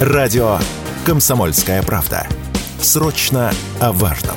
Радио 0.00 0.58
«Комсомольская 1.04 1.82
правда». 1.82 2.26
Срочно 2.80 3.52
о 3.80 3.92
важном. 3.92 4.34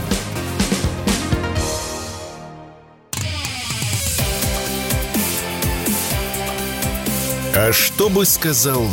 А 7.56 7.72
что 7.72 8.10
бы 8.10 8.26
сказал 8.26 8.86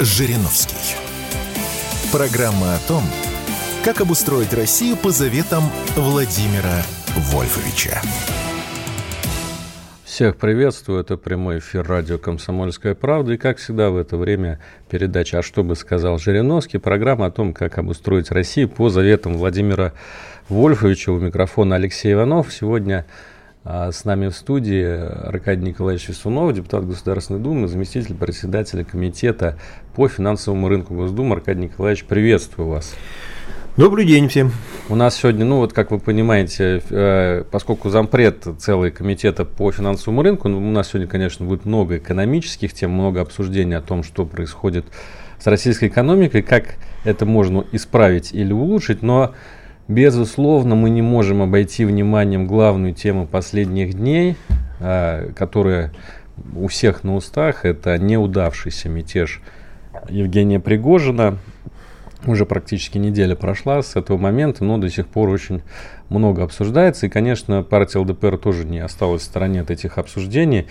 Жириновский? 0.00 0.96
Программа 2.12 2.74
о 2.74 2.78
том, 2.80 3.02
как 3.82 4.02
обустроить 4.02 4.52
Россию 4.52 4.98
по 4.98 5.10
заветам 5.10 5.64
Владимира 5.96 6.82
Вольфовича. 7.16 8.02
Всех 10.18 10.36
приветствую, 10.36 10.98
это 10.98 11.16
прямой 11.16 11.60
эфир 11.60 11.86
радио 11.86 12.18
«Комсомольская 12.18 12.96
правда». 12.96 13.34
И, 13.34 13.36
как 13.36 13.58
всегда, 13.58 13.90
в 13.90 13.96
это 13.96 14.16
время 14.16 14.58
передача 14.90 15.38
«А 15.38 15.42
что 15.44 15.62
бы 15.62 15.76
сказал 15.76 16.18
Жириновский?» 16.18 16.78
Программа 16.78 17.26
о 17.26 17.30
том, 17.30 17.54
как 17.54 17.78
обустроить 17.78 18.32
Россию 18.32 18.68
по 18.68 18.88
заветам 18.88 19.34
Владимира 19.34 19.92
Вольфовича. 20.48 21.12
У 21.12 21.20
микрофона 21.20 21.76
Алексей 21.76 22.14
Иванов. 22.14 22.52
Сегодня 22.52 23.06
а, 23.62 23.92
с 23.92 24.04
нами 24.04 24.26
в 24.26 24.34
студии 24.34 24.84
Аркадий 24.84 25.66
Николаевич 25.66 26.08
Весунов, 26.08 26.52
депутат 26.52 26.84
Государственной 26.84 27.38
Думы, 27.38 27.68
заместитель 27.68 28.16
председателя 28.16 28.82
комитета 28.82 29.56
по 29.94 30.08
финансовому 30.08 30.68
рынку 30.68 30.96
Госдумы. 30.96 31.36
Аркадий 31.36 31.60
Николаевич, 31.66 32.04
приветствую 32.06 32.70
вас. 32.70 32.92
Добрый 33.78 34.06
день 34.06 34.28
всем. 34.28 34.50
У 34.88 34.96
нас 34.96 35.14
сегодня, 35.14 35.44
ну 35.44 35.58
вот 35.58 35.72
как 35.72 35.92
вы 35.92 36.00
понимаете, 36.00 36.82
э, 36.90 37.44
поскольку 37.48 37.90
зампред 37.90 38.44
целый 38.58 38.90
комитета 38.90 39.44
по 39.44 39.70
финансовому 39.70 40.22
рынку, 40.22 40.48
ну, 40.48 40.58
у 40.58 40.72
нас 40.72 40.88
сегодня, 40.88 41.06
конечно, 41.06 41.46
будет 41.46 41.64
много 41.64 41.98
экономических 41.98 42.72
тем, 42.72 42.90
много 42.90 43.20
обсуждений 43.20 43.74
о 43.74 43.80
том, 43.80 44.02
что 44.02 44.26
происходит 44.26 44.86
с 45.38 45.46
российской 45.46 45.86
экономикой, 45.86 46.42
как 46.42 46.74
это 47.04 47.24
можно 47.24 47.66
исправить 47.70 48.32
или 48.32 48.52
улучшить, 48.52 49.02
но 49.02 49.36
безусловно 49.86 50.74
мы 50.74 50.90
не 50.90 51.02
можем 51.02 51.40
обойти 51.40 51.84
вниманием 51.84 52.48
главную 52.48 52.94
тему 52.94 53.28
последних 53.28 53.94
дней, 53.94 54.34
э, 54.80 55.30
которая 55.36 55.92
у 56.56 56.66
всех 56.66 57.04
на 57.04 57.14
устах, 57.14 57.64
это 57.64 57.96
неудавшийся 57.96 58.88
мятеж 58.88 59.40
Евгения 60.08 60.58
Пригожина, 60.58 61.38
уже 62.26 62.46
практически 62.46 62.98
неделя 62.98 63.34
прошла 63.36 63.82
с 63.82 63.96
этого 63.96 64.18
момента, 64.18 64.64
но 64.64 64.78
до 64.78 64.90
сих 64.90 65.06
пор 65.06 65.28
очень 65.28 65.62
много 66.08 66.42
обсуждается. 66.42 67.06
И, 67.06 67.08
конечно, 67.08 67.62
партия 67.62 68.00
ЛДПР 68.00 68.38
тоже 68.38 68.64
не 68.64 68.80
осталась 68.80 69.22
в 69.22 69.26
стороне 69.26 69.60
от 69.60 69.70
этих 69.70 69.98
обсуждений. 69.98 70.66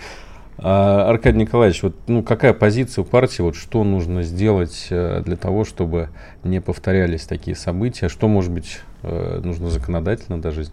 А, 0.58 1.08
Аркадий 1.08 1.38
Николаевич, 1.38 1.82
вот, 1.82 1.94
ну, 2.08 2.22
какая 2.22 2.52
позиция 2.52 3.02
у 3.02 3.04
партии, 3.04 3.42
вот, 3.42 3.54
что 3.54 3.84
нужно 3.84 4.24
сделать 4.24 4.88
э, 4.90 5.22
для 5.24 5.36
того, 5.36 5.64
чтобы 5.64 6.08
не 6.42 6.60
повторялись 6.60 7.26
такие 7.26 7.56
события? 7.56 8.08
Что, 8.08 8.26
может 8.26 8.50
быть, 8.50 8.80
э, 9.02 9.40
нужно 9.42 9.70
законодательно 9.70 10.42
даже 10.42 10.66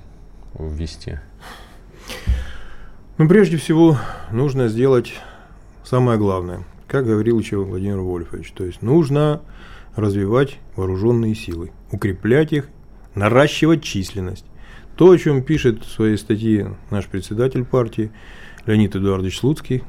ввести? 0.58 1.20
Ну, 3.18 3.30
прежде 3.30 3.58
всего, 3.58 3.98
нужно 4.32 4.68
сделать 4.68 5.14
самое 5.84 6.18
главное, 6.18 6.64
как 6.88 7.06
говорил 7.06 7.40
еще 7.40 7.58
Владимир 7.58 8.00
Вольфович. 8.00 8.52
То 8.52 8.66
есть 8.66 8.82
нужно 8.82 9.42
развивать 9.96 10.58
вооруженные 10.76 11.36
силы, 11.36 11.72
укреплять 11.92 12.54
их, 12.54 12.70
наращивать 13.14 13.84
численность. 13.84 14.46
То, 14.98 15.12
о 15.12 15.18
чем 15.18 15.44
пишет 15.44 15.84
в 15.84 15.92
своей 15.92 16.18
статье 16.18 16.76
наш 16.90 17.06
председатель 17.08 17.66
партии 17.66 18.12
Леонид 18.66 18.96
Эдуардович 18.96 19.40
Слуцкий, 19.40 19.84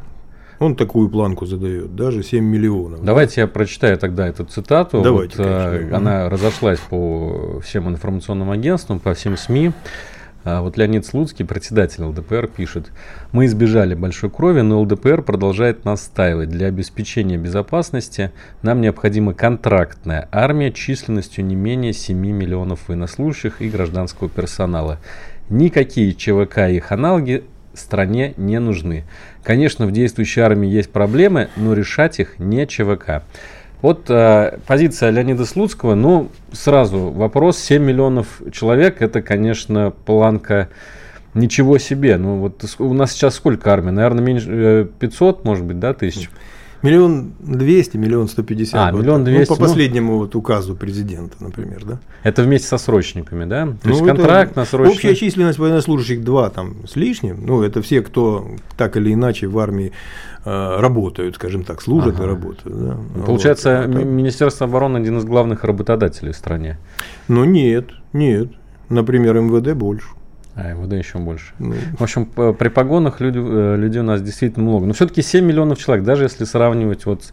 он 0.59 0.75
такую 0.75 1.09
планку 1.11 1.45
задает, 1.47 1.95
даже 1.95 2.23
7 2.23 2.43
миллионов. 2.43 3.05
Давайте 3.05 3.43
я 3.43 3.47
прочитаю 3.47 3.99
тогда 3.99 4.27
эту 4.27 4.45
цитату. 4.45 5.03
Давайте, 5.03 5.37
вот, 5.37 5.47
конечно. 5.47 5.97
Она 5.97 6.29
разошлась 6.29 6.79
по 6.79 7.61
всем 7.61 7.89
информационным 7.89 8.51
агентствам, 8.51 8.99
по 8.99 9.12
всем 9.15 9.37
СМИ. 9.37 9.73
А 10.47 10.62
вот 10.62 10.77
Леонид 10.77 11.05
Слуцкий, 11.05 11.44
председатель 11.44 12.04
ЛДПР, 12.04 12.47
пишет, 12.47 12.93
«Мы 13.32 13.47
избежали 13.47 13.97
большой 13.97 14.31
крови, 14.31 14.60
но 14.60 14.81
ЛДПР 14.81 15.22
продолжает 15.22 15.84
настаивать. 15.84 16.50
Для 16.50 16.69
обеспечения 16.69 17.37
безопасности 17.37 18.31
нам 18.62 18.81
необходима 18.81 19.34
контрактная 19.34 20.28
армия 20.31 20.71
численностью 20.71 21.44
не 21.44 21.56
менее 21.56 21.93
7 21.93 22.16
миллионов 22.16 22.87
военнослужащих 22.87 23.60
и 23.60 23.69
гражданского 23.69 24.28
персонала. 24.28 25.00
Никакие 25.50 26.15
ЧВК 26.15 26.59
и 26.69 26.76
их 26.76 26.92
аналоги 26.92 27.42
стране 27.75 28.34
не 28.37 28.60
нужны. 28.60 29.04
Конечно, 29.42 29.87
в 29.87 29.92
действующей 29.92 30.42
армии 30.42 30.69
есть 30.69 30.91
проблемы, 30.91 31.48
но 31.56 31.72
решать 31.72 32.21
их 32.21 32.38
не 32.38 32.66
ЧВК. 32.66 33.25
Вот 33.82 34.09
э, 34.09 34.59
позиция 34.66 35.10
Леонида 35.10 35.44
Слуцкого, 35.44 35.94
ну, 35.94 36.31
сразу 36.53 37.10
вопрос, 37.10 37.59
7 37.59 37.82
миллионов 37.82 38.41
человек, 38.53 39.03
это, 39.03 39.20
конечно, 39.22 39.92
планка 40.06 40.69
ничего 41.34 41.78
себе. 41.78 42.16
Ну, 42.16 42.36
вот 42.38 42.65
у 42.78 42.94
нас 42.94 43.12
сейчас 43.12 43.34
сколько 43.34 43.72
армии? 43.72 43.91
Наверное, 43.91 44.25
меньше 44.25 44.88
500, 44.98 45.44
может 45.44 45.65
быть, 45.65 45.78
да, 45.78 45.92
тысяч? 45.92 46.31
Миллион 46.86 47.32
двести, 47.41 47.97
миллион 47.97 48.28
сто 48.28 48.42
пятьдесят. 48.42 48.74
А, 48.74 48.91
миллион 48.91 49.24
двести. 49.24 49.50
Ну, 49.50 49.56
по 49.56 49.62
последнему 49.62 50.12
ну, 50.12 50.19
вот 50.19 50.34
указу 50.34 50.74
президента, 50.74 51.36
например, 51.41 51.84
да? 51.84 51.98
Это 52.22 52.42
вместе 52.42 52.69
со 52.69 52.78
срочниками, 52.78 53.44
да? 53.44 53.66
То 53.66 53.76
ну, 53.84 53.91
есть 53.91 54.04
контракт 54.04 54.56
на 54.56 54.64
срочник. 54.64 54.97
Общая 54.97 55.14
численность 55.14 55.58
военнослужащих 55.58 56.22
два 56.22 56.50
там 56.50 56.86
с 56.86 56.97
лишним. 56.97 57.44
Ну, 57.44 57.62
это 57.62 57.82
все, 57.82 58.02
кто 58.02 58.47
так 58.76 58.97
или 58.97 59.12
иначе 59.12 59.47
в 59.47 59.58
армии 59.58 59.92
э, 60.44 60.80
работают, 60.80 61.34
скажем 61.34 61.64
так, 61.64 61.82
служат 61.82 62.14
ага. 62.14 62.24
и 62.24 62.26
работают. 62.26 62.86
Да? 62.86 62.98
Получается, 63.24 63.84
вот, 63.86 64.04
Министерство 64.04 64.66
обороны 64.66 64.98
один 64.98 65.18
из 65.18 65.24
главных 65.24 65.64
работодателей 65.64 66.32
в 66.32 66.36
стране. 66.36 66.78
Ну 67.28 67.44
нет, 67.44 67.91
нет. 68.12 68.48
Например, 68.88 69.41
МВД 69.41 69.74
больше. 69.74 70.06
А 70.56 70.72
МВД 70.72 70.94
еще 70.94 71.19
больше. 71.19 71.53
Ну. 71.59 71.75
В 71.99 72.03
общем, 72.03 72.25
при 72.25 72.69
погонах 72.71 73.21
люди, 73.21 73.39
э, 73.39 73.77
людей 73.77 74.00
у 74.00 74.05
нас 74.05 74.22
действительно 74.22 74.65
много. 74.65 74.87
Но 74.87 74.94
все-таки 74.94 75.21
7 75.21 75.44
миллионов 75.44 75.78
человек, 75.78 76.06
даже 76.06 76.25
если 76.25 76.44
сравнивать 76.44 77.05
вот 77.05 77.25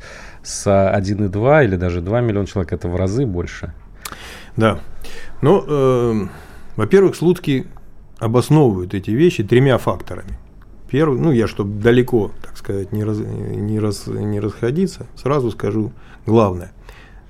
с 0.44 0.68
1,2 0.68 1.64
или 1.64 1.78
даже 1.78 2.02
2 2.02 2.20
миллиона 2.20 2.46
человек, 2.46 2.74
это 2.74 2.90
в 2.90 2.98
разы 2.98 3.26
больше. 3.26 3.74
Да. 4.58 4.80
Ну, 5.42 5.64
э, 5.66 6.28
во-первых, 6.76 7.16
Слуцкий 7.16 7.66
обосновывают 8.20 8.94
эти 8.94 9.12
вещи 9.12 9.42
тремя 9.42 9.78
факторами. 9.78 10.38
Первый, 10.90 11.18
ну, 11.18 11.32
я, 11.32 11.48
чтобы 11.48 11.82
далеко, 11.82 12.32
так 12.42 12.58
сказать, 12.58 12.92
не, 12.92 13.06
раз, 13.06 13.20
не, 13.20 13.80
раз, 13.80 14.06
не 14.08 14.42
расходиться, 14.42 15.08
сразу 15.16 15.50
скажу 15.50 15.94
главное. 16.26 16.74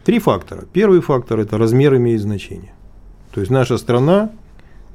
Три 0.03 0.18
фактора. 0.18 0.66
Первый 0.74 1.02
фактор– 1.02 1.40
это 1.42 1.59
размер 1.59 1.96
имеет 1.98 2.20
значение. 2.20 2.74
То 3.32 3.42
есть 3.42 3.52
наша 3.52 3.78
страна 3.78 4.32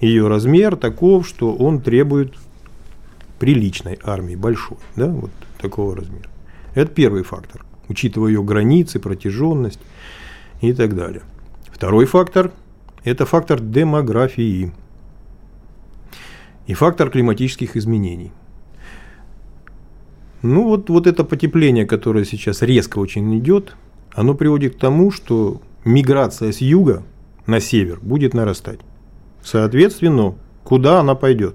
ее 0.00 0.28
размер 0.28 0.76
таков, 0.76 1.26
что 1.26 1.54
он 1.54 1.80
требует 1.80 2.34
приличной 3.38 3.98
армии, 4.02 4.36
большой, 4.36 4.78
да, 4.96 5.08
вот 5.08 5.30
такого 5.60 5.96
размера. 5.96 6.28
Это 6.74 6.92
первый 6.92 7.22
фактор, 7.22 7.64
учитывая 7.88 8.30
ее 8.30 8.42
границы, 8.42 9.00
протяженность 9.00 9.80
и 10.60 10.72
так 10.72 10.94
далее. 10.94 11.22
Второй 11.70 12.06
фактор– 12.06 12.52
это 13.04 13.26
фактор 13.26 13.60
демографии 13.60 14.72
и 16.66 16.74
фактор 16.74 17.10
климатических 17.10 17.76
изменений. 17.76 18.32
Ну 20.42 20.64
вот, 20.64 20.88
вот 20.90 21.06
это 21.06 21.24
потепление, 21.24 21.86
которое 21.86 22.24
сейчас 22.24 22.62
резко 22.62 22.98
очень 22.98 23.38
идет, 23.38 23.76
оно 24.12 24.34
приводит 24.34 24.76
к 24.76 24.78
тому, 24.78 25.10
что 25.10 25.60
миграция 25.84 26.52
с 26.52 26.60
юга 26.60 27.02
на 27.46 27.60
север 27.60 27.98
будет 28.00 28.34
нарастать. 28.34 28.80
Соответственно, 29.50 30.34
куда 30.62 31.00
она 31.00 31.14
пойдет? 31.14 31.54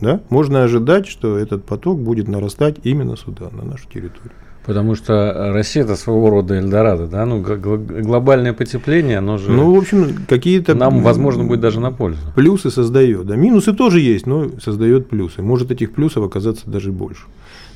Да? 0.00 0.20
Можно 0.30 0.64
ожидать, 0.64 1.06
что 1.06 1.36
этот 1.36 1.64
поток 1.64 2.00
будет 2.00 2.28
нарастать 2.28 2.76
именно 2.82 3.16
сюда, 3.16 3.50
на 3.52 3.62
нашу 3.62 3.88
территорию. 3.88 4.32
Потому 4.64 4.94
что 4.94 5.50
Россия 5.52 5.82
это 5.82 5.96
своего 5.96 6.30
рода 6.30 6.54
Эльдорадо, 6.54 7.08
да? 7.08 7.26
Ну, 7.26 7.42
глобальное 7.42 8.54
потепление, 8.54 9.18
оно 9.18 9.36
же. 9.36 9.50
Ну, 9.50 9.74
в 9.74 9.78
общем, 9.78 10.24
какие-то. 10.26 10.74
Нам, 10.74 11.02
возможно, 11.02 11.44
будет 11.44 11.60
даже 11.60 11.78
на 11.78 11.92
пользу. 11.92 12.20
Плюсы 12.34 12.70
создает. 12.70 13.26
Да, 13.26 13.36
минусы 13.36 13.74
тоже 13.74 14.00
есть, 14.00 14.26
но 14.26 14.48
создает 14.60 15.08
плюсы. 15.08 15.42
Может 15.42 15.72
этих 15.72 15.92
плюсов 15.92 16.24
оказаться 16.24 16.70
даже 16.70 16.90
больше. 16.90 17.24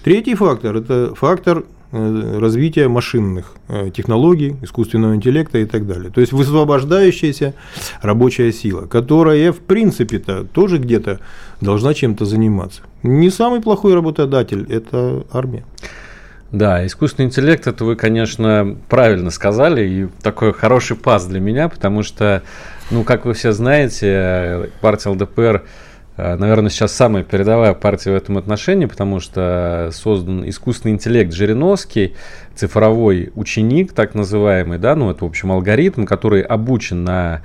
Третий 0.04 0.34
фактор– 0.36 0.76
это 0.78 1.14
фактор 1.16 1.64
развития 1.92 2.88
машинных 2.88 3.54
э, 3.68 3.90
технологий, 3.94 4.56
искусственного 4.62 5.14
интеллекта 5.14 5.58
и 5.58 5.66
так 5.66 5.86
далее. 5.86 6.10
То 6.10 6.20
есть 6.20 6.32
высвобождающаяся 6.32 7.54
рабочая 8.02 8.52
сила, 8.52 8.86
которая, 8.86 9.52
в 9.52 9.60
принципе-то, 9.60 10.44
тоже 10.44 10.78
где-то 10.78 11.20
должна 11.60 11.94
чем-то 11.94 12.24
заниматься. 12.24 12.82
Не 13.02 13.30
самый 13.30 13.60
плохой 13.60 13.94
работодатель– 13.94 14.66
это 14.68 15.24
армия. 15.32 15.64
Да, 16.52 16.86
искусственный 16.86 17.26
интеллект, 17.26 17.66
это 17.66 17.84
вы, 17.84 17.96
конечно, 17.96 18.76
правильно 18.88 19.30
сказали, 19.30 19.88
и 19.88 20.08
такой 20.22 20.52
хороший 20.52 20.96
пас 20.96 21.26
для 21.26 21.40
меня, 21.40 21.68
потому 21.68 22.02
что, 22.02 22.42
ну, 22.90 23.02
как 23.02 23.24
вы 23.24 23.34
все 23.34 23.52
знаете, 23.52 24.70
партия 24.80 25.10
ЛДПР 25.10 25.64
наверное, 26.16 26.70
сейчас 26.70 26.92
самая 26.92 27.22
передовая 27.24 27.74
партия 27.74 28.12
в 28.12 28.14
этом 28.14 28.38
отношении, 28.38 28.86
потому 28.86 29.20
что 29.20 29.90
создан 29.92 30.48
искусственный 30.48 30.94
интеллект 30.94 31.32
Жириновский, 31.32 32.14
цифровой 32.54 33.30
ученик, 33.34 33.92
так 33.92 34.14
называемый, 34.14 34.78
да, 34.78 34.94
ну, 34.96 35.10
это, 35.10 35.24
в 35.24 35.28
общем, 35.28 35.52
алгоритм, 35.52 36.04
который 36.04 36.42
обучен 36.42 37.04
на 37.04 37.42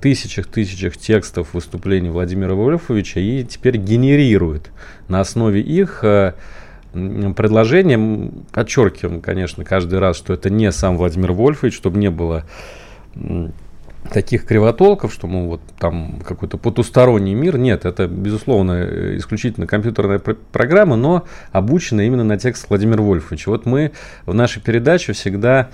тысячах-тысячах 0.00 0.96
текстов 0.96 1.52
выступлений 1.52 2.08
Владимира 2.08 2.54
Вольфовича 2.54 3.20
и 3.20 3.44
теперь 3.44 3.76
генерирует 3.76 4.70
на 5.08 5.20
основе 5.20 5.60
их 5.60 6.00
предложения. 6.92 8.30
Подчеркиваем, 8.50 9.20
конечно, 9.20 9.66
каждый 9.66 9.98
раз, 9.98 10.16
что 10.16 10.32
это 10.32 10.48
не 10.48 10.72
сам 10.72 10.96
Владимир 10.96 11.32
Вольфович, 11.32 11.74
чтобы 11.74 11.98
не 11.98 12.10
было 12.10 12.44
таких 14.10 14.46
кривотолков, 14.46 15.12
что, 15.12 15.26
мол, 15.26 15.46
вот 15.46 15.60
там 15.78 16.20
какой-то 16.24 16.56
потусторонний 16.56 17.34
мир. 17.34 17.58
Нет, 17.58 17.84
это, 17.84 18.06
безусловно, 18.06 19.16
исключительно 19.16 19.66
компьютерная 19.66 20.18
пр- 20.18 20.38
программа, 20.52 20.96
но 20.96 21.24
обучена 21.52 22.02
именно 22.02 22.24
на 22.24 22.38
текст 22.38 22.68
Владимира 22.70 23.02
Вольфовича. 23.02 23.50
Вот 23.50 23.66
мы 23.66 23.92
в 24.26 24.34
нашей 24.34 24.62
передаче 24.62 25.12
всегда 25.12 25.68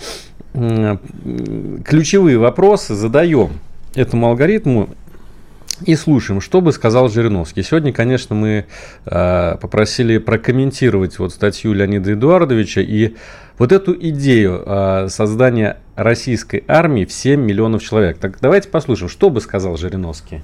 ключевые 1.84 2.38
вопросы 2.38 2.94
задаем 2.94 3.58
этому 3.94 4.28
алгоритму 4.28 4.90
и 5.82 5.96
слушаем, 5.96 6.40
что 6.40 6.60
бы 6.60 6.72
сказал 6.72 7.08
Жириновский. 7.08 7.62
Сегодня, 7.62 7.92
конечно, 7.92 8.34
мы 8.34 8.66
э, 9.06 9.56
попросили 9.60 10.18
прокомментировать 10.18 11.18
вот 11.18 11.32
статью 11.32 11.72
Леонида 11.72 12.14
Эдуардовича 12.14 12.80
и 12.80 13.14
вот 13.58 13.72
эту 13.72 13.94
идею 13.94 14.62
э, 14.64 15.08
создания 15.08 15.78
российской 15.96 16.64
армии 16.68 17.04
в 17.04 17.12
7 17.12 17.40
миллионов 17.40 17.82
человек. 17.82 18.18
Так 18.18 18.38
давайте 18.40 18.68
послушаем, 18.68 19.08
что 19.08 19.30
бы 19.30 19.40
сказал 19.40 19.76
Жириновский. 19.76 20.42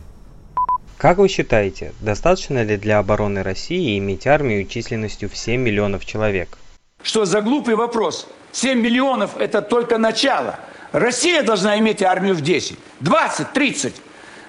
Как 0.96 1.18
вы 1.18 1.28
считаете, 1.28 1.92
достаточно 2.00 2.62
ли 2.62 2.76
для 2.76 2.98
обороны 2.98 3.42
России 3.42 3.98
иметь 3.98 4.26
армию 4.26 4.66
численностью 4.66 5.30
в 5.30 5.36
7 5.36 5.60
миллионов 5.60 6.04
человек? 6.04 6.58
Что 7.02 7.24
за 7.24 7.40
глупый 7.40 7.74
вопрос? 7.74 8.28
7 8.52 8.78
миллионов– 8.80 9.36
это 9.38 9.62
только 9.62 9.96
начало. 9.96 10.58
Россия 10.92 11.42
должна 11.42 11.78
иметь 11.78 12.02
армию 12.02 12.34
в 12.34 12.42
10, 12.42 12.76
20, 13.00 13.52
30 13.52 13.94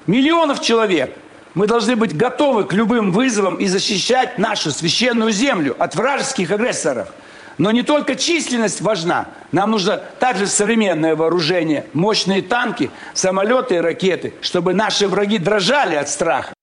миллионов 0.08 0.62
человек. 0.62 1.16
Мы 1.54 1.68
должны 1.68 1.96
быть 1.96 2.16
готовы 2.16 2.64
к 2.64 2.74
любым 2.74 3.12
вызовам 3.12 3.56
и 3.56 3.68
защищать 3.68 4.38
нашу 4.38 4.72
священную 4.72 5.32
землю 5.32 5.76
от 5.78 5.96
вражеских 5.96 6.52
агрессоров. 6.52 7.10
Но 7.58 7.72
не 7.72 7.84
только 7.84 8.16
численность 8.16 8.82
важна. 8.82 9.28
Нам 9.52 9.72
нужно 9.72 10.02
также 10.20 10.48
современное 10.48 11.16
вооружение, 11.16 11.86
мощные 11.94 12.42
танки, 12.42 12.90
самолеты 13.14 13.76
и 13.76 13.80
ракеты, 13.80 14.34
чтобы 14.42 14.74
наши 14.74 15.08
враги 15.08 15.38
дрожали 15.38 15.96
от 15.96 16.10
страха. 16.10 16.54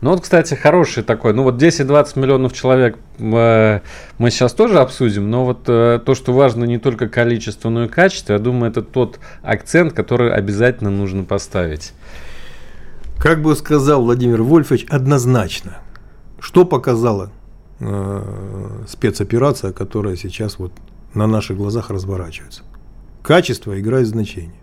Ну 0.00 0.12
вот, 0.12 0.22
кстати, 0.22 0.54
хороший 0.54 1.02
такой. 1.02 1.34
Ну 1.34 1.42
вот 1.42 1.62
10-20 1.62 2.18
миллионов 2.18 2.54
человек 2.54 2.96
э, 3.18 3.80
мы 4.16 4.30
сейчас 4.30 4.54
тоже 4.54 4.78
обсудим, 4.78 5.30
но 5.30 5.44
вот 5.44 5.64
э, 5.66 6.00
то, 6.04 6.14
что 6.14 6.32
важно 6.32 6.64
не 6.64 6.78
только 6.78 7.06
количество, 7.06 7.68
но 7.68 7.84
и 7.84 7.88
качество, 7.88 8.32
я 8.32 8.38
думаю, 8.38 8.70
это 8.70 8.80
тот 8.80 9.20
акцент, 9.42 9.92
который 9.92 10.32
обязательно 10.32 10.90
нужно 10.90 11.24
поставить. 11.24 11.92
Как 13.20 13.42
бы 13.42 13.54
сказал 13.54 14.02
Владимир 14.02 14.42
Вольфович, 14.42 14.86
однозначно. 14.88 15.78
Что 16.38 16.64
показала 16.64 17.30
э, 17.78 18.84
спецоперация, 18.88 19.72
которая 19.72 20.16
сейчас 20.16 20.58
вот 20.58 20.72
на 21.12 21.26
наших 21.26 21.58
глазах 21.58 21.90
разворачивается? 21.90 22.62
Качество 23.22 23.78
играет 23.78 24.06
значение. 24.06 24.60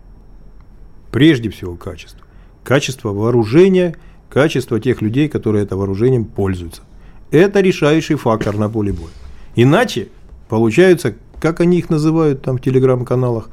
Прежде 1.12 1.50
всего 1.50 1.76
качество. 1.76 2.26
Качество 2.64 3.10
вооружения– 3.10 3.96
качество 4.28 4.80
тех 4.80 5.02
людей, 5.02 5.28
которые 5.28 5.64
это 5.64 5.76
вооружением 5.76 6.24
пользуются. 6.24 6.82
Это 7.30 7.60
решающий 7.60 8.16
фактор 8.16 8.56
на 8.56 8.68
поле 8.68 8.92
боя. 8.92 9.12
Иначе 9.54 10.08
получаются, 10.48 11.14
как 11.40 11.60
они 11.60 11.78
их 11.78 11.90
называют 11.90 12.42
там 12.42 12.58
в 12.58 12.60
телеграм-каналах, 12.60 13.50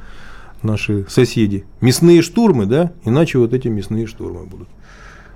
наши 0.66 1.06
соседи, 1.10 1.66
мясные 1.82 2.22
штурмы, 2.22 2.66
да, 2.66 2.92
иначе 3.04 3.38
вот 3.38 3.54
эти 3.54 3.68
мясные 3.68 4.08
штурмы 4.08 4.46
будут. 4.46 4.68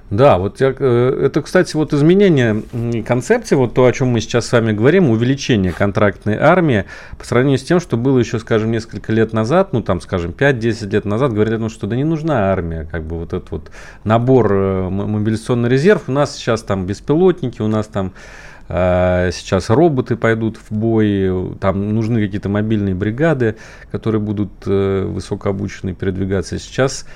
Да, 0.09 0.39
вот 0.39 0.59
я, 0.59 0.73
э, 0.77 1.21
это, 1.25 1.43
кстати, 1.43 1.75
вот 1.75 1.93
изменение 1.93 2.63
концепции, 3.03 3.55
вот 3.55 3.75
то, 3.75 3.85
о 3.85 3.91
чем 3.91 4.07
мы 4.07 4.21
сейчас 4.21 4.47
с 4.47 4.51
вами 4.51 4.71
говорим, 4.71 5.11
увеличение 5.11 5.71
контрактной 5.71 6.35
армии 6.35 6.85
по 7.19 7.25
сравнению 7.25 7.59
с 7.59 7.63
тем, 7.63 7.79
что 7.79 7.95
было 7.95 8.17
еще, 8.17 8.39
скажем, 8.39 8.71
несколько 8.71 9.13
лет 9.13 9.33
назад, 9.33 9.71
ну 9.71 9.83
там, 9.83 10.01
скажем, 10.01 10.31
5-10 10.31 10.89
лет 10.89 11.05
назад, 11.05 11.33
говорили, 11.33 11.57
ну, 11.57 11.69
что 11.69 11.85
да 11.85 11.95
не 11.95 12.05
нужна 12.05 12.51
армия, 12.51 12.87
как 12.91 13.03
бы 13.03 13.19
вот 13.19 13.33
этот 13.33 13.51
вот 13.51 13.71
набор 14.03 14.51
э, 14.51 14.89
мобилизационный 14.89 15.69
резерв, 15.69 16.03
у 16.07 16.11
нас 16.11 16.35
сейчас 16.35 16.63
там 16.63 16.87
беспилотники, 16.87 17.61
у 17.61 17.67
нас 17.67 17.85
там 17.85 18.13
сейчас 18.69 19.71
роботы 19.71 20.15
пойдут 20.15 20.57
в 20.57 20.71
бой, 20.71 21.55
там 21.59 21.95
нужны 21.95 22.23
какие-то 22.23 22.49
мобильные 22.49 22.93
бригады, 22.93 23.55
которые 23.91 24.21
будут 24.21 24.65
высокообученные 24.65 25.95
передвигаться. 25.95 26.59
Сейчас 26.59 27.07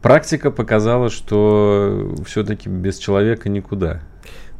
практика 0.00 0.50
показала, 0.50 1.10
что 1.10 2.14
все-таки 2.24 2.70
без 2.70 2.96
человека 2.96 3.50
никуда. 3.50 4.00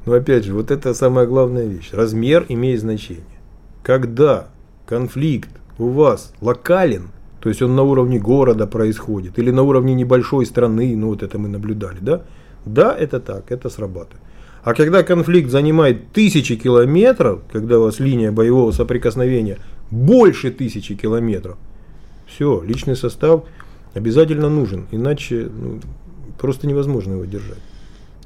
Но 0.05 0.13
опять 0.13 0.45
же, 0.45 0.53
вот 0.53 0.71
это 0.71 0.93
самая 0.93 1.27
главная 1.27 1.65
вещь. 1.65 1.91
Размер 1.93 2.45
имеет 2.51 2.81
значение. 2.81 3.25
Когда 3.83 4.49
конфликт 4.85 5.51
у 5.79 5.89
вас 5.89 6.35
локален, 6.43 7.13
то 7.41 7.49
есть 7.49 7.63
он 7.63 7.75
на 7.75 7.83
уровне 7.83 8.19
города 8.19 8.67
происходит, 8.67 9.39
или 9.39 9.51
на 9.51 9.63
уровне 9.63 9.95
небольшой 9.95 10.45
страны, 10.45 10.95
ну 10.97 11.09
вот 11.09 11.23
это 11.23 11.39
мы 11.39 11.49
наблюдали, 11.49 11.99
да? 12.01 12.23
Да, 12.67 12.95
это 12.95 13.21
так, 13.21 13.51
это 13.51 13.71
срабатывает. 13.71 14.21
А 14.63 14.75
когда 14.75 15.03
конфликт 15.03 15.51
занимает 15.51 16.13
тысячи 16.13 16.55
километров, 16.57 17.43
когда 17.51 17.81
у 17.81 17.85
вас 17.85 17.99
линия 17.99 18.31
боевого 18.31 18.71
соприкосновения 18.71 19.59
больше 19.91 20.53
тысячи 20.53 20.95
километров, 20.95 21.59
все, 22.27 22.63
личный 22.63 22.95
состав 22.95 23.45
обязательно 23.95 24.49
нужен, 24.49 24.87
иначе 24.93 25.49
ну, 25.53 25.81
просто 26.39 26.67
невозможно 26.67 27.13
его 27.13 27.25
держать. 27.25 27.59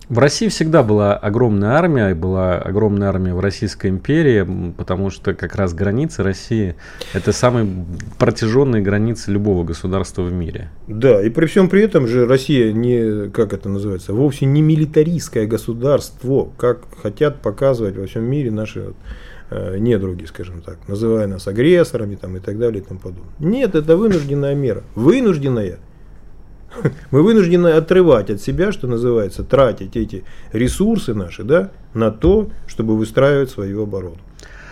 В 0.08 0.18
России 0.18 0.48
всегда 0.48 0.84
была 0.84 1.14
огромная 1.16 1.70
армия, 1.70 2.14
была 2.14 2.58
огромная 2.58 3.08
армия 3.08 3.34
в 3.34 3.40
Российской 3.40 3.88
империи, 3.88 4.72
потому 4.76 5.10
что 5.10 5.34
как 5.34 5.56
раз 5.56 5.74
границы 5.74 6.22
России– 6.22 6.76
это 7.12 7.32
самые 7.32 7.68
протяженные 8.16 8.82
границы 8.82 9.32
любого 9.32 9.64
государства 9.64 10.22
в 10.22 10.32
мире. 10.32 10.70
Да, 10.86 11.20
и 11.20 11.28
при 11.28 11.46
всем 11.46 11.68
при 11.68 11.82
этом 11.82 12.06
же 12.06 12.26
Россия 12.26 12.72
не, 12.72 13.30
как 13.30 13.52
это 13.52 13.68
называется, 13.68 14.12
вовсе 14.12 14.46
не 14.46 14.62
милитаристское 14.62 15.46
государство, 15.46 16.50
как 16.56 16.82
хотят 17.02 17.42
показывать 17.42 17.96
во 17.96 18.06
всем 18.06 18.22
мире 18.24 18.52
наши 18.52 18.94
Э, 19.48 19.78
недруги, 19.78 20.24
скажем 20.24 20.60
так, 20.60 20.76
называя 20.88 21.28
нас 21.28 21.46
агрессорами 21.46 22.16
там, 22.16 22.36
и 22.36 22.40
так 22.40 22.58
далее 22.58 22.82
и 22.82 22.84
тому 22.84 22.98
подобное. 22.98 23.32
Нет, 23.38 23.76
это 23.76 23.96
вынужденная 23.96 24.56
мера. 24.56 24.82
Вынужденная. 24.96 25.78
Мы 27.10 27.22
вынуждены 27.22 27.68
отрывать 27.68 28.30
от 28.30 28.40
себя, 28.40 28.72
что 28.72 28.86
называется, 28.86 29.44
тратить 29.44 29.96
эти 29.96 30.24
ресурсы 30.52 31.14
наши 31.14 31.44
да, 31.44 31.70
на 31.94 32.10
то, 32.10 32.50
чтобы 32.66 32.96
выстраивать 32.96 33.50
свою 33.50 33.82
оборону. 33.82 34.18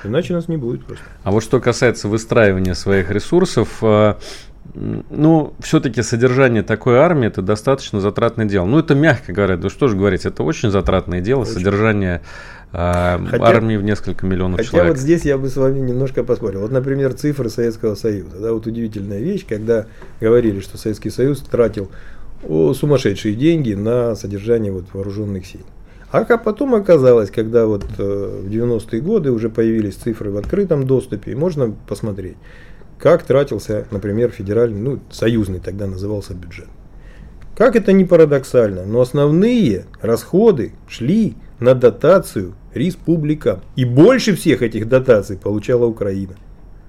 Иначе 0.05 0.35
нас 0.35 0.49
не 0.49 0.57
будет 0.57 0.85
просто. 0.85 1.05
А 1.23 1.31
вот 1.31 1.43
что 1.43 1.61
касается 1.61 2.09
выстраивания 2.09 2.75
своих 2.75 3.11
ресурсов, 3.11 3.79
э, 3.81 4.15
ну, 4.75 5.55
все-таки 5.61 6.03
содержание 6.03 6.63
такой 6.63 6.99
армии 6.99 7.29
это 7.29 7.43
достаточно 7.43 8.01
затратное 8.01 8.47
дело. 8.47 8.67
Ну, 8.67 8.79
это 8.79 8.95
мягко 8.95 9.33
говоря, 9.33 9.57
да 9.57 9.71
что 9.71 9.89
же 9.89 9.97
говорить, 9.97 10.27
это 10.27 10.43
очень 10.43 10.71
затратное 10.71 11.21
дело, 11.21 11.43
очень. 11.43 11.53
содержание 11.53 12.23
а, 12.77 13.21
хотя, 13.31 13.45
армии 13.45 13.77
в 13.77 13.85
несколько 13.85 14.27
миллионов 14.27 14.59
хотя 14.59 14.71
человек. 14.71 14.95
вот 14.95 15.01
здесь 15.01 15.25
я 15.25 15.39
бы 15.39 15.49
с 15.49 15.57
вами 15.57 15.79
немножко 15.79 16.25
поспорил. 16.25 16.63
Вот, 16.63 16.73
например, 16.73 17.15
цифры 17.15 17.49
Советского 17.49 17.95
Союза. 17.95 18.41
Да, 18.41 18.53
вот 18.53 18.67
удивительная 18.67 19.21
вещь, 19.21 19.47
когда 19.49 19.87
говорили, 20.21 20.59
что 20.59 20.77
Советский 20.77 21.11
Союз 21.11 21.39
тратил 21.39 21.89
о, 22.43 22.75
сумасшедшие 22.75 23.37
деньги 23.37 23.75
на 23.75 24.17
содержание 24.17 24.73
вот, 24.73 24.87
вооруженных 24.93 25.47
сил. 25.47 25.61
А 26.11 26.25
как 26.25 26.43
потом 26.43 26.75
оказалось, 26.75 27.31
когда 27.31 27.67
вот 27.67 27.85
э, 27.97 28.41
в 28.43 28.51
90-е 28.51 29.01
годы 29.01 29.31
уже 29.31 29.51
появились 29.51 29.95
цифры 29.95 30.33
в 30.33 30.37
открытом 30.37 30.85
доступе, 30.85 31.37
можно 31.37 31.77
посмотреть, 31.89 32.37
как 32.99 33.23
тратился, 33.23 33.87
например, 33.93 34.31
федеральный, 34.31 34.81
ну, 34.81 34.99
союзный 35.13 35.61
тогда 35.61 35.87
назывался 35.87 36.35
бюджет. 36.35 36.67
Как 37.57 37.77
это 37.77 37.93
не 37.93 38.05
парадоксально, 38.05 38.85
но 38.85 39.01
основные 39.01 39.85
расходы 40.01 40.73
шли 40.89 41.37
на 41.65 41.75
дотацию 41.75 42.55
республикам. 42.75 43.61
И 43.75 43.85
больше 43.85 44.37
всех 44.37 44.63
этих 44.63 44.89
дотаций 44.89 45.37
получала 45.37 45.87
Украина. 45.87 46.37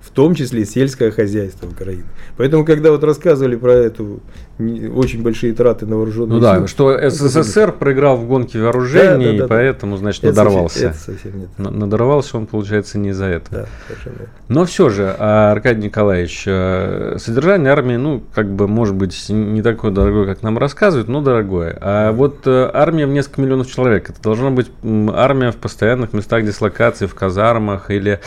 В 0.06 0.12
том 0.12 0.36
числе 0.36 0.66
сельское 0.66 1.10
хозяйство 1.10 1.68
Украины. 1.68 2.06
Поэтому, 2.38 2.64
когда 2.64 2.92
вот 2.92 3.04
рассказывали 3.04 3.56
про 3.56 3.74
эту 3.74 4.22
очень 4.58 5.22
большие 5.22 5.54
траты 5.54 5.86
на 5.86 5.98
вооруженные 5.98 6.40
Ну 6.40 6.46
силы, 6.46 6.62
да, 6.62 6.68
что 6.68 7.10
СССР 7.10 7.74
проиграл 7.74 8.16
в 8.16 8.28
гонке 8.28 8.62
вооружений, 8.62 9.26
да, 9.26 9.32
да, 9.32 9.38
да, 9.40 9.46
и 9.46 9.48
поэтому, 9.48 9.98
значит, 9.98 10.24
это 10.24 10.36
надорвался. 10.36 10.88
Это 10.88 10.98
совсем. 10.98 11.50
Надорвался 11.58 12.38
он, 12.38 12.46
получается, 12.46 12.98
не 12.98 13.12
за 13.12 13.26
это. 13.26 13.52
Да, 13.52 13.66
совершенно. 13.88 14.30
Но 14.48 14.66
все 14.66 14.90
же, 14.90 15.14
а, 15.18 15.52
Аркадий 15.52 15.88
Николаевич, 15.88 16.44
э, 16.46 17.18
содержание 17.20 17.72
армии, 17.72 17.96
ну, 17.96 18.24
как 18.34 18.50
бы, 18.50 18.68
может 18.68 18.96
быть, 18.96 19.26
не 19.30 19.62
такое 19.62 19.92
дорогое, 19.92 20.26
как 20.26 20.44
нам 20.44 20.58
рассказывают, 20.58 21.10
но 21.10 21.22
дорогое. 21.22 21.78
А 21.82 22.12
вот 22.12 22.46
э, 22.46 22.70
армия 22.74 23.08
в 23.08 23.10
несколько 23.10 23.42
миллионов 23.42 23.68
человек, 23.70 24.10
это 24.10 24.22
должна 24.22 24.52
быть 24.52 24.72
армия 25.14 25.52
в 25.52 25.58
постоянных 25.58 26.14
местах 26.14 26.46
дислокации, 26.46 27.08
в 27.08 27.16
казармах 27.16 27.92
или 27.92 28.22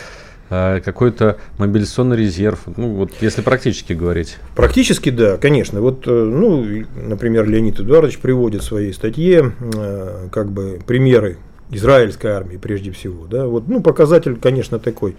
какой-то 0.49 1.37
мобилизационный 1.59 2.17
резерв, 2.17 2.61
ну 2.75 2.95
вот 2.95 3.11
если 3.21 3.41
практически 3.41 3.93
говорить. 3.93 4.37
Практически 4.55 5.09
да, 5.11 5.37
конечно. 5.37 5.79
Вот, 5.79 6.07
э, 6.07 6.11
ну, 6.11 6.65
например, 6.95 7.47
Леонид 7.47 7.79
Эдуардович 7.79 8.17
приводит 8.19 8.63
в 8.63 8.65
своей 8.65 8.93
статье 8.93 9.53
э, 9.59 10.27
как 10.31 10.51
бы 10.51 10.79
примеры 10.85 11.37
израильской 11.69 12.31
армии 12.31 12.57
прежде 12.57 12.91
всего. 12.91 13.27
Да? 13.27 13.45
Вот, 13.45 13.67
ну, 13.67 13.81
показатель, 13.81 14.37
конечно, 14.37 14.79
такой 14.79 15.15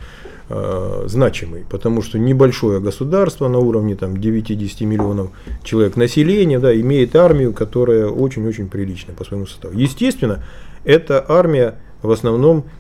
э, 0.49 1.05
значимый, 1.07 1.65
потому 1.71 2.03
что 2.03 2.19
небольшое 2.19 2.81
государство 2.81 3.47
на 3.47 3.59
уровне 3.59 3.95
там, 3.95 4.15
9-10 4.15 4.85
миллионов 4.85 5.31
человек 5.63 5.95
населения 5.95 6.59
да, 6.59 6.75
имеет 6.75 7.15
армию, 7.15 7.53
которая 7.53 8.07
очень-очень 8.07 8.69
приличная 8.69 9.15
по 9.15 9.25
своему 9.25 9.47
составу. 9.47 9.75
Естественно, 9.77 10.43
эта 10.85 11.25
армия 11.29 11.77
в 12.03 12.11
основном 12.11 12.65
Э, 12.65 12.80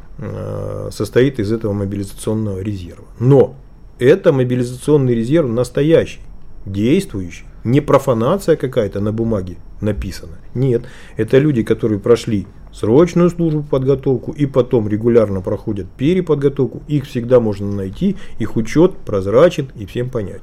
состоит 0.90 1.38
из 1.38 1.50
этого 1.52 1.72
мобилизационного 1.72 2.60
резерва. 2.60 3.06
Но 3.18 3.56
это 3.98 4.32
мобилизационный 4.32 5.14
резерв 5.14 5.48
настоящий, 5.48 6.20
действующий. 6.66 7.44
Не 7.64 7.80
профанация 7.80 8.56
какая-то 8.56 9.00
на 9.00 9.12
бумаге 9.12 9.56
написана. 9.80 10.38
Нет, 10.54 10.82
это 11.16 11.38
люди, 11.38 11.62
которые 11.62 12.00
прошли 12.00 12.46
срочную 12.72 13.30
службу 13.30 13.62
подготовку 13.62 14.32
и 14.32 14.46
потом 14.46 14.88
регулярно 14.88 15.42
проходят 15.42 15.86
переподготовку. 15.90 16.82
Их 16.88 17.04
всегда 17.04 17.40
можно 17.40 17.70
найти, 17.70 18.16
их 18.38 18.56
учет 18.56 18.96
прозрачен 18.98 19.68
и 19.76 19.84
всем 19.84 20.08
понять. 20.08 20.42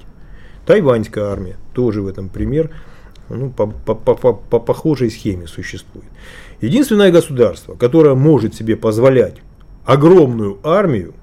Тайваньская 0.66 1.26
армия 1.26 1.58
тоже 1.74 2.02
в 2.02 2.08
этом 2.08 2.30
пример 2.30 2.72
ну, 3.30 3.50
по, 3.50 3.68
по, 3.68 3.96
по, 3.96 4.34
по 4.34 4.60
похожей 4.60 5.10
схеме 5.10 5.48
существует. 5.48 6.08
Единственное 6.62 7.12
государство, 7.12 7.76
которое 7.76 8.16
может 8.16 8.54
себе 8.54 8.76
позволять 8.76 9.38
огромную 9.88 10.60
армию, 10.64 11.14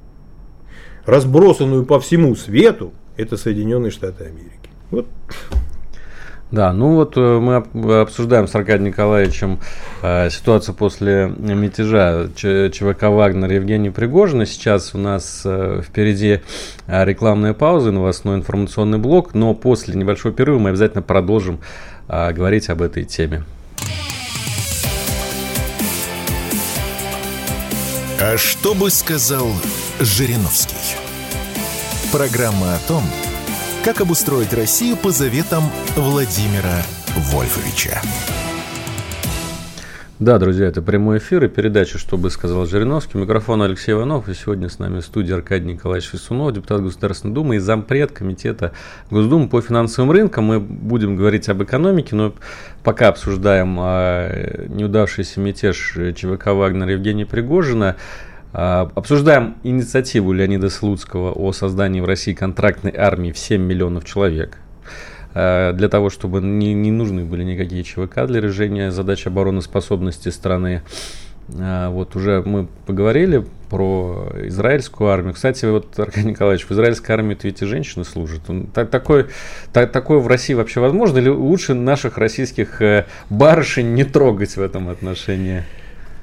разбросанную 1.04 1.84
по 1.84 2.00
всему 2.00 2.34
свету, 2.34 2.92
это 3.16 3.36
Соединенные 3.36 3.90
Штаты 3.90 4.24
Америки. 4.24 4.70
Вот. 4.90 5.06
Да, 6.50 6.72
ну 6.72 6.94
вот 6.94 7.16
э, 7.16 7.38
мы 7.38 7.56
обсуждаем 8.00 8.46
с 8.46 8.54
Аркадием 8.54 8.86
Николаевичем 8.86 9.58
э, 10.02 10.30
ситуацию 10.30 10.74
после 10.74 11.30
мятежа 11.36 12.28
ЧВК 12.34 13.04
«Вагнер» 13.04 13.52
Евгений 13.52 13.90
Пригожина. 13.90 14.46
Сейчас 14.46 14.94
у 14.94 14.98
нас 14.98 15.42
э, 15.44 15.82
впереди 15.84 16.40
рекламная 16.86 17.54
пауза, 17.54 17.90
новостной 17.90 18.36
информационный 18.36 18.98
блок, 18.98 19.34
но 19.34 19.52
после 19.54 19.94
небольшого 19.94 20.32
перерыва 20.32 20.58
мы 20.58 20.70
обязательно 20.70 21.02
продолжим 21.02 21.60
говорить 22.08 22.68
об 22.68 22.82
этой 22.82 23.04
теме. 23.04 23.44
А 28.26 28.38
что 28.38 28.74
бы 28.74 28.88
сказал 28.88 29.52
Жириновский? 30.00 30.96
Программа 32.10 32.74
о 32.74 32.78
том, 32.78 33.04
как 33.84 34.00
обустроить 34.00 34.54
Россию 34.54 34.96
по 34.96 35.10
заветам 35.10 35.70
Владимира 35.94 36.82
Вольфовича. 37.16 38.00
Да, 40.24 40.38
друзья, 40.38 40.68
это 40.68 40.80
прямой 40.80 41.18
эфир 41.18 41.44
и 41.44 41.48
передача 41.48 41.98
«Что 41.98 42.16
сказал 42.30 42.64
Жириновский». 42.64 43.18
Микрофон 43.18 43.60
Алексей 43.60 43.92
Иванов. 43.92 44.26
И 44.30 44.32
сегодня 44.32 44.70
с 44.70 44.78
нами 44.78 45.00
в 45.00 45.04
студии 45.04 45.34
Аркадий 45.34 45.66
Николаевич 45.66 46.08
Фисунов, 46.08 46.54
депутат 46.54 46.80
Государственной 46.80 47.34
Думы 47.34 47.56
и 47.56 47.58
зампред 47.58 48.12
Комитета 48.12 48.72
Госдумы 49.10 49.50
по 49.50 49.60
финансовым 49.60 50.10
рынкам. 50.10 50.46
Мы 50.46 50.60
будем 50.60 51.16
говорить 51.16 51.50
об 51.50 51.62
экономике, 51.62 52.16
но 52.16 52.32
пока 52.82 53.08
обсуждаем 53.08 53.76
а, 53.78 54.66
неудавшийся 54.66 55.40
мятеж 55.40 55.94
ЧВК 56.16 56.46
«Вагнер» 56.54 56.88
Евгения 56.88 57.26
Пригожина. 57.26 57.96
А, 58.54 58.90
обсуждаем 58.94 59.56
инициативу 59.62 60.32
Леонида 60.32 60.70
Слуцкого 60.70 61.32
о 61.32 61.52
создании 61.52 62.00
в 62.00 62.06
России 62.06 62.32
контрактной 62.32 62.94
армии 62.96 63.30
в 63.30 63.36
7 63.36 63.60
миллионов 63.60 64.06
человек. 64.06 64.56
Э, 65.34 65.72
для 65.74 65.88
того, 65.88 66.10
чтобы 66.10 66.40
не, 66.40 66.72
не 66.74 66.92
нужны 66.92 67.24
были 67.24 67.42
никакие 67.42 67.82
ЧВК 67.82 68.26
для 68.26 68.40
решения 68.40 68.90
задач 68.92 69.26
обороноспособности 69.26 70.28
страны. 70.28 70.82
Э, 71.48 71.88
вот 71.88 72.14
уже 72.14 72.42
мы 72.46 72.68
поговорили 72.86 73.44
про 73.68 74.28
израильскую 74.44 75.10
армию. 75.10 75.34
Кстати, 75.34 75.66
вот, 75.66 75.98
Аркадий 75.98 76.28
Николаевич, 76.28 76.66
в 76.66 76.70
израильской 76.70 77.16
армии 77.16 77.36
ведь 77.42 77.62
и 77.62 77.66
женщины 77.66 78.04
служат. 78.04 78.42
Так, 78.72 78.90
такое, 78.90 79.26
так, 79.72 79.90
такое 79.90 80.18
в 80.20 80.28
России 80.28 80.54
вообще 80.54 80.78
возможно? 80.78 81.18
Или 81.18 81.30
лучше 81.30 81.74
наших 81.74 82.16
российских 82.16 82.80
э, 82.80 83.06
барышень 83.28 83.94
не 83.94 84.04
трогать 84.04 84.56
в 84.56 84.62
этом 84.62 84.88
отношении? 84.88 85.64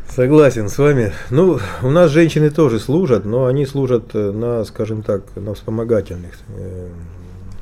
Согласен 0.07 0.69
с 0.69 0.77
вами. 0.77 1.11
Ну, 1.29 1.59
у 1.83 1.89
нас 1.89 2.11
женщины 2.11 2.49
тоже 2.49 2.79
служат, 2.79 3.25
но 3.25 3.45
они 3.45 3.65
служат 3.65 4.13
на, 4.13 4.63
скажем 4.63 5.03
так, 5.03 5.23
на 5.35 5.53
вспомогательных 5.53 6.37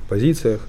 позициях 0.10 0.60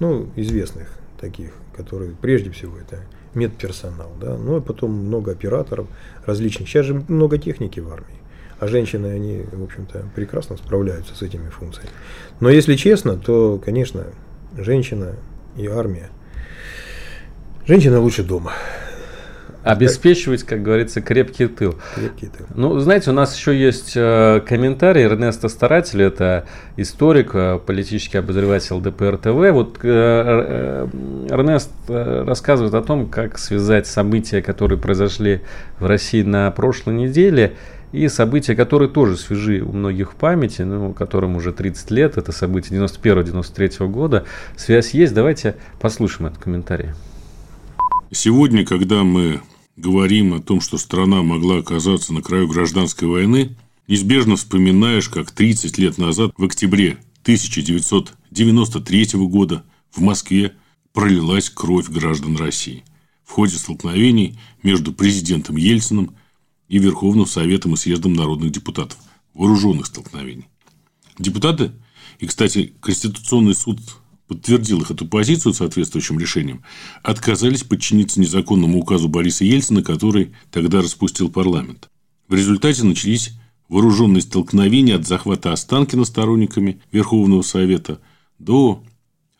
ну, 0.00 0.28
известных 0.36 0.88
таких, 1.20 1.52
которые 1.76 2.12
прежде 2.20 2.50
всего 2.50 2.76
это 2.78 3.04
медперсонал, 3.34 4.10
да, 4.20 4.36
ну 4.36 4.58
и 4.58 4.60
потом 4.60 4.90
много 4.90 5.32
операторов 5.32 5.86
различных. 6.26 6.68
Сейчас 6.68 6.86
же 6.86 7.04
много 7.08 7.38
техники 7.38 7.78
в 7.78 7.92
армии, 7.92 8.18
а 8.58 8.66
женщины, 8.66 9.06
они, 9.06 9.44
в 9.52 9.62
общем-то, 9.62 10.06
прекрасно 10.14 10.56
справляются 10.56 11.14
с 11.14 11.22
этими 11.22 11.48
функциями. 11.48 11.90
Но 12.40 12.48
если 12.48 12.74
честно, 12.74 13.16
то, 13.16 13.60
конечно, 13.64 14.06
женщина 14.56 15.14
и 15.56 15.66
армия. 15.66 16.10
Женщина 17.66 18.00
лучше 18.00 18.24
дома. 18.24 18.52
Обеспечивать, 19.62 20.42
как 20.44 20.62
говорится, 20.62 21.02
крепкий 21.02 21.46
тыл. 21.46 21.74
Крепкий 21.94 22.26
тыл. 22.26 22.46
Ну, 22.54 22.78
знаете, 22.78 23.10
у 23.10 23.12
нас 23.12 23.36
еще 23.36 23.58
есть 23.58 23.92
э, 23.94 24.40
комментарий 24.46 25.04
Эрнеста 25.04 25.48
Старателя, 25.48 26.06
это 26.06 26.46
историк, 26.76 27.32
э, 27.34 27.58
политический 27.64 28.18
обозреватель 28.18 28.74
ЛДПР 28.74 29.18
ТВ. 29.18 29.52
Вот 29.52 29.78
э, 29.82 30.88
Эрнест 31.28 31.70
рассказывает 31.88 32.72
о 32.74 32.82
том, 32.82 33.08
как 33.08 33.38
связать 33.38 33.86
события, 33.86 34.40
которые 34.40 34.78
произошли 34.78 35.42
в 35.78 35.86
России 35.86 36.22
на 36.22 36.50
прошлой 36.50 36.94
неделе, 36.94 37.56
и 37.92 38.08
события, 38.08 38.54
которые 38.54 38.88
тоже 38.88 39.16
свежи 39.16 39.62
у 39.62 39.72
многих 39.72 40.12
в 40.12 40.14
памяти, 40.14 40.62
ну, 40.62 40.92
которым 40.92 41.36
уже 41.36 41.52
30 41.52 41.90
лет, 41.90 42.16
это 42.16 42.32
события 42.32 42.74
91-93 42.76 43.88
года. 43.88 44.24
Связь 44.56 44.94
есть, 44.94 45.12
давайте 45.12 45.56
послушаем 45.80 46.28
этот 46.28 46.42
комментарий. 46.42 46.90
Сегодня, 48.12 48.64
когда 48.64 49.02
мы 49.02 49.40
говорим 49.80 50.34
о 50.34 50.40
том, 50.40 50.60
что 50.60 50.78
страна 50.78 51.22
могла 51.22 51.58
оказаться 51.58 52.12
на 52.12 52.22
краю 52.22 52.46
гражданской 52.46 53.08
войны, 53.08 53.56
неизбежно 53.88 54.36
вспоминаешь, 54.36 55.08
как 55.08 55.30
30 55.30 55.78
лет 55.78 55.98
назад, 55.98 56.32
в 56.36 56.44
октябре 56.44 56.98
1993 57.22 59.08
года, 59.14 59.64
в 59.90 60.00
Москве 60.00 60.54
пролилась 60.92 61.50
кровь 61.50 61.88
граждан 61.88 62.36
России 62.36 62.84
в 63.30 63.32
ходе 63.32 63.56
столкновений 63.56 64.36
между 64.64 64.92
президентом 64.92 65.56
Ельциным 65.56 66.16
и 66.68 66.78
Верховным 66.78 67.26
Советом 67.26 67.74
и 67.74 67.76
Съездом 67.76 68.12
народных 68.12 68.50
депутатов, 68.50 68.98
вооруженных 69.34 69.86
столкновений. 69.86 70.48
Депутаты, 71.16 71.70
и, 72.18 72.26
кстати, 72.26 72.74
Конституционный 72.80 73.54
суд 73.54 73.78
подтвердил 74.30 74.80
их 74.80 74.92
эту 74.92 75.08
позицию 75.08 75.54
соответствующим 75.54 76.16
решением, 76.20 76.62
отказались 77.02 77.64
подчиниться 77.64 78.20
незаконному 78.20 78.78
указу 78.78 79.08
Бориса 79.08 79.44
Ельцина, 79.44 79.82
который 79.82 80.30
тогда 80.52 80.80
распустил 80.80 81.32
парламент. 81.32 81.90
В 82.28 82.34
результате 82.34 82.84
начались 82.84 83.32
вооруженные 83.68 84.22
столкновения 84.22 84.94
от 84.94 85.04
захвата 85.04 85.52
Останкина 85.52 86.04
сторонниками 86.04 86.80
Верховного 86.92 87.42
Совета 87.42 88.00
до 88.38 88.84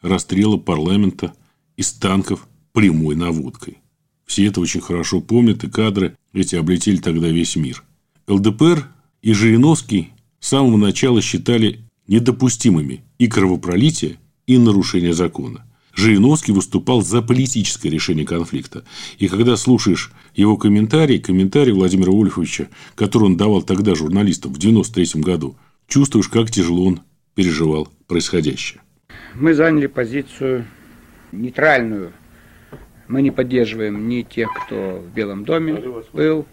расстрела 0.03 0.57
парламента 0.57 1.35
из 1.77 1.93
танков 1.93 2.49
прямой 2.73 3.15
наводкой. 3.15 3.79
Все 4.27 4.47
это 4.47 4.61
очень 4.61 4.81
хорошо 4.81 5.21
помнят, 5.21 5.63
и 5.63 5.71
кадры 5.71 6.17
эти 6.33 6.57
облетели 6.57 6.97
тогда 6.97 7.29
весь 7.29 7.55
мир. 7.55 7.85
ЛДПР 8.27 8.89
и 9.23 9.33
Жириновский 9.35 10.09
с 10.41 10.49
самого 10.49 10.77
начала 10.77 11.23
считали 11.23 11.85
недопустимыми 12.09 13.05
и 13.19 13.29
кровопролитие, 13.29 14.19
и 14.47 14.59
нарушение 14.59 15.13
закона. 15.13 15.65
Жириновский 15.95 16.53
выступал 16.53 17.03
за 17.03 17.21
политическое 17.21 17.91
решение 17.91 18.25
конфликта. 18.25 18.85
И 19.19 19.29
когда 19.29 19.57
слушаешь 19.57 20.13
его 20.35 20.57
комментарий, 20.57 21.19
комментарий 21.19 21.73
Владимира 21.73 22.13
Вольфовича, 22.13 22.69
который 22.95 23.25
он 23.25 23.37
давал 23.37 23.63
тогда 23.63 23.95
журналистам 23.95 24.53
в 24.53 24.59
93 24.59 25.21
году, 25.21 25.57
чувствуешь, 25.89 26.29
как 26.29 26.51
тяжело 26.51 26.87
он 26.87 27.01
переживал 27.35 27.89
происходящее. 28.07 28.81
Мы 29.35 29.55
заняли 29.55 29.87
позицию 29.87 30.67
нейтральную. 31.33 32.13
Мы 33.09 33.23
не 33.23 33.31
поддерживаем 33.31 34.09
ни 34.09 34.23
тех, 34.23 34.49
кто 34.55 35.03
в 35.05 35.15
Белом 35.15 35.45
доме 35.45 35.83
был, 36.13 36.47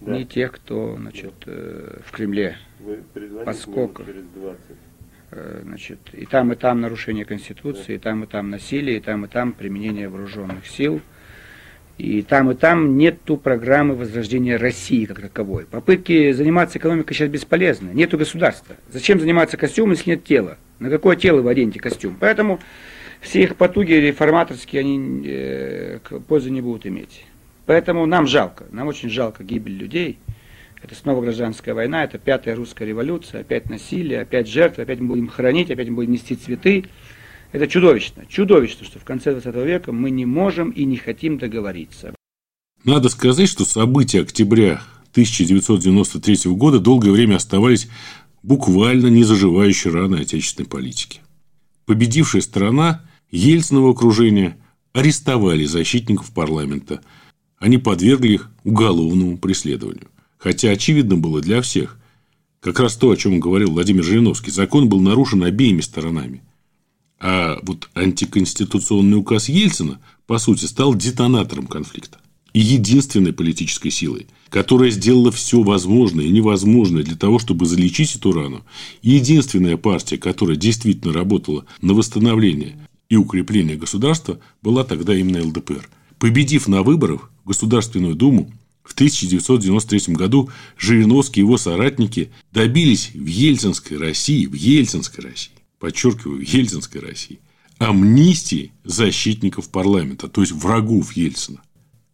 ни 0.00 0.24
тех, 0.24 0.52
кто 0.52 0.96
значит, 0.98 1.34
э, 1.46 2.00
в 2.04 2.10
Кремле. 2.12 2.56
Поскольку 3.44 4.02
значит, 5.62 5.98
и 6.12 6.26
там, 6.26 6.52
и 6.52 6.56
там 6.56 6.80
нарушение 6.80 7.24
Конституции, 7.24 7.94
и 7.94 7.98
там, 7.98 8.24
и 8.24 8.26
там 8.26 8.50
насилие, 8.50 8.98
и 8.98 9.00
там, 9.00 9.24
и 9.24 9.28
там 9.28 9.52
применение 9.52 10.08
вооруженных 10.08 10.66
сил– 10.66 11.00
и 11.98 12.22
там, 12.22 12.50
и 12.50 12.54
там 12.54 12.96
нету 12.96 13.36
программы 13.36 13.94
возрождения 13.94 14.56
России 14.56 15.04
как 15.04 15.20
таковой. 15.20 15.66
Попытки 15.66 16.32
заниматься 16.32 16.78
экономикой 16.78 17.14
сейчас 17.14 17.28
бесполезны. 17.28 17.90
Нету 17.92 18.18
государства. 18.18 18.76
Зачем 18.90 19.20
заниматься 19.20 19.56
костюмом, 19.56 19.92
если 19.92 20.10
нет 20.10 20.24
тела? 20.24 20.58
На 20.78 20.90
какое 20.90 21.16
тело 21.16 21.42
вы 21.42 21.50
оденете 21.50 21.78
костюм? 21.78 22.16
Поэтому 22.18 22.60
все 23.20 23.42
их 23.42 23.56
потуги 23.56 23.92
реформаторские, 23.92 24.80
они 24.80 25.22
э, 25.26 25.98
пользы 26.26 26.50
не 26.50 26.60
будут 26.60 26.86
иметь. 26.86 27.24
Поэтому 27.66 28.06
нам 28.06 28.26
жалко, 28.26 28.64
нам 28.72 28.88
очень 28.88 29.08
жалко 29.08 29.44
гибель 29.44 29.76
людей. 29.76 30.18
Это 30.82 30.96
снова 30.96 31.22
гражданская 31.22 31.74
война, 31.74 32.02
это 32.02 32.18
пятая 32.18 32.56
русская 32.56 32.86
революция, 32.86 33.42
опять 33.42 33.70
насилие, 33.70 34.22
опять 34.22 34.48
жертвы, 34.48 34.82
опять 34.82 34.98
мы 34.98 35.08
будем 35.08 35.28
хоронить, 35.28 35.70
опять 35.70 35.88
мы 35.88 35.96
будем 35.96 36.12
нести 36.12 36.34
цветы. 36.34 36.86
Это 37.52 37.68
чудовищно. 37.68 38.26
Чудовищно, 38.26 38.84
что 38.84 38.98
в 38.98 39.04
конце 39.04 39.32
20 39.32 39.54
века 39.64 39.92
мы 39.92 40.10
не 40.10 40.26
можем 40.26 40.70
и 40.70 40.84
не 40.84 40.96
хотим 40.96 41.38
договориться. 41.38 42.14
Надо 42.84 43.08
сказать, 43.10 43.48
что 43.48 43.64
события 43.64 44.22
октября 44.22 44.82
1993 45.12 46.50
года 46.52 46.80
долгое 46.80 47.12
время 47.12 47.36
оставались 47.36 47.88
буквально 48.42 49.06
незаживающей 49.06 49.90
раной 49.90 50.22
отечественной 50.22 50.68
политики. 50.68 51.20
Победившая 51.86 52.40
страна 52.40 53.02
Ельциного 53.30 53.90
окружения 53.90 54.56
арестовали 54.92 55.64
защитников 55.64 56.32
парламента. 56.32 57.02
Они 57.58 57.78
подвергли 57.78 58.32
их 58.32 58.50
уголовному 58.64 59.38
преследованию. 59.38 60.08
Хотя 60.42 60.70
очевидно 60.70 61.16
было 61.16 61.40
для 61.40 61.62
всех, 61.62 61.98
как 62.60 62.80
раз 62.80 62.96
то, 62.96 63.10
о 63.10 63.16
чем 63.16 63.38
говорил 63.40 63.72
Владимир 63.72 64.02
Жириновский, 64.02 64.50
закон 64.50 64.88
был 64.88 65.00
нарушен 65.00 65.42
обеими 65.44 65.80
сторонами– 65.80 66.42
а 67.22 67.60
вот 67.62 67.88
антиконституционный 67.94 69.16
указ 69.16 69.48
Ельцина, 69.48 70.00
по 70.26 70.38
сути, 70.38 70.64
стал 70.64 70.96
детонатором 70.96 71.68
конфликта. 71.68 72.18
И 72.52 72.58
единственной 72.58 73.32
политической 73.32 73.90
силой, 73.90 74.26
которая 74.50 74.90
сделала 74.90 75.30
все 75.30 75.62
возможное 75.62 76.24
и 76.24 76.32
невозможное 76.32 77.04
для 77.04 77.16
того, 77.16 77.38
чтобы 77.38 77.64
залечить 77.64 78.16
эту 78.16 78.32
рану, 78.32 78.64
единственная 79.02 79.76
партия, 79.76 80.18
которая 80.18 80.56
действительно 80.56 81.14
работала 81.14 81.64
на 81.80 81.94
восстановление 81.94 82.76
и 83.08 83.16
укрепление 83.16 83.76
государства, 83.76 84.40
была 84.60 84.82
тогда 84.82 85.14
именно 85.14 85.46
ЛДПР. 85.46 85.88
Победив 86.18 86.66
на 86.66 86.82
выборах 86.82 87.30
в 87.44 87.48
Государственную 87.48 88.16
Думу, 88.16 88.52
в 88.82 88.92
1993 88.94 90.14
году 90.14 90.50
Жириновский 90.76 91.40
и 91.40 91.44
его 91.44 91.56
соратники 91.56 92.30
добились 92.52 93.10
в 93.14 93.26
Ельцинской 93.26 93.96
России, 93.96 94.46
в 94.46 94.54
Ельцинской 94.54 95.24
России 95.24 95.52
подчеркиваю, 95.82 96.40
Ельцинской 96.40 97.00
России, 97.00 97.40
амнистии 97.78 98.70
защитников 98.84 99.68
парламента, 99.68 100.28
то 100.28 100.40
есть 100.40 100.52
врагов 100.52 101.14
Ельцина. 101.14 101.60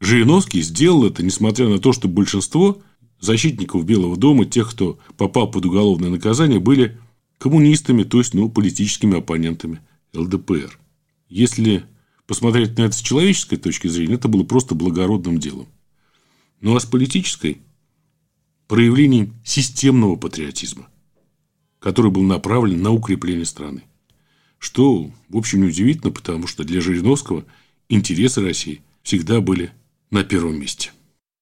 Жириновский 0.00 0.62
сделал 0.62 1.04
это, 1.04 1.22
несмотря 1.22 1.68
на 1.68 1.78
то, 1.78 1.92
что 1.92 2.08
большинство 2.08 2.78
защитников 3.20 3.84
Белого 3.84 4.16
дома, 4.16 4.46
тех, 4.46 4.70
кто 4.70 4.98
попал 5.18 5.50
под 5.50 5.66
уголовное 5.66 6.08
наказание, 6.08 6.60
были 6.60 6.98
коммунистами, 7.36 8.04
то 8.04 8.16
есть 8.18 8.32
ну, 8.32 8.48
политическими 8.48 9.18
оппонентами 9.18 9.80
ЛДПР. 10.14 10.78
Если 11.28 11.84
посмотреть 12.26 12.78
на 12.78 12.84
это 12.84 12.96
с 12.96 13.02
человеческой 13.02 13.58
точки 13.58 13.88
зрения, 13.88 14.14
это 14.14 14.28
было 14.28 14.44
просто 14.44 14.74
благородным 14.74 15.38
делом. 15.38 15.66
Ну 16.60 16.76
а 16.76 16.80
с 16.80 16.86
политической– 16.86 17.60
проявлением 18.66 19.34
системного 19.44 20.16
патриотизма– 20.16 20.88
который 21.80 22.10
был 22.10 22.22
направлен 22.22 22.82
на 22.82 22.92
укрепление 22.92 23.44
страны. 23.44 23.84
Что, 24.58 25.10
в 25.28 25.36
общем, 25.36 25.62
неудивительно, 25.62 26.10
потому 26.12 26.46
что 26.46 26.64
для 26.64 26.80
Жириновского 26.80 27.44
интересы 27.88 28.42
России 28.42 28.82
всегда 29.02 29.40
были 29.40 29.72
на 30.10 30.24
первом 30.24 30.60
месте. 30.60 30.90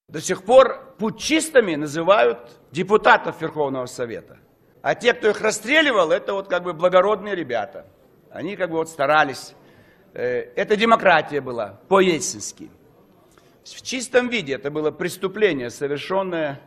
До 0.08 0.20
сих 0.20 0.42
пор 0.42 0.94
путчистами 0.98 1.74
называют 1.74 2.38
депутатов 2.72 3.40
Верховного 3.40 3.86
Совета. 3.86 4.38
А 4.82 4.94
те, 4.94 5.14
кто 5.14 5.30
их 5.30 5.40
расстреливал, 5.40 6.12
это 6.12 6.34
вот 6.34 6.48
как 6.48 6.62
бы 6.62 6.74
благородные 6.74 7.34
ребята. 7.34 7.86
Они 8.30 8.54
как 8.54 8.70
бы 8.70 8.76
вот 8.76 8.88
старались. 8.88 9.54
Э, 10.12 10.52
это 10.54 10.76
демократия 10.76 11.40
была, 11.40 11.80
по-ельцински. 11.88 12.70
В 13.74 13.82
чистом 13.82 14.28
виде 14.28 14.54
это 14.54 14.70
было 14.70 14.92
преступление, 14.92 15.70
совершенное 15.70 16.60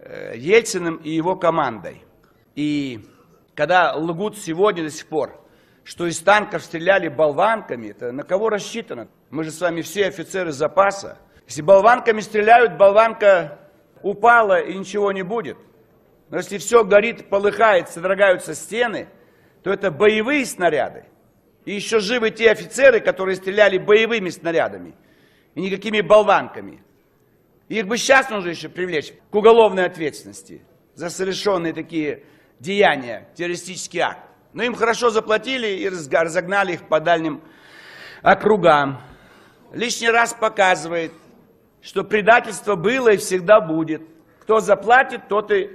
э, 0.00 0.34
Ельциным 0.36 0.96
и 0.96 1.10
его 1.10 1.36
командой. 1.36 2.02
И 2.56 3.06
когда 3.54 3.94
лгут 3.94 4.36
сегодня 4.36 4.82
до 4.82 4.90
сих 4.90 5.06
пор, 5.06 5.40
что 5.84 6.06
из 6.08 6.18
танков 6.18 6.64
стреляли 6.64 7.06
болванками, 7.06 7.88
это 7.90 8.10
на 8.10 8.24
кого 8.24 8.48
рассчитано? 8.48 9.06
Мы 9.30 9.44
же 9.44 9.52
с 9.52 9.60
вами 9.60 9.82
все 9.82 10.06
офицеры 10.06 10.50
запаса. 10.50 11.18
Если 11.46 11.62
болванками 11.62 12.20
стреляют, 12.20 12.76
болванка 12.76 13.60
упала 14.02 14.60
и 14.60 14.76
ничего 14.76 15.12
не 15.12 15.22
будет. 15.22 15.56
Но 16.30 16.38
если 16.38 16.58
все 16.58 16.82
горит, 16.82 17.28
полыхает, 17.28 17.90
содрогаются 17.90 18.56
стены, 18.56 19.06
то 19.62 19.72
это 19.72 19.92
боевые 19.92 20.44
снаряды. 20.46 21.04
И 21.64 21.74
еще 21.74 22.00
живы 22.00 22.30
те 22.30 22.50
офицеры, 22.50 22.98
которые 22.98 23.36
стреляли 23.36 23.78
боевыми 23.78 24.30
снарядами 24.30 24.96
и 25.54 25.60
никакими 25.60 26.00
болванками. 26.00 26.82
Их 27.68 27.86
бы 27.86 27.96
сейчас 27.96 28.30
нужно 28.30 28.50
еще 28.50 28.68
привлечь 28.68 29.12
к 29.30 29.34
уголовной 29.34 29.86
ответственности 29.86 30.62
за 30.94 31.10
совершенные 31.10 31.72
такие 31.72 32.24
деяния, 32.60 33.28
террористический 33.34 34.00
акт. 34.00 34.28
Но 34.52 34.62
им 34.62 34.74
хорошо 34.74 35.10
заплатили 35.10 35.66
и 35.66 35.88
разогнали 35.88 36.74
их 36.74 36.88
по 36.88 37.00
дальним 37.00 37.42
округам. 38.22 39.00
Лишний 39.72 40.10
раз 40.10 40.34
показывает, 40.34 41.12
что 41.82 42.04
предательство 42.04 42.76
было 42.76 43.10
и 43.10 43.16
всегда 43.16 43.60
будет. 43.60 44.02
Кто 44.40 44.60
заплатит, 44.60 45.28
тот 45.28 45.50
и 45.50 45.70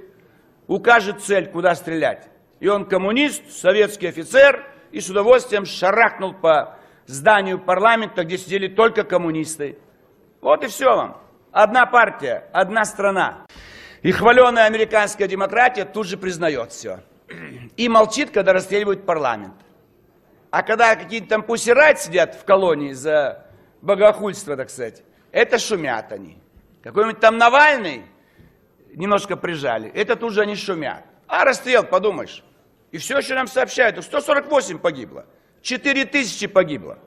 укажет 0.66 1.20
цель, 1.20 1.48
куда 1.48 1.74
стрелять. 1.74 2.28
И 2.60 2.68
он 2.68 2.86
коммунист, 2.86 3.50
советский 3.50 4.06
офицер, 4.06 4.64
и 4.92 5.00
с 5.00 5.08
удовольствием 5.10 5.66
шарахнул 5.66 6.32
по 6.32 6.78
зданию 7.06 7.58
парламента, 7.58 8.24
где 8.24 8.38
сидели 8.38 8.68
только 8.68 9.04
коммунисты. 9.04 9.78
Вот 10.40 10.64
и 10.64 10.68
все 10.68 10.96
вам. 10.96 11.20
Одна 11.52 11.86
партия, 11.86 12.48
одна 12.52 12.84
страна. 12.84 13.46
И 14.02 14.12
хваленая 14.12 14.66
американская 14.66 15.28
демократия 15.28 15.84
тут 15.84 16.06
же 16.06 16.16
признает 16.16 16.72
все. 16.72 17.00
И 17.76 17.88
молчит, 17.88 18.30
когда 18.30 18.52
расстреливают 18.52 19.04
парламент. 19.04 19.54
А 20.50 20.62
когда 20.62 20.96
какие-то 20.96 21.28
там 21.28 21.42
пусирать 21.42 22.00
сидят 22.00 22.34
в 22.34 22.44
колонии 22.44 22.92
за 22.92 23.46
богохульство, 23.82 24.56
так 24.56 24.70
сказать, 24.70 25.02
это 25.30 25.58
шумят 25.58 26.12
они. 26.12 26.38
Какой-нибудь 26.82 27.20
там 27.20 27.38
Навальный 27.38 28.04
немножко 28.94 29.36
прижали, 29.36 29.90
это 29.90 30.16
тут 30.16 30.32
же 30.32 30.40
они 30.40 30.56
шумят. 30.56 31.04
А 31.26 31.44
расстрел, 31.44 31.84
подумаешь. 31.84 32.42
И 32.90 32.98
все 32.98 33.18
еще 33.18 33.34
нам 33.34 33.46
сообщают, 33.46 34.02
148 34.02 34.78
погибло, 34.78 35.26
4 35.62 36.04
тысячи 36.06 36.46
погибло. 36.46 36.98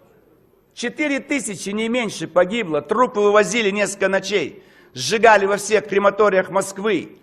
4 0.73 1.19
тысячи, 1.19 1.69
не 1.69 1.89
меньше 1.89 2.27
погибло, 2.27 2.81
трупы 2.81 3.19
вывозили 3.19 3.69
несколько 3.69 4.09
ночей 4.09 4.63
сжигали 4.93 5.45
во 5.45 5.57
всех 5.57 5.87
крематориях 5.87 6.49
Москвы. 6.49 7.17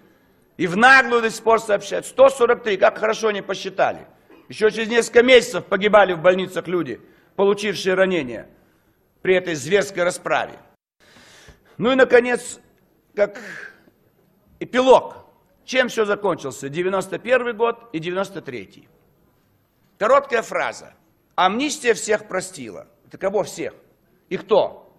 И 0.57 0.67
в 0.67 0.77
наглую 0.77 1.23
до 1.23 1.31
сих 1.31 1.43
пор 1.43 1.61
сообщают. 1.61 2.07
143, 2.07 2.77
как 2.77 2.99
хорошо 2.99 3.29
они 3.29 3.41
посчитали. 3.41 4.07
Еще 4.49 4.71
через 4.71 4.89
несколько 4.89 5.23
месяцев 5.23 5.65
погибали 5.65 6.13
в 6.13 6.21
больницах 6.21 6.67
люди, 6.67 7.01
получившие 7.37 7.95
ранения 7.95 8.49
при 9.23 9.35
этой 9.35 9.55
зверской 9.55 10.03
расправе. 10.03 10.59
Ну 11.79 11.93
и, 11.93 11.95
наконец, 11.95 12.61
как 13.15 13.41
эпилог. 14.59 15.17
Чем 15.65 15.89
все 15.89 16.05
закончился? 16.05 16.69
91 16.69 17.57
год 17.57 17.89
и 17.93 18.01
93 18.01 18.89
Короткая 19.99 20.43
фраза. 20.43 20.95
Амнистия 21.41 21.95
всех 21.95 22.29
простила. 22.29 22.87
Это 23.07 23.17
кого 23.17 23.45
всех? 23.45 23.73
И 24.29 24.37
кто? 24.37 24.95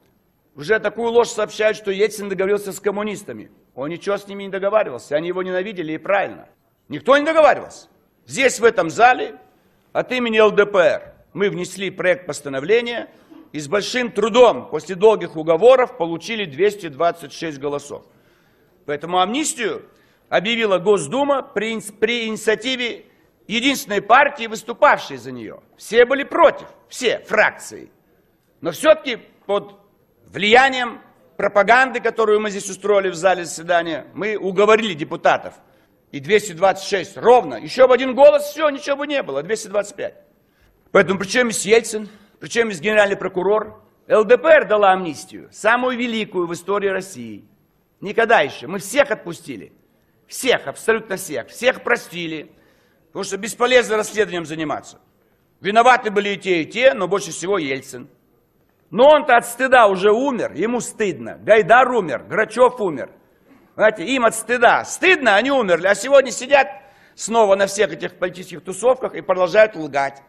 Уже 0.55 0.79
такую 0.79 1.11
ложь 1.11 1.27
сообщают, 1.27 1.77
что 1.77 1.91
Ельцин 1.91 2.29
договорился 2.29 2.73
с 2.73 2.79
коммунистами. 2.79 3.51
Он 3.75 3.89
ничего 3.89 4.17
с 4.17 4.27
ними 4.27 4.45
не 4.45 4.49
договаривался, 4.49 5.15
они 5.15 5.27
его 5.27 5.43
ненавидели 5.43 5.93
и 5.93 5.99
правильно. 5.99 6.49
Никто 6.87 7.15
не 7.15 7.25
договаривался. 7.25 7.89
Здесь, 8.25 8.59
в 8.59 8.63
этом 8.63 8.89
зале, 8.89 9.35
от 9.93 10.11
имени 10.13 10.39
ЛДПР 10.39 11.13
мы 11.33 11.51
внесли 11.51 11.91
проект 11.91 12.25
постановления 12.25 13.07
и 13.51 13.59
с 13.59 13.67
большим 13.67 14.11
трудом 14.11 14.67
после 14.67 14.95
долгих 14.95 15.35
уговоров 15.35 15.95
получили 15.95 16.45
226 16.45 17.59
голосов. 17.59 18.03
Поэтому 18.87 19.19
амнистию 19.19 19.85
объявила 20.27 20.79
Госдума 20.79 21.43
при, 21.43 21.79
при 21.99 22.25
инициативе 22.25 23.05
единственной 23.47 24.01
партии, 24.01 24.47
выступавшей 24.47 25.17
за 25.17 25.31
нее. 25.31 25.61
Все 25.77 26.05
были 26.05 26.23
против, 26.23 26.67
все 26.87 27.19
фракции. 27.19 27.91
Но 28.61 28.71
все-таки 28.71 29.17
под 29.45 29.75
влиянием 30.27 31.01
пропаганды, 31.37 31.99
которую 31.99 32.39
мы 32.39 32.51
здесь 32.51 32.69
устроили 32.69 33.09
в 33.09 33.15
зале 33.15 33.45
заседания, 33.45 34.07
мы 34.13 34.37
уговорили 34.37 34.93
депутатов. 34.93 35.55
И 36.11 36.19
226 36.19 37.17
ровно. 37.17 37.55
Еще 37.55 37.87
бы 37.87 37.93
один 37.93 38.13
голос, 38.15 38.43
все, 38.43 38.69
ничего 38.69 38.97
бы 38.97 39.07
не 39.07 39.23
было, 39.23 39.41
225. 39.41 40.13
Поэтому 40.91 41.19
причем 41.19 41.47
есть 41.47 41.65
Ельцин, 41.65 42.09
причем 42.39 42.69
есть 42.69 42.81
генеральный 42.81 43.15
прокурор. 43.15 43.81
ЛДПР 44.09 44.67
дала 44.67 44.91
амнистию, 44.91 45.49
самую 45.51 45.97
великую 45.97 46.47
в 46.47 46.53
истории 46.53 46.89
России. 46.89 47.45
Никогда 48.01 48.41
еще. 48.41 48.67
Мы 48.67 48.79
всех 48.79 49.09
отпустили. 49.09 49.71
Всех, 50.27 50.67
абсолютно 50.67 51.15
всех. 51.15 51.47
Всех 51.47 51.83
простили. 51.83 52.51
Потому 53.11 53.23
что 53.25 53.37
бесполезно 53.37 53.97
расследованием 53.97 54.45
заниматься. 54.45 54.99
Виноваты 55.59 56.09
были 56.11 56.29
и 56.29 56.37
те, 56.37 56.61
и 56.61 56.65
те, 56.65 56.93
но 56.93 57.07
больше 57.07 57.31
всего 57.31 57.57
Ельцин. 57.57 58.07
Но 58.89 59.09
он-то 59.09 59.37
от 59.37 59.45
стыда 59.45 59.87
уже 59.87 60.11
умер, 60.11 60.53
ему 60.53 60.79
стыдно. 60.79 61.37
Гайдар 61.41 61.89
умер, 61.91 62.23
Грачев 62.23 62.79
умер. 62.79 63.11
Знаете, 63.75 64.05
им 64.05 64.25
от 64.25 64.35
стыда. 64.35 64.85
Стыдно, 64.85 65.35
они 65.35 65.51
умерли, 65.51 65.87
а 65.87 65.95
сегодня 65.95 66.31
сидят 66.31 66.67
снова 67.15 67.55
на 67.55 67.67
всех 67.67 67.91
этих 67.91 68.17
политических 68.17 68.63
тусовках 68.63 69.13
и 69.13 69.21
продолжают 69.21 69.75
лгать, 69.75 70.21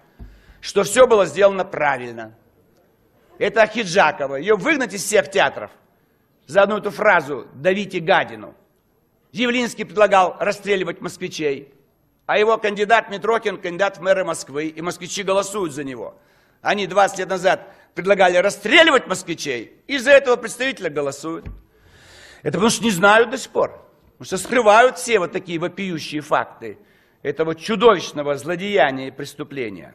что 0.61 0.83
все 0.83 1.07
было 1.07 1.27
сделано 1.27 1.65
правильно. 1.65 2.35
Это 3.39 3.63
Ахиджакова. 3.63 4.37
Ее 4.37 4.57
выгнать 4.57 4.95
из 4.95 5.03
всех 5.03 5.31
театров. 5.31 5.71
За 6.47 6.63
одну 6.63 6.79
эту 6.79 6.91
фразу 6.91 7.47
«давите 7.55 8.01
гадину». 8.01 8.55
Явлинский 9.33 9.85
предлагал 9.85 10.37
расстреливать 10.39 11.01
москвичей, 11.01 11.73
а 12.27 12.39
его 12.39 12.59
кандидат 12.59 13.11
Митрохин– 13.11 13.57
кандидат 13.63 13.99
в 13.99 14.01
мэры 14.01 14.25
Москвы, 14.25 14.67
и 14.67 14.81
москвичи 14.81 15.23
голосуют 15.23 15.73
за 15.73 15.85
него. 15.85 16.15
Они 16.61 16.87
20 16.87 17.19
лет 17.19 17.29
назад 17.29 17.69
предлагали 17.95 18.37
расстреливать 18.37 19.07
москвичей, 19.07 19.73
и 19.87 19.99
за 19.99 20.13
этого 20.13 20.37
представителя 20.37 20.91
голосуют. 20.91 21.47
Это 22.43 22.53
потому 22.53 22.71
что 22.71 22.85
не 22.85 22.91
знают 22.91 23.31
до 23.31 23.39
сих 23.39 23.51
пор. 23.51 23.71
Потому 24.19 24.27
что 24.27 24.39
скрывают 24.39 24.99
все 24.99 25.19
вот 25.19 25.33
такие 25.33 25.59
вопиющие 25.59 26.21
факты 26.21 26.79
этого 27.23 27.55
чудовищного 27.55 28.37
злодеяния 28.37 29.09
и 29.09 29.11
преступления. 29.11 29.95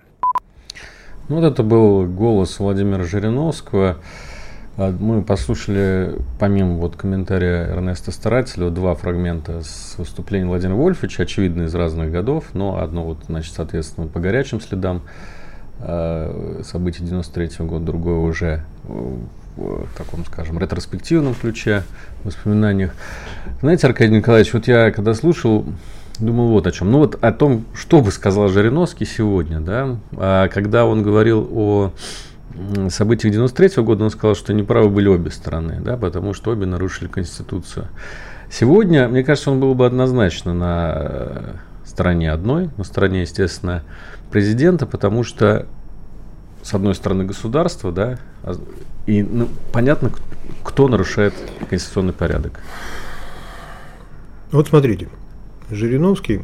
Вот 1.29 1.43
это 1.43 1.63
был 1.63 2.05
голос 2.05 2.59
Владимира 2.59 3.03
Жириновского. 3.03 4.01
А, 4.77 4.95
мы 4.97 5.23
послушали, 5.23 6.15
помимо 6.39 6.75
вот 6.75 6.95
комментария 6.95 7.67
Эрнеста 7.67 8.11
Старателя, 8.11 8.69
два 8.69 8.93
фрагмента 8.93 9.61
с 9.63 9.95
выступления 9.97 10.45
Владимира 10.45 10.75
Вольфовича, 10.75 11.23
очевидно, 11.23 11.63
из 11.63 11.73
разных 11.73 12.11
годов, 12.11 12.45
но 12.53 12.79
одно 12.79 13.03
вот, 13.03 13.17
значит, 13.27 13.55
соответственно, 13.55 14.07
по 14.07 14.19
горячим 14.19 14.61
следам 14.61 15.01
э, 15.79 16.61
событий 16.63 17.03
93 17.03 17.45
-го 17.45 17.65
года, 17.65 17.85
другое 17.85 18.17
уже 18.17 18.63
в 19.57 19.87
таком, 19.97 20.23
скажем, 20.25 20.59
ретроспективном 20.59 21.33
ключе, 21.33 21.81
в 22.21 22.27
воспоминаниях. 22.27 22.93
Знаете, 23.61 23.87
Аркадий 23.87 24.15
Николаевич, 24.15 24.53
вот 24.53 24.67
я 24.67 24.91
когда 24.91 25.15
слушал, 25.15 25.65
думал 26.19 26.49
вот 26.49 26.67
о 26.67 26.71
чем. 26.71 26.91
Ну 26.91 26.99
вот 26.99 27.17
о 27.23 27.31
том, 27.31 27.65
что 27.73 28.01
бы 28.01 28.11
сказал 28.11 28.47
Жириновский 28.47 29.05
сегодня, 29.05 29.59
да, 29.59 29.97
а 30.15 30.47
когда 30.49 30.85
он 30.85 31.01
говорил 31.01 31.49
о 31.51 31.93
событиях 32.89 33.33
93 33.33 33.67
-го 33.67 33.83
года, 33.83 34.03
он 34.05 34.09
сказал, 34.09 34.35
что 34.35 34.53
неправы 34.53 34.89
были 34.89 35.07
обе 35.07 35.31
стороны, 35.31 35.79
да, 35.81 35.97
потому 35.97 36.33
что 36.33 36.51
обе 36.51 36.65
нарушили 36.65 37.07
Конституцию. 37.07 37.87
Сегодня, 38.49 39.07
мне 39.07 39.23
кажется, 39.23 39.51
он 39.51 39.59
был 39.59 39.75
бы 39.75 39.85
однозначно 39.85 40.53
на 40.53 40.93
э, 40.95 41.53
стороне 41.85 42.31
одной, 42.31 42.69
на 42.77 42.83
стороне, 42.83 43.21
естественно, 43.21 43.83
президента, 44.31 44.85
потому 44.85 45.23
что, 45.23 45.67
с 46.63 46.73
одной 46.73 46.95
стороны, 46.95 47.25
государство, 47.25 47.91
да, 47.91 48.19
а 48.43 48.53
и 49.05 49.23
ну, 49.23 49.47
понятно, 49.71 50.11
кто 50.63 50.87
нарушает 50.87 51.33
конституционный 51.69 52.13
порядок. 52.13 52.59
Вот 54.51 54.67
смотрите, 54.67 55.09
Жириновский 55.69 56.41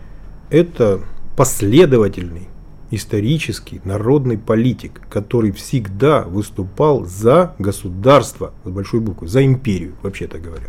–это 0.50 1.00
последовательный 1.36 2.48
исторический 2.96 3.80
народный 3.84 4.38
политик, 4.38 5.02
который 5.08 5.52
всегда 5.52 6.22
выступал 6.22 7.04
за 7.04 7.54
государство, 7.58 8.52
с 8.64 8.70
большой 8.70 9.00
буквы, 9.00 9.28
за 9.28 9.44
империю, 9.44 9.94
вообще-то 10.02 10.38
говоря. 10.38 10.68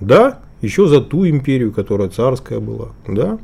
Да, 0.00 0.40
еще 0.60 0.86
за 0.86 1.00
ту 1.00 1.28
империю, 1.28 1.72
которая 1.72 2.08
царская 2.08 2.60
была, 2.60 2.90
да, 3.06 3.38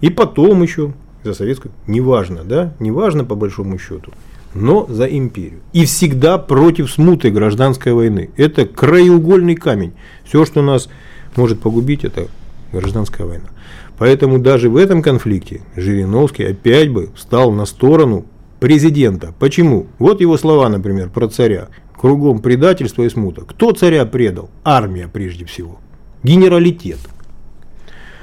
и 0.00 0.10
потом 0.10 0.62
еще 0.62 0.92
за 1.24 1.34
советскую, 1.34 1.72
неважно, 1.86 2.44
да, 2.44 2.74
неважно 2.78 3.24
по 3.24 3.34
большому 3.34 3.78
счету, 3.78 4.12
но 4.54 4.86
за 4.88 5.06
империю. 5.06 5.60
И 5.72 5.84
всегда 5.84 6.38
против 6.38 6.90
смуты 6.90 7.30
гражданской 7.30 7.92
войны. 7.92 8.30
Это 8.36 8.66
краеугольный 8.66 9.56
камень. 9.56 9.94
Все, 10.24 10.44
что 10.44 10.62
нас 10.62 10.88
может 11.36 11.60
погубить, 11.60 12.04
это 12.04 12.28
гражданская 12.72 13.26
война. 13.26 13.48
Поэтому 13.98 14.38
даже 14.38 14.68
в 14.68 14.76
этом 14.76 15.02
конфликте 15.02 15.62
Жириновский 15.76 16.44
опять 16.44 16.90
бы 16.90 17.10
встал 17.14 17.52
на 17.52 17.64
сторону 17.64 18.26
президента. 18.60 19.34
Почему? 19.38 19.86
Вот 19.98 20.20
его 20.20 20.36
слова, 20.36 20.68
например, 20.68 21.10
про 21.10 21.28
царя. 21.28 21.68
Кругом 21.96 22.40
предательство 22.40 23.02
и 23.02 23.08
смута. 23.08 23.42
Кто 23.42 23.72
царя 23.72 24.04
предал? 24.04 24.50
Армия 24.64 25.08
прежде 25.08 25.44
всего. 25.44 25.78
Генералитет. 26.22 26.98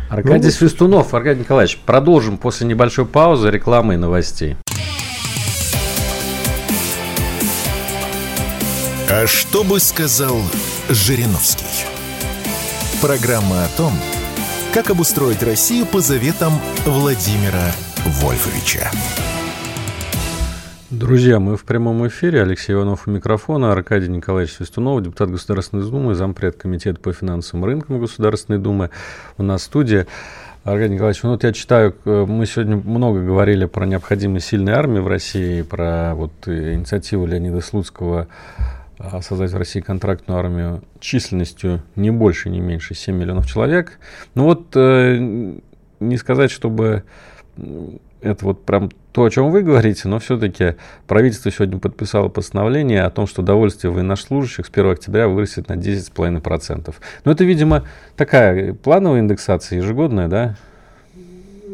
Аркадий 0.10 0.47
ну, 0.47 0.51
Свистунов, 0.51 1.13
Аркадий 1.13 1.39
Николаевич, 1.39 1.79
продолжим 1.86 2.38
после 2.38 2.67
небольшой 2.67 3.05
паузы 3.05 3.49
рекламы 3.49 3.93
и 3.93 3.97
новостей. 3.97 4.57
А 9.10 9.25
что 9.25 9.63
бы 9.63 9.79
сказал 9.79 10.38
Жириновский? 10.89 11.65
Программа 13.01 13.63
о 13.63 13.67
том, 13.77 13.93
как 14.73 14.89
обустроить 14.89 15.43
Россию 15.43 15.86
по 15.86 15.99
заветам 15.99 16.53
Владимира 16.86 17.71
Вольфовича. 18.05 18.89
Друзья, 20.89 21.39
мы 21.39 21.57
в 21.57 21.65
прямом 21.65 22.07
эфире. 22.07 22.41
Алексей 22.41 22.71
Иванов 22.73 23.05
у 23.05 23.12
микрофона, 23.12 23.73
Аркадий 23.73 24.07
Николаевич 24.07 24.55
Свистунов, 24.55 25.03
депутат 25.03 25.29
Государственной 25.29 25.84
Думы, 25.84 26.15
зампред 26.15 26.55
Комитета 26.55 27.01
по 27.01 27.12
финансовым 27.12 27.65
рынкам 27.65 27.99
Государственной 27.99 28.60
Думы. 28.60 28.91
У 29.38 29.43
нас 29.43 29.62
в 29.62 29.65
студии. 29.65 30.07
Аркадий 30.63 30.93
Николаевич, 30.93 31.23
ну 31.23 31.31
вот 31.31 31.43
я 31.43 31.51
читаю, 31.51 31.93
мы 32.05 32.45
сегодня 32.45 32.77
много 32.77 33.19
говорили 33.21 33.65
про 33.65 33.86
необходимость 33.86 34.47
сильной 34.47 34.73
армии 34.73 34.99
в 34.99 35.07
России, 35.07 35.63
про 35.63 36.13
вот 36.15 36.31
инициативу 36.45 37.25
Леонида 37.25 37.60
Слуцкого 37.62 38.27
создать 39.22 39.52
в 39.52 39.58
России 39.58 39.82
контрактную 39.82 40.40
армию 40.40 40.84
численностью 41.00 41.82
не 41.96 42.12
больше, 42.12 42.50
не 42.50 42.60
меньше 42.60 42.96
7 42.96 43.16
миллионов 43.16 43.48
человек. 43.48 44.00
Ну 44.36 44.46
вот, 44.46 44.76
э, 44.76 45.18
не 46.00 46.18
сказать, 46.18 46.52
чтобы 46.52 47.04
это 48.22 48.46
вот 48.46 48.66
прям 48.66 48.92
то, 49.12 49.24
о 49.24 49.30
чем 49.30 49.52
вы 49.52 49.62
говорите, 49.62 50.08
но 50.08 50.20
все-таки 50.20 50.76
правительство 51.08 51.52
сегодня 51.52 51.80
подписало 51.80 52.30
постановление 52.30 53.04
о 53.04 53.10
том, 53.10 53.28
что 53.28 53.42
довольствие 53.42 53.92
военнослужащих 53.92 54.66
с 54.66 54.70
1 54.70 54.92
октября 54.92 55.28
вырастет 55.28 55.68
на 55.68 55.74
10,5%. 55.74 56.94
Но 57.26 57.32
это, 57.32 57.44
видимо, 57.44 57.84
такая 58.16 58.74
плановая 58.74 59.20
индексация, 59.20 59.78
ежегодная, 59.78 60.28
да? 60.28 60.56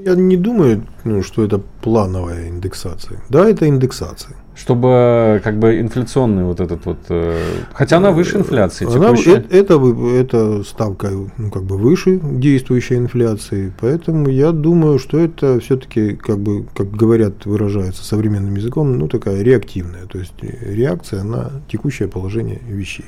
Я 0.08 0.16
не 0.16 0.38
думаю, 0.38 0.84
ну, 1.04 1.22
что 1.22 1.44
это 1.44 1.60
плановая 1.82 2.48
индексация. 2.48 3.20
Да, 3.30 3.50
это 3.50 3.68
индексация 3.68 4.36
чтобы 4.60 5.40
как 5.44 5.60
бы 5.60 5.80
инфляционный 5.80 6.44
вот 6.44 6.60
этот 6.60 6.84
вот, 6.86 6.98
э, 7.10 7.40
хотя 7.74 7.98
она 7.98 8.10
выше 8.10 8.38
инфляции. 8.38 8.88
Она, 8.88 9.12
это, 9.12 9.56
это, 9.56 10.20
это 10.20 10.64
ставка 10.64 11.12
ну, 11.38 11.52
как 11.52 11.64
бы 11.64 11.78
выше 11.78 12.20
действующей 12.24 12.98
инфляции, 12.98 13.72
поэтому 13.80 14.30
я 14.30 14.52
думаю, 14.52 14.98
что 14.98 15.20
это 15.20 15.60
все-таки 15.60 16.16
как 16.16 16.40
бы, 16.40 16.66
как 16.76 16.90
говорят, 16.90 17.46
выражаются 17.46 18.04
современным 18.04 18.56
языком, 18.56 18.98
ну 18.98 19.08
такая 19.08 19.44
реактивная, 19.44 20.08
то 20.08 20.18
есть 20.18 20.34
реакция 20.42 21.22
на 21.22 21.52
текущее 21.72 22.08
положение 22.08 22.60
вещей. 22.68 23.06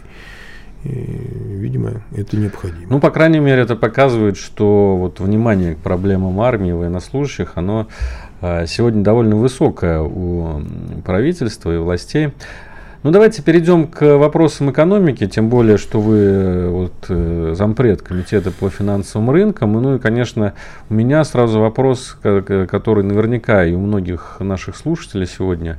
И, 0.83 0.89
видимо, 0.89 2.03
это 2.15 2.37
необходимо. 2.37 2.87
Ну, 2.89 2.99
по 2.99 3.11
крайней 3.11 3.39
мере, 3.39 3.61
это 3.61 3.75
показывает, 3.75 4.37
что 4.37 4.95
вот 4.95 5.19
внимание 5.19 5.75
к 5.75 5.79
проблемам 5.79 6.39
армии, 6.39 6.71
военнослужащих, 6.71 7.53
оно 7.55 7.87
а, 8.41 8.65
сегодня 8.65 9.03
довольно 9.03 9.35
высокая 9.35 10.01
у 10.01 10.61
правительства 11.05 11.75
и 11.75 11.77
властей. 11.77 12.31
Ну, 13.01 13.11
давайте 13.11 13.41
перейдем 13.41 13.87
к 13.87 14.17
вопросам 14.17 14.71
экономики, 14.71 15.25
тем 15.25 15.47
более, 15.47 15.77
что 15.77 16.01
вы 16.01 16.17
э, 16.17 16.69
вот, 16.69 16.93
э, 17.07 17.53
зампред 17.55 18.01
комитета 18.01 18.51
по 18.51 18.69
финансовым 18.69 19.31
рынкам. 19.31 19.71
Ну 19.71 19.95
и, 19.95 19.99
конечно, 19.99 20.53
у 20.89 20.93
меня 20.93 21.23
сразу 21.23 21.61
вопрос, 21.61 22.17
который 22.21 23.05
наверняка 23.05 23.63
и 23.63 23.73
у 23.73 23.79
многих 23.79 24.37
наших 24.41 24.75
слушателей 24.75 25.27
сегодня 25.27 25.77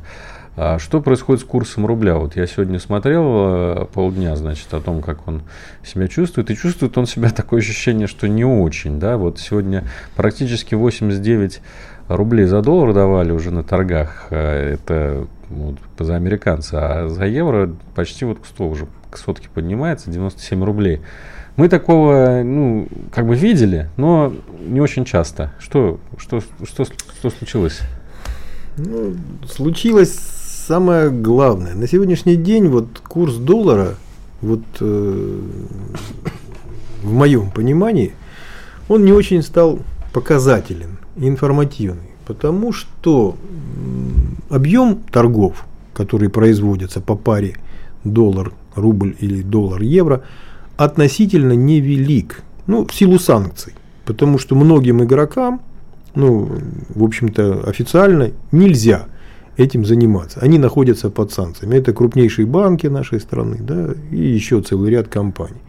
А 0.62 0.78
что 0.78 1.00
происходит 1.00 1.40
с 1.40 1.46
курсом 1.46 1.86
рубля? 1.86 2.16
Вот 2.16 2.36
я 2.36 2.46
сегодня 2.46 2.78
смотрел 2.78 3.24
э, 3.24 3.86
полдня, 3.94 4.36
значит, 4.36 4.74
о 4.74 4.80
том, 4.82 5.00
как 5.00 5.26
он 5.26 5.40
себя 5.82 6.06
чувствует. 6.06 6.50
И 6.50 6.54
чувствует 6.54 6.98
он 6.98 7.06
себя 7.06 7.30
такое 7.34 7.60
ощущение, 7.60 8.06
что 8.06 8.28
не 8.28 8.44
очень. 8.44 9.00
Да? 9.00 9.16
Вот 9.16 9.38
сегодня 9.38 9.84
практически 10.16 10.74
89 10.74 11.62
рублей 12.08 12.44
за 12.44 12.60
доллар 12.60 12.92
давали 12.92 13.32
уже 13.32 13.50
на 13.50 13.64
торгах. 13.64 14.26
Э, 14.28 14.74
это 14.74 15.26
вот, 15.48 15.76
за 15.98 16.16
американца. 16.16 17.04
А 17.04 17.08
за 17.08 17.24
евро 17.24 17.74
почти 17.94 18.26
вот 18.26 18.40
к 18.40 18.44
100 18.44 18.68
уже 18.68 18.86
к 19.10 19.16
сотке 19.16 19.48
поднимается, 19.48 20.10
97 20.10 20.62
рублей. 20.62 21.00
Мы 21.56 21.70
такого, 21.70 22.42
ну, 22.44 22.86
как 23.14 23.26
бы 23.26 23.34
видели, 23.34 23.88
но 23.96 24.30
не 24.60 24.82
очень 24.82 25.06
часто. 25.06 25.52
Что, 25.58 25.98
что, 26.18 26.42
что, 26.64 26.84
что 26.84 27.30
случилось? 27.30 27.80
Ну, 28.76 29.14
случилось 29.48 30.39
самое 30.70 31.10
главное. 31.10 31.74
На 31.74 31.88
сегодняшний 31.88 32.36
день 32.36 32.68
вот 32.68 33.00
курс 33.00 33.34
доллара, 33.34 33.96
вот 34.40 34.60
э, 34.78 35.40
в 37.02 37.12
моем 37.12 37.50
понимании, 37.50 38.12
он 38.88 39.04
не 39.04 39.12
очень 39.12 39.42
стал 39.42 39.80
показателен, 40.12 40.98
информативный, 41.16 42.10
потому 42.24 42.72
что 42.72 43.34
объем 44.48 45.00
торгов, 45.10 45.66
которые 45.92 46.30
производятся 46.30 47.00
по 47.00 47.16
паре 47.16 47.56
доллар, 48.04 48.52
рубль 48.76 49.16
или 49.18 49.42
доллар, 49.42 49.82
евро, 49.82 50.22
относительно 50.76 51.54
невелик, 51.54 52.44
ну, 52.68 52.86
в 52.86 52.94
силу 52.94 53.18
санкций, 53.18 53.74
потому 54.04 54.38
что 54.38 54.54
многим 54.54 55.02
игрокам, 55.02 55.62
ну, 56.14 56.48
в 56.94 57.02
общем-то, 57.02 57.64
официально 57.68 58.30
нельзя 58.52 59.08
этим 59.60 59.84
заниматься. 59.84 60.40
Они 60.40 60.58
находятся 60.58 61.10
под 61.10 61.32
санкциями. 61.32 61.76
Это 61.76 61.92
крупнейшие 61.92 62.46
банки 62.46 62.86
нашей 62.86 63.20
страны, 63.20 63.58
да, 63.60 63.90
и 64.10 64.16
еще 64.16 64.60
целый 64.62 64.90
ряд 64.90 65.08
компаний. 65.08 65.60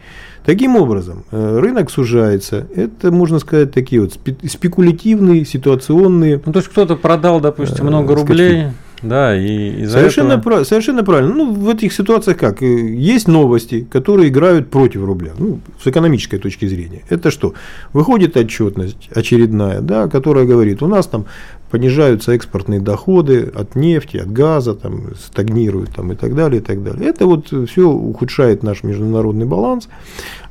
Таким 0.46 0.76
образом, 0.76 1.24
э, 1.32 1.60
рынок 1.60 1.92
сужается. 1.92 2.68
Это, 2.76 3.12
можно 3.12 3.38
сказать, 3.40 3.72
такие 3.72 4.02
вот 4.02 4.14
спекулятивные, 4.50 5.46
ситуационные. 5.46 6.42
Ну, 6.44 6.52
то 6.52 6.60
есть 6.60 6.70
кто-то 6.70 6.96
продал, 6.96 7.40
допустим, 7.40 7.86
много 7.86 8.16
рублей. 8.16 8.68
Да, 9.02 9.36
и 9.36 9.86
совершенно, 9.88 10.34
этого... 10.34 10.42
прав, 10.42 10.68
совершенно 10.68 11.04
правильно. 11.04 11.34
Ну, 11.34 11.54
в 11.54 11.70
этих 11.70 11.92
ситуациях 11.92 12.38
как? 12.38 12.62
Э, 12.62 12.66
есть 12.66 13.28
новости, 13.28 13.88
которые 13.90 14.30
играют 14.30 14.70
против 14.70 15.04
рубля, 15.04 15.32
ну, 15.40 15.60
с 15.84 15.88
экономической 15.88 16.38
точки 16.38 16.68
зрения. 16.68 17.02
Это 17.10 17.32
что? 17.32 17.54
Выходит 17.94 18.38
отчетность 18.38 19.10
очередная, 19.16 19.82
да, 19.82 20.08
которая 20.08 20.46
говорит, 20.46 20.84
у 20.84 20.88
нас 20.88 21.08
там 21.08 21.26
понижаются 21.72 22.34
экспортные 22.34 22.80
доходы 22.80 23.52
от 23.56 23.76
нефти, 23.76 24.18
от 24.18 24.32
газа, 24.32 24.76
там, 24.76 25.16
стагнируют 25.16 25.96
там, 25.96 26.12
и 26.12 26.16
так 26.16 26.36
далее, 26.36 26.62
и 26.62 26.64
так 26.64 26.84
далее. 26.84 27.10
Это 27.10 27.26
вот 27.26 27.48
все 27.70 27.90
ухудшает 27.90 28.62
наш 28.62 28.84
международный 28.84 29.46
баланс, 29.46 29.88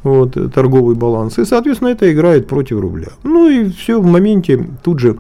вот, 0.03 0.37
торговый 0.53 0.97
баланс, 0.97 1.39
и, 1.39 1.45
соответственно, 1.45 1.91
это 1.91 2.11
играет 2.11 2.49
против 2.49 2.81
рубля. 2.81 3.09
Ну 3.23 3.49
и 3.49 3.71
все 3.71 4.01
в 4.01 4.07
моменте 4.07 4.67
тут 4.83 4.99
же 4.99 5.19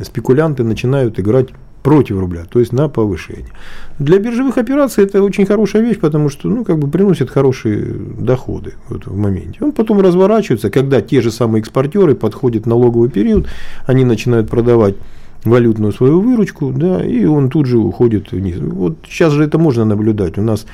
спекулянты 0.00 0.62
начинают 0.62 1.18
играть 1.18 1.48
против 1.82 2.18
рубля, 2.18 2.44
то 2.48 2.60
есть 2.60 2.72
на 2.72 2.88
повышение. 2.88 3.52
Для 3.98 4.18
биржевых 4.18 4.58
операций 4.58 5.04
это 5.04 5.22
очень 5.22 5.46
хорошая 5.46 5.82
вещь, 5.82 5.98
потому 5.98 6.28
что 6.28 6.48
ну, 6.48 6.64
как 6.64 6.78
бы 6.78 6.88
приносит 6.88 7.30
хорошие 7.30 7.84
доходы 8.18 8.74
вот 8.88 9.06
в 9.06 9.16
моменте. 9.16 9.58
Он 9.60 9.72
потом 9.72 10.00
разворачивается, 10.00 10.70
когда 10.70 11.00
те 11.00 11.20
же 11.20 11.30
самые 11.30 11.60
экспортеры 11.60 12.14
подходят 12.14 12.66
налоговый 12.66 13.10
период, 13.10 13.46
они 13.86 14.04
начинают 14.04 14.50
продавать 14.50 14.96
валютную 15.44 15.92
свою 15.92 16.20
выручку, 16.20 16.70
да, 16.70 17.02
и 17.02 17.24
он 17.24 17.48
тут 17.48 17.66
же 17.66 17.78
уходит 17.78 18.32
вниз. 18.32 18.58
Вот 18.58 18.98
сейчас 19.06 19.32
же 19.32 19.44
это 19.44 19.58
можно 19.58 19.84
наблюдать. 19.84 20.36
У 20.38 20.42
нас 20.42 20.66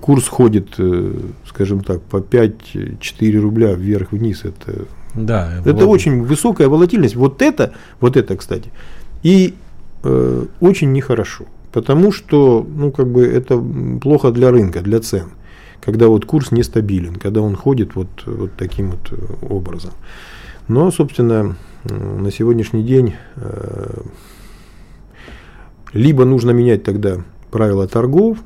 курс 0.00 0.28
ходит, 0.28 0.74
э, 0.78 1.12
скажем 1.48 1.80
так, 1.82 2.00
по 2.02 2.18
5-4 2.18 3.40
рубля 3.40 3.72
вверх-вниз. 3.72 4.44
Это, 4.44 4.84
да, 5.14 5.54
это 5.64 5.86
очень 5.86 6.22
высокая 6.22 6.68
волатильность. 6.68 7.16
Вот 7.16 7.42
это, 7.42 7.72
вот 8.00 8.16
это, 8.16 8.36
кстати. 8.36 8.70
И 9.24 9.54
э, 10.02 10.46
очень 10.60 10.92
нехорошо, 10.92 11.44
потому 11.72 12.12
что 12.12 12.66
ну, 12.68 12.90
как 12.90 13.08
бы 13.08 13.24
это 13.26 13.62
плохо 14.00 14.30
для 14.30 14.50
рынка, 14.50 14.80
для 14.80 15.00
цен, 15.00 15.30
когда 15.80 16.08
вот 16.08 16.24
курс 16.24 16.52
нестабилен, 16.52 17.16
когда 17.16 17.40
он 17.40 17.56
ходит 17.56 17.94
вот, 17.94 18.08
вот 18.26 18.52
таким 18.56 18.92
вот 18.92 19.12
э, 19.12 19.46
образом. 19.46 19.92
Но, 20.68 20.90
собственно, 20.90 21.56
на 21.84 22.30
сегодняшний 22.30 22.84
день 22.84 23.14
э, 23.36 24.02
либо 25.92 26.24
нужно 26.24 26.52
менять 26.52 26.84
тогда 26.84 27.22
правила 27.50 27.86
торгов 27.86 28.38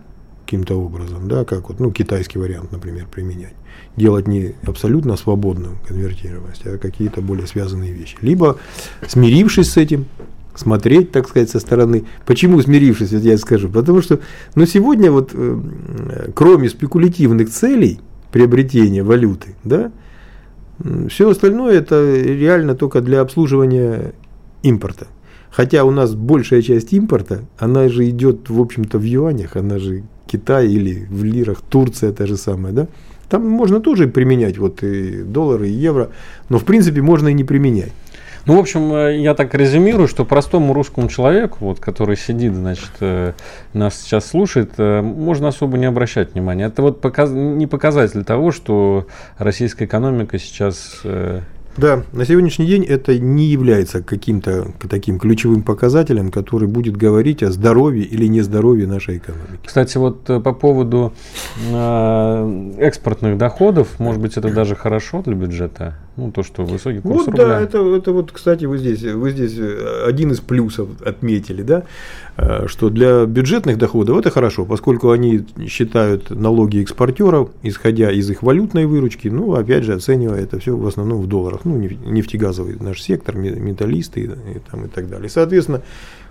каким-то 0.44 0.76
образом, 0.76 1.28
да, 1.28 1.44
как 1.44 1.68
вот, 1.68 1.80
ну, 1.80 1.90
китайский 1.90 2.38
вариант, 2.38 2.70
например, 2.70 3.06
применять, 3.10 3.54
делать 3.96 4.28
не 4.28 4.54
абсолютно 4.64 5.16
свободную 5.16 5.76
конвертированность, 5.86 6.64
а 6.66 6.78
какие-то 6.78 7.20
более 7.20 7.48
связанные 7.48 7.92
вещи. 7.92 8.16
Либо, 8.20 8.56
смирившись 9.08 9.72
с 9.72 9.76
этим, 9.76 10.06
смотреть, 10.58 11.12
так 11.12 11.28
сказать, 11.28 11.50
со 11.50 11.60
стороны. 11.60 12.04
Почему 12.26 12.60
смирившись, 12.60 13.12
вот 13.12 13.22
я 13.22 13.38
скажу. 13.38 13.68
Потому 13.68 14.02
что 14.02 14.20
ну, 14.54 14.66
сегодня 14.66 15.10
вот, 15.10 15.30
э, 15.34 15.60
кроме 16.34 16.68
спекулятивных 16.68 17.50
целей 17.50 18.00
приобретения 18.32 19.02
валюты, 19.02 19.54
да, 19.64 19.92
все 21.08 21.30
остальное 21.30 21.78
это 21.78 22.14
реально 22.14 22.74
только 22.74 23.00
для 23.00 23.20
обслуживания 23.20 24.12
импорта. 24.62 25.06
Хотя 25.50 25.84
у 25.84 25.90
нас 25.90 26.14
большая 26.14 26.60
часть 26.60 26.92
импорта, 26.92 27.44
она 27.58 27.88
же 27.88 28.08
идет, 28.08 28.50
в 28.50 28.60
общем-то, 28.60 28.98
в 28.98 29.02
юанях, 29.02 29.56
она 29.56 29.78
же 29.78 30.02
Китай 30.26 30.68
или 30.68 31.06
в 31.08 31.24
лирах, 31.24 31.62
Турция 31.62 32.12
та 32.12 32.26
же 32.26 32.36
самая, 32.36 32.72
да. 32.72 32.88
Там 33.28 33.48
можно 33.48 33.80
тоже 33.80 34.06
применять 34.06 34.58
вот 34.58 34.82
и 34.82 35.22
доллары, 35.22 35.68
и 35.68 35.72
евро, 35.72 36.10
но 36.48 36.58
в 36.58 36.64
принципе 36.64 37.00
можно 37.00 37.28
и 37.28 37.32
не 37.32 37.42
применять. 37.42 37.92
Ну, 38.46 38.54
в 38.56 38.61
общем, 38.61 38.92
э, 38.94 39.18
я 39.18 39.35
так 39.35 39.54
резюмирую, 39.54 40.06
что 40.06 40.24
простому 40.24 40.72
русскому 40.72 41.09
человеку, 41.09 41.59
вот, 41.61 41.80
который 41.80 42.16
сидит, 42.16 42.54
значит, 42.54 42.92
э, 43.00 43.32
нас 43.72 44.00
сейчас 44.00 44.26
слушает, 44.26 44.74
э, 44.78 45.02
можно 45.02 45.48
особо 45.48 45.78
не 45.78 45.87
обращать 45.87 46.35
внимания. 46.35 46.66
Это 46.66 46.82
вот 46.82 47.00
показ... 47.00 47.30
не 47.32 47.66
показатель 47.66 48.24
того, 48.24 48.52
что 48.52 49.09
российская 49.37 49.87
экономика 49.87 50.38
сейчас 50.38 51.02
да, 51.76 52.04
на 52.12 52.24
сегодняшний 52.24 52.66
день 52.66 52.84
это 52.84 53.18
не 53.18 53.44
является 53.44 54.02
каким-то 54.02 54.72
таким 54.88 55.18
ключевым 55.18 55.62
показателем, 55.62 56.30
который 56.30 56.68
будет 56.68 56.96
говорить 56.96 57.42
о 57.42 57.50
здоровье 57.50 58.04
или 58.04 58.26
нездоровье 58.26 58.86
нашей 58.86 59.18
экономики. 59.18 59.60
Кстати, 59.64 59.98
вот 59.98 60.28
э, 60.30 60.40
по 60.40 60.52
поводу 60.52 61.12
э, 61.70 62.72
экспортных 62.78 63.36
доходов, 63.38 63.98
может 63.98 64.20
быть, 64.20 64.36
это 64.36 64.52
даже 64.52 64.74
хорошо 64.74 65.22
для 65.22 65.34
бюджета? 65.34 65.94
Ну, 66.16 66.30
то, 66.30 66.42
что 66.42 66.64
высокий 66.64 67.00
курс 67.00 67.26
вот, 67.26 67.26
рубля. 67.26 67.46
Да, 67.46 67.60
это, 67.60 67.78
это 67.94 68.12
вот, 68.12 68.32
кстати, 68.32 68.64
вы 68.64 68.78
здесь, 68.78 69.02
вы 69.02 69.30
здесь 69.30 69.54
э, 69.58 70.04
один 70.06 70.32
из 70.32 70.40
плюсов 70.40 70.88
отметили, 71.04 71.62
да, 71.62 71.84
что 72.66 72.90
для 72.90 73.26
бюджетных 73.26 73.76
доходов 73.76 74.18
это 74.18 74.30
хорошо, 74.30 74.64
поскольку 74.64 75.10
они 75.10 75.44
считают 75.68 76.30
налоги 76.30 76.82
экспортеров, 76.82 77.50
исходя 77.62 78.10
из 78.10 78.30
их 78.30 78.42
валютной 78.42 78.86
выручки, 78.86 79.28
ну, 79.28 79.54
опять 79.54 79.84
же, 79.84 79.94
оценивая 79.94 80.42
это 80.42 80.58
все 80.58 80.76
в 80.76 80.86
основном 80.86 81.20
в 81.20 81.26
долларах 81.26 81.65
ну, 81.66 81.76
нефтегазовый 81.79 82.76
наш 82.81 83.02
сектор, 83.02 83.37
металлисты 83.37 84.20
и, 84.20 84.29
там, 84.70 84.87
и 84.87 84.88
так 84.88 85.09
далее. 85.09 85.29
Соответственно, 85.29 85.83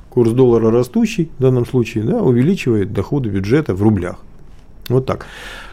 курс 0.09 0.31
доллара 0.31 0.71
растущий 0.71 1.31
в 1.37 1.41
данном 1.41 1.65
случае 1.65 2.03
да, 2.05 2.21
увеличивает 2.21 2.93
доходы 2.93 3.29
бюджета 3.29 3.75
в 3.75 3.83
рублях. 3.83 4.17
Вот 4.87 5.05
так. 5.05 5.25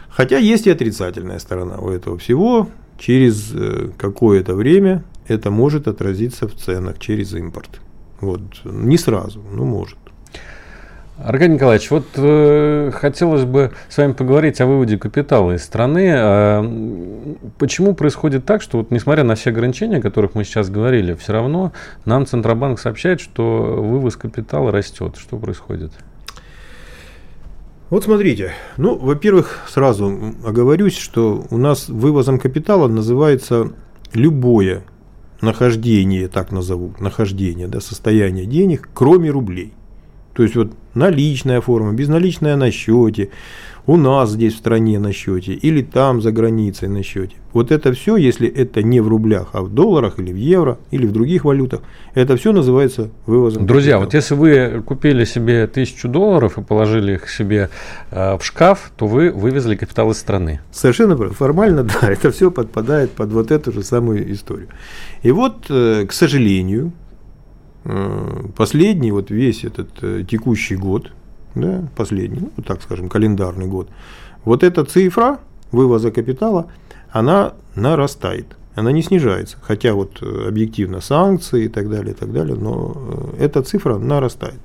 Хотя 0.09 0.37
есть 0.37 0.67
и 0.67 0.71
отрицательная 0.71 1.39
сторона 1.39 1.77
у 1.77 1.89
этого 1.89 2.17
всего. 2.17 2.67
Через 2.99 3.51
э, 3.53 3.89
какое-то 3.97 4.55
время 4.55 5.03
это 5.27 5.49
может 5.49 5.87
отразиться 5.87 6.47
в 6.47 6.55
ценах 6.55 6.99
через 6.99 7.33
импорт. 7.33 7.81
Вот. 8.21 8.41
Не 8.63 8.97
сразу, 8.97 9.41
но 9.51 9.65
может. 9.65 9.97
Аркадий 11.17 11.53
Николаевич, 11.53 11.91
вот 11.91 12.05
э, 12.15 12.91
хотелось 12.91 13.45
бы 13.45 13.71
с 13.87 13.97
вами 13.97 14.13
поговорить 14.13 14.59
о 14.61 14.65
выводе 14.65 14.97
капитала 14.97 15.51
из 15.51 15.63
страны. 15.63 16.11
А, 16.15 16.63
почему 17.59 17.93
происходит 17.93 18.45
так, 18.45 18.63
что 18.63 18.79
вот 18.79 18.89
несмотря 18.89 19.23
на 19.23 19.35
все 19.35 19.51
ограничения, 19.51 19.97
о 19.97 20.01
которых 20.01 20.33
мы 20.33 20.43
сейчас 20.43 20.71
говорили, 20.71 21.13
все 21.13 21.33
равно 21.33 21.71
нам 22.05 22.25
Центробанк 22.25 22.79
сообщает, 22.79 23.21
что 23.21 23.43
вывоз 23.79 24.15
капитала 24.15 24.71
растет. 24.71 25.17
Что 25.17 25.37
происходит? 25.37 25.91
Вот 27.91 28.05
смотрите, 28.05 28.53
ну, 28.77 28.97
во-первых, 28.97 29.65
сразу 29.69 30.33
оговорюсь, 30.43 30.97
что 30.97 31.45
у 31.51 31.57
нас 31.57 31.89
вывозом 31.89 32.39
капитала 32.39 32.87
называется 32.87 33.73
любое 34.15 34.83
нахождение, 35.41 36.27
так 36.27 36.51
назову, 36.51 36.95
нахождение, 36.99 37.67
да, 37.67 37.81
состояние 37.81 38.47
денег, 38.47 38.89
кроме 38.95 39.29
рублей. 39.29 39.73
То 40.33 40.43
есть 40.43 40.55
вот 40.55 40.71
наличная 40.95 41.61
форма, 41.61 41.93
безналичная 41.93 42.55
на 42.55 42.71
счете, 42.71 43.29
у 43.85 43.97
нас 43.97 44.31
здесь 44.31 44.53
в 44.53 44.57
стране 44.57 44.97
на 44.97 45.11
счете 45.11 45.53
или 45.53 45.81
там 45.81 46.21
за 46.21 46.31
границей 46.31 46.87
на 46.87 47.03
счете. 47.03 47.35
Вот 47.51 47.71
это 47.71 47.91
все, 47.93 48.15
если 48.15 48.47
это 48.47 48.81
не 48.81 49.01
в 49.01 49.07
рублях, 49.07 49.49
а 49.53 49.61
в 49.61 49.69
долларах 49.69 50.19
или 50.19 50.31
в 50.31 50.37
евро 50.37 50.79
или 50.89 51.05
в 51.05 51.11
других 51.11 51.45
валютах, 51.45 51.81
это 52.13 52.37
все 52.37 52.53
называется 52.53 53.11
вывозом. 53.25 53.65
Друзья, 53.65 53.93
капитала. 53.93 54.05
вот 54.05 54.13
если 54.13 54.35
вы 54.35 54.83
купили 54.85 55.25
себе 55.25 55.67
тысячу 55.67 56.07
долларов 56.07 56.57
и 56.57 56.63
положили 56.63 57.15
их 57.15 57.29
себе 57.29 57.69
э, 58.11 58.37
в 58.37 58.43
шкаф, 58.43 58.91
то 58.95 59.05
вы 59.05 59.31
вывезли 59.31 59.75
капитал 59.75 60.11
из 60.11 60.17
страны. 60.17 60.61
Совершенно 60.71 61.17
формально, 61.17 61.83
да, 61.83 61.99
это 62.09 62.31
все 62.31 62.51
подпадает 62.51 63.11
под 63.11 63.31
вот 63.33 63.51
эту 63.51 63.71
же 63.71 63.83
самую 63.83 64.31
историю. 64.31 64.69
И 65.23 65.31
вот, 65.31 65.65
э, 65.69 66.05
к 66.07 66.13
сожалению, 66.13 66.93
последний 68.55 69.11
вот 69.11 69.29
весь 69.31 69.63
этот 69.63 70.27
текущий 70.27 70.75
год– 70.75 71.11
да, 71.55 71.87
последний, 71.95 72.39
ну, 72.41 72.63
так 72.63 72.81
скажем, 72.81 73.09
календарный 73.09 73.67
год, 73.67 73.89
вот 74.45 74.63
эта 74.63 74.83
цифра 74.85 75.39
вывоза 75.71 76.11
капитала, 76.11 76.67
она 77.11 77.53
нарастает, 77.75 78.57
она 78.75 78.91
не 78.91 79.03
снижается, 79.03 79.57
хотя 79.61 79.93
вот 79.93 80.21
э, 80.21 80.47
объективно 80.47 81.01
санкции 81.01 81.65
и 81.65 81.67
так 81.67 81.89
далее, 81.89 82.13
и 82.13 82.17
так 82.17 82.31
далее, 82.31 82.55
но 82.55 82.93
э, 83.39 83.45
эта 83.45 83.61
цифра 83.61 83.97
нарастает. 83.97 84.59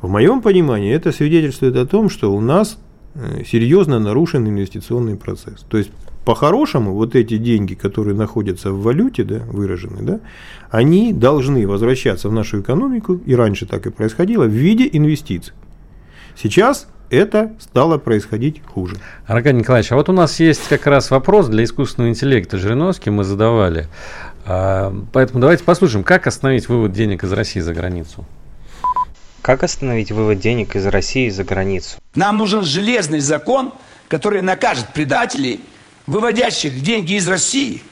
В 0.00 0.08
моем 0.08 0.42
понимании 0.42 0.92
это 0.92 1.12
свидетельствует 1.12 1.76
о 1.76 1.86
том, 1.86 2.08
что 2.08 2.32
у 2.32 2.40
нас 2.40 2.78
э, 3.14 3.42
серьезно 3.44 3.98
нарушен 3.98 4.46
инвестиционный 4.48 5.16
процесс. 5.16 5.64
То 5.68 5.78
есть 5.78 5.90
по-хорошему, 6.28 6.92
вот 6.92 7.14
эти 7.14 7.38
деньги, 7.38 7.72
которые 7.72 8.14
находятся 8.14 8.70
в 8.70 8.82
валюте, 8.82 9.24
да, 9.24 9.38
выражены, 9.46 10.02
да, 10.02 10.20
они 10.70 11.14
должны 11.14 11.66
возвращаться 11.66 12.28
в 12.28 12.34
нашу 12.34 12.60
экономику, 12.60 13.14
и 13.14 13.34
раньше 13.34 13.64
так 13.64 13.86
и 13.86 13.90
происходило, 13.90 14.44
в 14.44 14.50
виде 14.50 14.86
инвестиций. 14.92 15.54
Сейчас 16.36 16.86
это 17.08 17.54
стало 17.58 17.96
происходить 17.96 18.60
хуже. 18.62 18.96
Аркадий 19.26 19.60
Николаевич, 19.60 19.90
а 19.90 19.94
вот 19.94 20.10
у 20.10 20.12
нас 20.12 20.38
есть 20.38 20.68
как 20.68 20.86
раз 20.86 21.10
вопрос 21.10 21.48
для 21.48 21.64
искусственного 21.64 22.10
интеллекта 22.10 22.58
Жириновский, 22.58 23.08
мы 23.08 23.24
задавали. 23.24 23.88
А, 24.44 24.94
поэтому 25.14 25.40
давайте 25.40 25.64
послушаем, 25.64 26.04
как 26.04 26.26
остановить 26.26 26.68
вывод 26.68 26.92
денег 26.92 27.24
из 27.24 27.32
России 27.32 27.60
за 27.60 27.72
границу. 27.72 28.26
Как 29.40 29.62
остановить 29.62 30.12
вывод 30.12 30.40
денег 30.40 30.76
из 30.76 30.84
России 30.84 31.30
за 31.30 31.44
границу? 31.44 31.96
Нам 32.14 32.36
нужен 32.36 32.64
железный 32.64 33.20
закон, 33.20 33.72
который 34.08 34.42
накажет 34.42 34.88
предателей, 34.92 35.60
выводящих 36.08 36.82
деньги 36.82 37.14
из 37.14 37.28
России. 37.28 37.82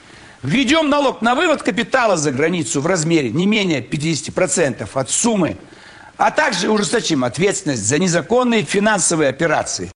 Введем 0.43 0.91
налог 0.91 1.23
на 1.23 1.37
вывод 1.37 1.63
капитала 1.63 2.17
за 2.17 2.33
границу 2.33 2.81
в 2.81 2.87
размере 2.87 3.31
не 3.31 3.47
менее 3.47 3.81
50% 3.81 4.89
от 4.93 5.11
суммы 5.11 5.57
а 6.17 6.31
также 6.31 6.71
ужесточим 6.71 7.25
ответственность 7.25 7.87
за 7.87 7.99
незаконные 7.99 8.63
финансовые 8.63 9.29
операции. 9.31 9.91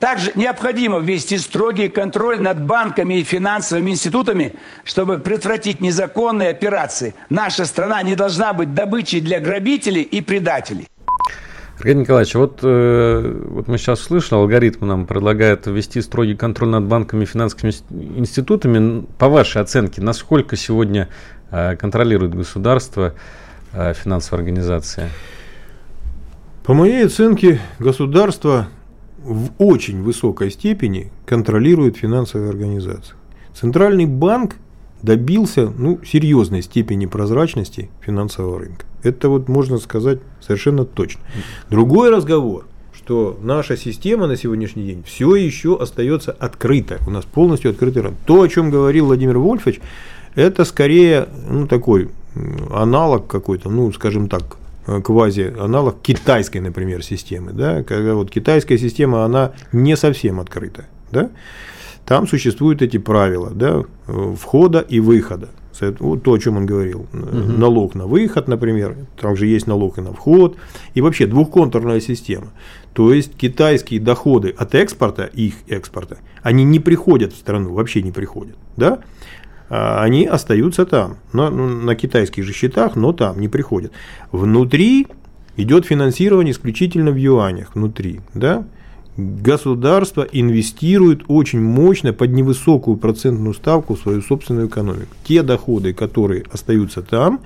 Также 0.00 0.32
необходимо 0.34 0.98
ввести 0.98 1.38
строгий 1.38 1.88
контроль 1.88 2.40
над 2.40 2.60
банками 2.60 3.20
и 3.20 3.22
финансовыми 3.22 3.92
институтами, 3.92 4.54
чтобы 4.84 5.18
предотвратить 5.18 5.80
незаконные 5.80 6.50
операции. 6.50 7.14
Наша 7.30 7.66
страна 7.66 8.02
не 8.02 8.16
должна 8.16 8.52
быть 8.52 8.74
добычей 8.74 9.20
для 9.20 9.38
грабителей 9.38 10.02
и 10.02 10.20
предателей. 10.20 10.88
Аркадий 11.76 12.00
Николаевич, 12.00 12.34
вот, 12.34 12.60
э, 12.62 13.42
вот 13.48 13.66
мы 13.66 13.78
сейчас 13.78 14.00
слышали, 14.00 14.38
алгоритм 14.38 14.86
нам 14.86 15.06
предлагает 15.06 15.66
ввести 15.66 16.00
строгий 16.00 16.36
контроль 16.36 16.68
над 16.68 16.84
банками 16.84 17.24
и 17.24 17.26
финансовыми 17.26 17.72
институтами. 18.18 19.06
По 19.18 19.28
вашей 19.28 19.62
оценке, 19.62 20.00
насколько 20.00 20.56
сегодня 20.56 21.08
э, 21.50 21.76
контролирует 21.76 22.34
государство 22.34 23.14
э, 23.72 23.94
финансовые 23.94 24.40
организации? 24.42 25.08
По 26.64 26.74
моей 26.74 27.06
оценке, 27.06 27.60
государство 27.78 28.68
в 29.18 29.50
очень 29.58 30.02
высокой 30.02 30.50
степени 30.50 31.10
контролирует 31.26 31.96
финансовые 31.96 32.50
организации. 32.50 33.14
Центральный 33.54 34.06
банк 34.06 34.56
добился 35.02 35.72
ну, 35.76 36.00
серьезной 36.04 36.62
степени 36.62 37.06
прозрачности 37.06 37.90
финансового 38.00 38.60
рынка. 38.60 38.86
Это 39.02 39.28
вот 39.28 39.48
можно 39.48 39.78
сказать 39.78 40.20
совершенно 40.40 40.84
точно. 40.84 41.20
Другой 41.70 42.10
разговор, 42.10 42.66
что 42.94 43.38
наша 43.42 43.76
система 43.76 44.26
на 44.26 44.36
сегодняшний 44.36 44.84
день 44.84 45.04
все 45.04 45.34
еще 45.34 45.76
остается 45.80 46.32
открытой. 46.32 46.98
У 47.06 47.10
нас 47.10 47.24
полностью 47.24 47.72
открытый 47.72 48.02
рынок. 48.02 48.18
То, 48.26 48.42
о 48.42 48.48
чем 48.48 48.70
говорил 48.70 49.06
Владимир 49.06 49.38
Вольфович, 49.38 49.80
это 50.34 50.64
скорее 50.64 51.28
ну, 51.48 51.66
такой 51.66 52.10
аналог 52.70 53.26
какой-то, 53.26 53.68
ну, 53.68 53.92
скажем 53.92 54.28
так, 54.28 54.56
Э, 54.84 55.00
квази-аналог 55.00 56.02
китайской, 56.02 56.58
например, 56.58 57.04
системы. 57.04 57.52
Да? 57.52 57.84
Когда 57.84 58.14
вот 58.14 58.30
китайская 58.30 58.78
система, 58.78 59.24
она 59.24 59.52
не 59.70 59.96
совсем 59.96 60.40
открытая. 60.40 60.88
Да? 61.12 61.30
Там 62.12 62.26
существуют 62.26 62.82
эти 62.82 62.98
правила 62.98 63.48
да, 63.54 63.84
входа 64.06 64.80
и 64.80 65.00
выхода. 65.00 65.48
Вот 65.98 66.22
то, 66.22 66.34
о 66.34 66.38
чем 66.38 66.58
он 66.58 66.66
говорил. 66.66 67.06
Угу. 67.10 67.52
Налог 67.56 67.94
на 67.94 68.06
выход, 68.06 68.48
например, 68.48 68.96
там 69.18 69.34
же 69.34 69.46
есть 69.46 69.66
налог 69.66 69.96
и 69.96 70.02
на 70.02 70.12
вход. 70.12 70.58
И 70.92 71.00
вообще 71.00 71.26
двухконтурная 71.26 72.00
система. 72.00 72.48
То 72.92 73.14
есть 73.14 73.34
китайские 73.34 73.98
доходы 73.98 74.50
от 74.50 74.74
экспорта, 74.74 75.24
их 75.24 75.54
экспорта, 75.68 76.18
они 76.42 76.64
не 76.64 76.80
приходят 76.80 77.32
в 77.32 77.38
страну, 77.38 77.72
вообще 77.72 78.02
не 78.02 78.12
приходят. 78.12 78.56
Да? 78.76 78.98
А, 79.70 80.02
они 80.02 80.26
остаются 80.26 80.84
там, 80.84 81.16
на, 81.32 81.48
ну, 81.48 81.66
на 81.66 81.94
китайских 81.94 82.44
же 82.44 82.52
счетах, 82.52 82.94
но 82.94 83.14
там 83.14 83.40
не 83.40 83.48
приходят. 83.48 83.90
Внутри 84.32 85.06
идет 85.56 85.86
финансирование 85.86 86.52
исключительно 86.52 87.10
в 87.10 87.16
юанях, 87.16 87.74
внутри, 87.74 88.20
да, 88.34 88.66
государство 89.16 90.26
инвестирует 90.32 91.22
очень 91.28 91.60
мощно 91.60 92.12
под 92.12 92.30
невысокую 92.30 92.96
процентную 92.96 93.54
ставку 93.54 93.94
в 93.94 94.00
свою 94.00 94.22
собственную 94.22 94.68
экономику. 94.68 95.14
Те 95.24 95.42
доходы, 95.42 95.92
которые 95.92 96.44
остаются 96.50 97.02
там, 97.02 97.40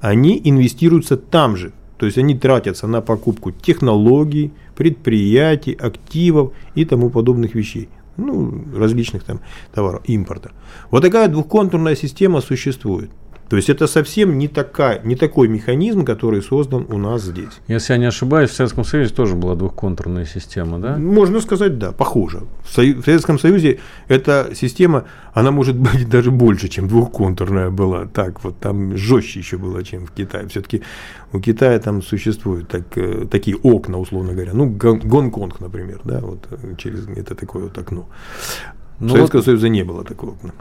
они 0.00 0.40
инвестируются 0.44 1.16
там 1.16 1.56
же. 1.56 1.72
То 1.98 2.04
есть 2.04 2.18
они 2.18 2.36
тратятся 2.36 2.86
на 2.86 3.00
покупку 3.00 3.50
технологий, 3.52 4.52
предприятий, 4.76 5.72
активов 5.72 6.52
и 6.74 6.84
тому 6.84 7.08
подобных 7.08 7.54
вещей 7.54 7.88
ну, 8.16 8.64
различных 8.74 9.24
там 9.24 9.40
товаров, 9.74 10.02
импорта. 10.06 10.52
Вот 10.90 11.02
такая 11.02 11.28
двухконтурная 11.28 11.96
система 11.96 12.40
существует. 12.40 13.10
То 13.48 13.56
есть 13.56 13.70
это 13.70 13.86
совсем 13.86 14.38
не, 14.38 14.48
такая, 14.48 15.00
не 15.04 15.14
такой 15.14 15.46
механизм, 15.48 16.04
который 16.04 16.42
создан 16.42 16.86
у 16.88 16.98
нас 16.98 17.22
здесь. 17.22 17.60
Если 17.68 17.92
я 17.92 17.98
не 17.98 18.06
ошибаюсь, 18.06 18.50
в 18.50 18.54
Советском 18.54 18.84
Союзе 18.84 19.14
тоже 19.14 19.34
была 19.34 19.54
двухконтурная 19.54 20.24
система, 20.24 20.78
да? 20.80 20.96
Можно 20.96 21.40
сказать, 21.40 21.78
да, 21.78 21.92
похоже. 21.92 22.42
В, 22.64 22.76
в 22.76 23.04
Советском 23.04 23.38
Союзе 23.38 23.78
эта 24.08 24.50
система, 24.54 25.04
она 25.32 25.52
может 25.52 25.76
быть 25.76 26.08
даже 26.10 26.30
больше, 26.30 26.68
чем 26.68 26.88
двухконтурная 26.88 27.70
была. 27.70 28.06
Так 28.06 28.42
вот, 28.42 28.58
там 28.58 28.96
жестче 28.96 29.38
еще 29.38 29.58
было, 29.58 29.84
чем 29.84 30.06
в 30.06 30.10
Китае. 30.10 30.48
Все-таки 30.48 30.82
у 31.32 31.38
Китая 31.38 31.78
там 31.78 32.02
существуют 32.02 32.68
так, 32.68 32.82
э, 32.96 33.26
такие 33.30 33.56
окна, 33.56 33.98
условно 33.98 34.32
говоря. 34.32 34.54
Ну, 34.54 34.68
Гонконг, 34.68 35.60
например, 35.60 36.00
да, 36.02 36.18
вот 36.20 36.48
э, 36.50 36.74
через 36.78 37.06
это 37.08 37.36
такое 37.36 37.64
вот 37.64 37.78
окно. 37.78 38.08
Ну, 38.98 39.10
Советского 39.10 39.38
вот... 39.38 39.44
Союза 39.44 39.68
не 39.68 39.84
было 39.84 40.04
такого 40.04 40.32
окна. 40.32 40.52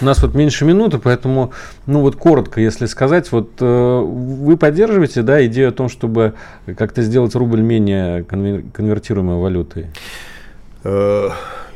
У 0.00 0.04
нас 0.04 0.22
вот 0.22 0.34
меньше 0.34 0.64
минуты, 0.64 0.98
поэтому, 0.98 1.52
ну 1.86 2.00
вот 2.00 2.16
коротко, 2.16 2.60
если 2.60 2.86
сказать, 2.86 3.30
вот 3.30 3.50
э, 3.60 4.00
вы 4.00 4.56
поддерживаете, 4.56 5.22
да, 5.22 5.44
идею 5.46 5.68
о 5.68 5.72
том, 5.72 5.88
чтобы 5.88 6.34
как-то 6.76 7.02
сделать 7.02 7.34
рубль 7.34 7.60
менее 7.60 8.24
конвертируемой 8.24 9.36
валютой? 9.36 9.86
Э, 10.84 11.28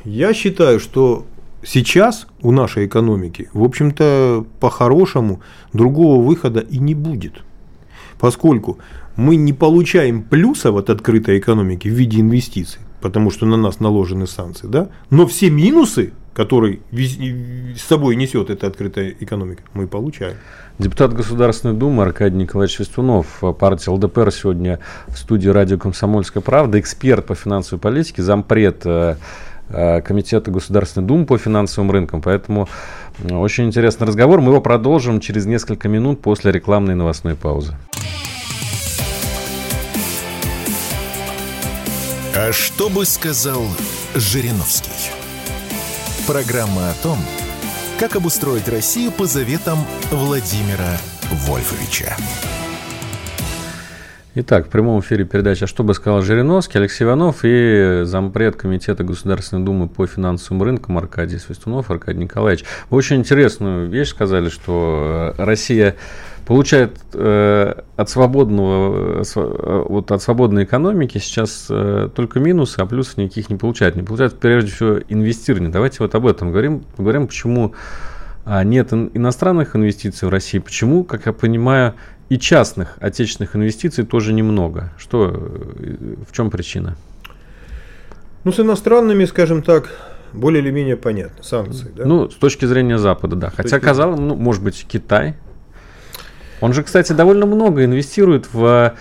я 0.05 0.35
считаю, 0.35 0.81
что 0.81 1.27
сейчас 1.63 2.27
у 2.43 2.53
нашей 2.53 2.87
экономики, 2.87 3.49
в 3.53 3.63
общем-то, 3.63 4.45
по-хорошему 4.61 5.41
другого 5.73 6.23
выхода 6.23 6.61
и 6.61 6.79
не 6.79 6.95
будет. 6.95 7.43
Поскольку 8.19 8.79
мы 9.17 9.37
не 9.37 9.53
получаем 9.53 10.23
плюсов 10.23 10.77
от 10.77 10.91
открытой 10.91 11.39
экономики 11.39 11.89
в 11.89 11.93
виде 11.93 12.21
инвестиций, 12.21 12.81
потому 13.01 13.31
что 13.31 13.47
на 13.47 13.57
нас 13.57 13.81
наложены 13.81 14.27
санкции, 14.27 14.67
да, 14.67 14.89
но 15.11 15.27
все 15.27 15.51
минусы 15.51 16.13
который 16.37 16.83
с 16.93 17.81
собой 17.81 18.15
несет 18.15 18.51
эта 18.51 18.67
открытая 18.67 19.15
экономика, 19.21 19.63
мы 19.73 19.89
получаем. 19.89 20.37
Депутат 20.79 21.15
Государственной 21.15 21.75
Думы 21.75 22.03
Аркадий 22.03 22.37
Николаевич 22.37 22.77
Свистунов, 22.77 23.43
партия 23.59 23.91
ЛДПР 23.91 24.31
сегодня 24.31 24.79
в 25.09 25.17
студии 25.17 25.49
радио 25.49 25.79
«Комсомольская 25.79 26.43
правда», 26.43 26.79
эксперт 26.79 27.25
по 27.25 27.35
финансовой 27.35 27.81
политике, 27.81 28.23
зампред 28.23 28.83
э, 28.85 29.17
э, 29.71 30.03
Комитета 30.03 30.51
Государственной 30.51 31.07
Думы 31.07 31.25
по 31.25 31.39
финансовым 31.39 31.91
рынкам. 31.91 32.21
Поэтому 32.21 32.69
э, 33.21 33.35
очень 33.35 33.65
интересный 33.65 34.07
разговор. 34.07 34.43
Мы 34.43 34.51
его 34.51 34.61
продолжим 34.61 35.21
через 35.21 35.47
несколько 35.47 35.89
минут 35.89 36.21
после 36.21 36.53
рекламной 36.53 36.95
новостной 36.95 37.35
паузы. 37.35 37.75
А 42.39 42.53
что 42.53 42.91
бы 42.91 43.07
сказал 43.07 43.63
Жириновский? 44.15 45.11
Программа 46.27 46.91
о 46.91 46.95
том, 47.03 47.17
как 47.99 48.15
обустроить 48.15 48.69
Россию 48.69 49.11
по 49.11 49.25
заветам 49.25 49.79
Владимира 50.11 50.99
Вольфовича. 51.47 52.15
Итак, 54.35 54.67
в 54.67 54.69
прямом 54.69 55.01
эфире 55.01 55.25
передача 55.25 55.65
«А 55.65 55.67
«Что 55.67 55.83
бы 55.83 55.95
сказал 55.95 56.21
Жириновский», 56.21 56.77
Алексей 56.77 57.05
Иванов 57.05 57.39
и 57.43 58.03
зампред 58.05 58.57
Комитета 58.57 59.03
Государственной 59.03 59.65
Думы 59.65 59.89
по 59.89 60.07
финансовым 60.07 60.63
рынкам 60.63 60.99
Аркадий 60.99 61.39
Свистунов, 61.39 61.91
Аркадий 61.91 62.19
Николаевич. 62.19 62.67
Вы 62.91 62.99
очень 62.99 63.17
интересную 63.17 63.89
вещь 63.89 64.11
сказали, 64.11 64.51
что 64.51 65.35
Россия 65.39 65.97
получает 66.47 66.99
э, 67.13 67.75
от 67.97 68.09
свободного, 68.09 69.23
э, 69.23 69.85
вот 69.89 70.13
от 70.13 70.23
свободной 70.23 70.65
экономики 70.65 71.19
сейчас 71.19 71.67
э, 71.69 72.09
только 72.15 72.39
минусы, 72.39 72.79
а 72.79 72.87
плюсов 72.87 73.17
никаких 73.17 73.51
не 73.51 73.57
получает. 73.57 73.97
Не 73.97 74.03
получает 74.03 74.39
прежде 74.39 74.71
всего 74.71 74.99
инвестирование. 75.09 75.71
Давайте 75.71 75.99
вот 76.01 76.15
об 76.15 76.27
этом 76.27 76.53
говорим, 76.53 76.85
поговорим, 76.97 77.27
почему 77.27 77.75
а, 78.45 78.63
нет 78.63 78.93
иностранных 78.93 79.75
инвестиций 79.75 80.29
в 80.29 80.31
России, 80.31 80.61
почему, 80.61 81.03
как 81.03 81.27
я 81.27 81.33
понимаю, 81.33 81.95
и 82.29 82.39
частных 82.39 82.97
отечественных 83.01 83.57
инвестиций 83.57 84.05
тоже 84.05 84.33
немного. 84.33 84.93
Что, 84.99 85.33
э, 85.35 86.15
в 86.29 86.33
чем 86.33 86.51
причина? 86.51 86.97
Ну, 88.45 88.53
с 88.53 88.61
иностранными, 88.61 89.25
скажем 89.25 89.63
так, 89.63 89.89
более 90.33 90.63
или 90.63 90.71
менее 90.71 90.97
понятно, 90.97 91.43
санкции. 91.43 91.91
Да? 91.97 92.05
Ну, 92.05 92.31
с 92.31 92.35
точки 92.35 92.67
зрения 92.67 92.99
Запада, 92.99 93.35
да. 93.35 93.51
Хотя, 93.51 93.81
казалось, 93.81 94.21
ну, 94.21 94.37
может 94.37 94.63
быть, 94.63 94.87
Китай. 94.89 95.35
Он 96.61 96.73
же, 96.73 96.83
кстати, 96.83 97.13
довольно 97.13 97.47
много 97.47 97.85
инвестирует 97.85 98.49
в 98.53 98.95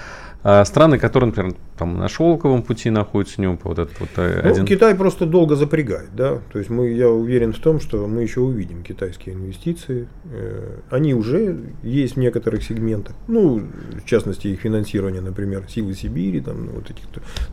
а 0.48 0.64
страны, 0.64 1.00
которые, 1.00 1.30
например, 1.30 1.56
там 1.76 1.98
на 1.98 2.08
шелковом 2.08 2.62
пути 2.62 2.92
находятся, 2.92 3.42
у 3.42 3.42
него 3.42 3.58
вот 3.64 3.80
этот 3.80 4.00
вот 4.00 4.10
э, 4.18 4.42
ну, 4.44 4.52
один... 4.52 4.66
Китай 4.68 4.94
просто 4.94 5.26
долго 5.26 5.56
запрягает, 5.56 6.10
да, 6.16 6.38
то 6.54 6.60
есть 6.60 6.70
мы, 6.70 6.92
я 6.92 7.10
уверен 7.10 7.52
в 7.52 7.58
том, 7.58 7.80
что 7.80 8.06
мы 8.06 8.22
еще 8.22 8.42
увидим 8.42 8.84
китайские 8.84 9.34
инвестиции, 9.34 10.08
э, 10.26 10.82
они 10.92 11.16
уже 11.16 11.58
есть 11.82 12.14
в 12.14 12.20
некоторых 12.20 12.62
сегментах, 12.62 13.16
ну, 13.28 13.60
в 14.04 14.06
частности, 14.06 14.50
их 14.50 14.60
финансирование, 14.60 15.24
например, 15.24 15.64
силы 15.68 15.96
Сибири, 15.96 16.42
там, 16.42 16.70
вот 16.76 16.92
этих 16.92 17.06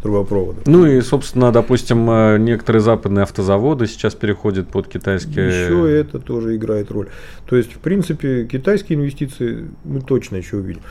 трубопроводов. 0.02 0.66
Ну 0.66 0.84
и, 0.84 1.00
собственно, 1.00 1.50
допустим, 1.50 2.10
э, 2.10 2.36
некоторые 2.36 2.82
западные 2.82 3.22
автозаводы 3.22 3.86
сейчас 3.86 4.14
переходят 4.14 4.68
под 4.68 4.88
китайские... 4.88 5.46
Еще 5.46 5.90
это 5.98 6.18
тоже 6.18 6.56
играет 6.56 6.90
роль. 6.90 7.08
То 7.46 7.56
есть, 7.56 7.72
в 7.72 7.78
принципе, 7.78 8.44
китайские 8.44 8.98
инвестиции 8.98 9.70
мы 9.84 10.02
точно 10.02 10.36
еще 10.36 10.58
увидим. 10.58 10.82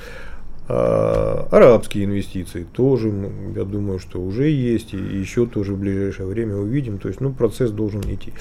А, 0.68 1.47
арабские 1.51 2.05
инвестиции 2.05 2.66
тоже, 2.72 3.12
я 3.55 3.64
думаю, 3.64 3.99
что 3.99 4.22
уже 4.22 4.49
есть 4.49 4.93
и 4.93 4.97
еще 4.97 5.45
тоже 5.45 5.74
в 5.74 5.80
ближайшее 5.80 6.28
время 6.28 6.55
увидим. 6.55 6.97
То 6.97 7.07
есть, 7.07 7.20
ну, 7.20 7.34
процесс 7.34 7.72
должен 7.72 8.01
идти. 8.01 8.34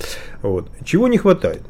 Вот. 0.43 0.69
Чего 0.85 1.09
не 1.09 1.19
хватает? 1.19 1.63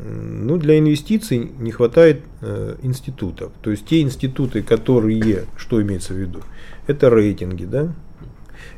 Ну, 0.00 0.58
для 0.58 0.78
инвестиций 0.78 1.50
не 1.58 1.70
хватает 1.70 2.22
э, 2.40 2.76
институтов. 2.82 3.52
То 3.62 3.70
есть 3.70 3.86
те 3.86 4.00
институты, 4.00 4.62
которые, 4.62 5.44
что 5.56 5.80
имеется 5.80 6.12
в 6.12 6.16
виду, 6.16 6.40
это 6.86 7.10
рейтинги, 7.10 7.64
да, 7.64 7.94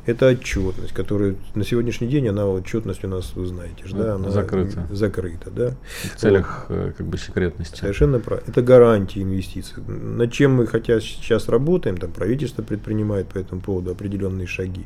это 0.05 0.29
отчетность, 0.29 0.93
которая 0.93 1.35
на 1.55 1.63
сегодняшний 1.63 2.07
день, 2.07 2.27
она 2.27 2.47
отчетность 2.47 3.03
у 3.03 3.07
нас, 3.07 3.33
вы 3.35 3.45
знаете, 3.45 3.83
да, 3.91 4.15
она 4.15 4.29
закрыта. 4.29 4.87
закрыта 4.91 5.51
да? 5.51 5.75
В 6.15 6.19
целях 6.19 6.65
вот. 6.69 6.75
Э, 6.75 6.93
как 6.97 7.07
бы 7.07 7.17
секретности. 7.17 7.79
Совершенно 7.79 8.19
правильно. 8.19 8.49
Это 8.49 8.61
гарантии 8.61 9.21
инвестиций. 9.21 9.83
Над 9.87 10.31
чем 10.31 10.55
мы 10.55 10.67
хотя 10.67 10.99
сейчас 10.99 11.49
работаем, 11.49 11.97
там 11.97 12.11
правительство 12.11 12.63
предпринимает 12.63 13.27
по 13.27 13.37
этому 13.37 13.61
поводу 13.61 13.91
определенные 13.91 14.47
шаги, 14.47 14.85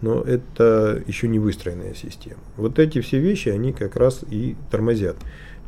но 0.00 0.20
это 0.20 1.02
еще 1.06 1.28
не 1.28 1.38
выстроенная 1.38 1.94
система. 1.94 2.40
Вот 2.56 2.78
эти 2.78 3.00
все 3.00 3.18
вещи, 3.18 3.48
они 3.48 3.72
как 3.72 3.96
раз 3.96 4.24
и 4.28 4.56
тормозят 4.70 5.16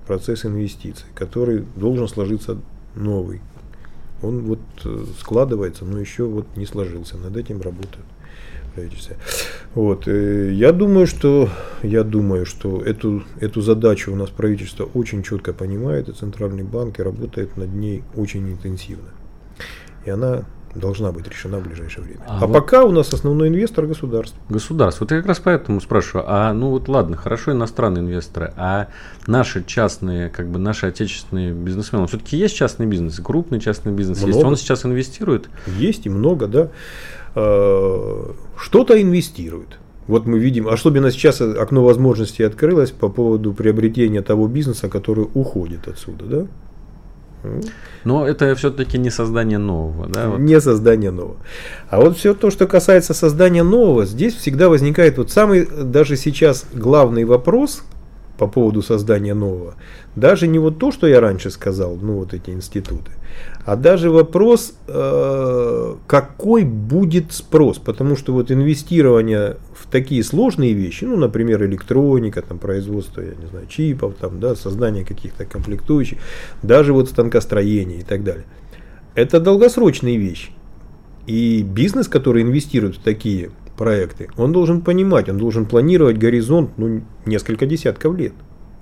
процесс 0.06 0.44
инвестиций, 0.44 1.06
который 1.14 1.64
должен 1.76 2.08
сложиться 2.08 2.58
новый. 2.94 3.40
Он 4.22 4.40
вот 4.42 4.60
э, 4.84 5.04
складывается, 5.18 5.84
но 5.84 5.98
еще 5.98 6.24
вот 6.24 6.56
не 6.56 6.66
сложился. 6.66 7.16
Над 7.16 7.36
этим 7.36 7.60
работают 7.60 8.06
правительстве. 8.74 9.16
Вот. 9.74 10.06
Э, 10.06 10.52
я 10.52 10.72
думаю, 10.72 11.06
что, 11.06 11.48
я 11.82 12.02
думаю, 12.04 12.46
что 12.46 12.82
эту, 12.82 13.24
эту 13.40 13.60
задачу 13.60 14.12
у 14.12 14.16
нас 14.16 14.30
правительство 14.30 14.84
очень 14.94 15.22
четко 15.22 15.52
понимает, 15.52 16.08
и 16.08 16.12
Центральный 16.12 16.64
банк 16.64 16.98
и 16.98 17.02
работает 17.02 17.56
над 17.56 17.72
ней 17.72 18.02
очень 18.14 18.50
интенсивно. 18.50 19.10
И 20.04 20.10
она 20.10 20.44
должна 20.74 21.12
быть 21.12 21.28
решена 21.28 21.58
в 21.58 21.64
ближайшее 21.64 22.04
время. 22.04 22.20
А, 22.26 22.38
а 22.42 22.46
вот 22.46 22.54
пока 22.54 22.84
у 22.84 22.92
нас 22.92 23.12
основной 23.12 23.48
инвестор 23.48 23.86
государство. 23.86 24.38
Государство. 24.48 25.04
Вот 25.04 25.12
я 25.12 25.18
как 25.18 25.26
раз 25.26 25.40
поэтому 25.40 25.80
спрашиваю, 25.80 26.24
а 26.28 26.52
ну 26.52 26.70
вот 26.70 26.88
ладно, 26.88 27.16
хорошо 27.16 27.52
иностранные 27.52 28.02
инвесторы, 28.02 28.52
а 28.56 28.88
наши 29.26 29.64
частные, 29.64 30.30
как 30.30 30.48
бы 30.48 30.58
наши 30.58 30.86
отечественные 30.86 31.52
бизнесмены, 31.52 32.06
все-таки 32.06 32.36
есть 32.36 32.56
частный 32.56 32.86
бизнес, 32.86 33.20
крупный 33.22 33.60
частный 33.60 33.92
бизнес, 33.92 34.18
много. 34.18 34.32
есть 34.32 34.44
он 34.44 34.56
сейчас 34.56 34.86
инвестирует? 34.86 35.48
Есть 35.78 36.06
и 36.06 36.10
много, 36.10 36.46
да. 36.46 36.70
Э, 37.34 38.32
что-то 38.58 39.00
инвестируют. 39.00 39.78
Вот 40.06 40.26
мы 40.26 40.38
видим, 40.38 40.68
особенно 40.68 41.10
сейчас 41.10 41.40
окно 41.40 41.84
возможностей 41.84 42.42
открылось 42.42 42.90
по 42.90 43.08
поводу 43.08 43.54
приобретения 43.54 44.20
того 44.20 44.48
бизнеса, 44.48 44.88
который 44.88 45.26
уходит 45.34 45.88
отсюда, 45.88 46.24
да? 46.24 46.46
Но 48.04 48.26
это 48.26 48.54
все-таки 48.54 48.98
не 48.98 49.10
создание 49.10 49.58
нового, 49.58 50.08
да? 50.08 50.30
Вот. 50.30 50.40
Не 50.40 50.60
создание 50.60 51.10
нового. 51.10 51.36
А 51.88 52.00
вот 52.00 52.16
все 52.16 52.34
то, 52.34 52.50
что 52.50 52.66
касается 52.66 53.14
создания 53.14 53.62
нового, 53.62 54.06
здесь 54.06 54.34
всегда 54.34 54.68
возникает 54.68 55.18
вот 55.18 55.30
самый 55.30 55.66
даже 55.66 56.16
сейчас 56.16 56.66
главный 56.72 57.24
вопрос 57.24 57.82
по 58.42 58.48
поводу 58.48 58.82
создания 58.82 59.34
нового. 59.34 59.74
Даже 60.16 60.48
не 60.48 60.58
вот 60.58 60.78
то, 60.78 60.90
что 60.90 61.06
я 61.06 61.20
раньше 61.20 61.48
сказал, 61.50 61.96
ну 62.02 62.14
вот 62.14 62.34
эти 62.34 62.50
институты, 62.50 63.12
а 63.64 63.76
даже 63.76 64.10
вопрос, 64.10 64.74
э, 64.88 65.94
какой 66.08 66.64
будет 66.64 67.32
спрос, 67.32 67.78
потому 67.78 68.16
что 68.16 68.32
вот 68.32 68.50
инвестирование 68.50 69.58
в 69.76 69.86
такие 69.86 70.24
сложные 70.24 70.72
вещи, 70.72 71.04
ну, 71.04 71.16
например, 71.16 71.64
электроника, 71.64 72.42
там, 72.42 72.58
производство, 72.58 73.20
я 73.20 73.36
не 73.40 73.46
знаю, 73.46 73.68
чипов, 73.68 74.14
там, 74.20 74.40
да, 74.40 74.56
создание 74.56 75.04
каких-то 75.04 75.44
комплектующих, 75.44 76.18
даже 76.64 76.92
вот 76.92 77.08
станкостроение 77.08 78.00
и 78.00 78.04
так 78.04 78.24
далее, 78.24 78.46
это 79.14 79.38
долгосрочные 79.38 80.16
вещи. 80.16 80.50
И 81.28 81.62
бизнес, 81.62 82.08
который 82.08 82.42
инвестирует 82.42 82.96
в 82.96 83.02
такие 83.04 83.52
проекты, 83.82 84.28
он 84.36 84.52
должен 84.52 84.80
понимать, 84.80 85.28
он 85.28 85.38
должен 85.38 85.66
планировать 85.66 86.16
горизонт 86.16 86.70
ну, 86.76 87.02
несколько 87.26 87.66
десятков 87.66 88.16
лет, 88.16 88.32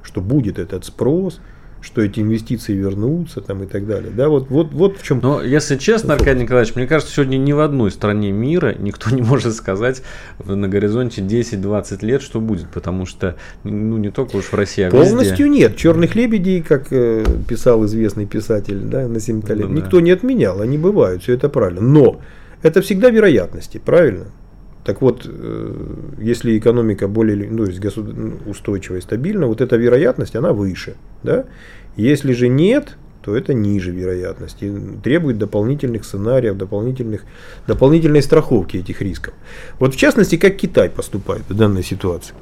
что 0.03 0.21
будет 0.21 0.59
этот 0.59 0.85
спрос, 0.85 1.41
что 1.81 2.03
эти 2.03 2.21
инвестиции 2.21 2.75
вернутся 2.75 3.41
там 3.41 3.63
и 3.63 3.67
так 3.67 3.87
далее. 3.87 4.13
Да, 4.15 4.29
вот, 4.29 4.51
вот, 4.51 4.75
вот 4.75 4.99
в 4.99 5.03
чем. 5.03 5.21
Но 5.23 5.43
если 5.43 5.77
честно, 5.77 6.13
Аркадий 6.13 6.43
Николаевич, 6.43 6.75
мне 6.75 6.87
кажется, 6.87 7.15
сегодня 7.15 7.39
ни 7.39 7.53
в 7.53 7.61
одной 7.61 7.91
стране 7.91 8.31
мира 8.31 8.77
никто 8.79 9.09
не 9.11 9.23
может 9.23 9.55
сказать 9.55 10.03
на 10.45 10.69
горизонте 10.69 11.23
10-20 11.23 12.05
лет, 12.05 12.21
что 12.21 12.39
будет, 12.39 12.69
потому 12.69 13.07
что 13.07 13.37
ну, 13.65 13.97
не 13.97 14.11
только 14.11 14.37
уж 14.37 14.45
в 14.45 14.55
России, 14.55 14.85
а 14.85 14.91
Полностью 14.91 15.47
везде. 15.47 15.61
нет. 15.61 15.77
Черных 15.77 16.15
лебедей, 16.15 16.61
как 16.61 16.89
э, 16.91 17.25
писал 17.49 17.87
известный 17.87 18.27
писатель 18.27 18.81
да, 18.81 19.09
на 19.09 19.19
7 19.19 19.41
лет, 19.49 19.61
ну, 19.61 19.69
никто 19.69 19.97
да. 19.97 20.03
не 20.03 20.11
отменял, 20.11 20.61
они 20.61 20.77
бывают, 20.77 21.23
все 21.23 21.33
это 21.33 21.49
правильно. 21.49 21.81
Но 21.81 22.21
это 22.61 22.83
всегда 22.83 23.09
вероятности, 23.09 23.81
правильно? 23.83 24.27
Так 24.91 25.03
вот, 25.03 25.25
э, 25.25 25.75
если 26.19 26.59
экономика 26.59 27.07
более 27.07 27.49
ну, 27.49 27.65
есть 27.65 27.81
устойчивая 28.45 28.99
и 28.99 29.01
стабильна, 29.01 29.47
вот 29.47 29.61
эта 29.61 29.77
вероятность, 29.77 30.35
она 30.35 30.53
выше. 30.53 30.97
Да? 31.23 31.45
Если 31.97 32.33
же 32.33 32.49
нет, 32.49 32.97
то 33.23 33.37
это 33.37 33.55
ниже 33.55 33.93
вероятности. 33.93 34.75
Требует 35.05 35.39
дополнительных 35.39 36.05
сценариев, 36.05 36.57
дополнительных, 36.57 37.23
дополнительной 37.69 38.21
страховки 38.21 38.79
этих 38.79 39.01
рисков. 39.01 39.33
Вот 39.79 39.95
в 39.95 39.97
частности, 39.97 40.37
как 40.37 40.57
Китай 40.57 40.91
поступает 40.91 41.43
в 41.49 41.55
данной 41.55 41.85
ситуации. 41.85 42.35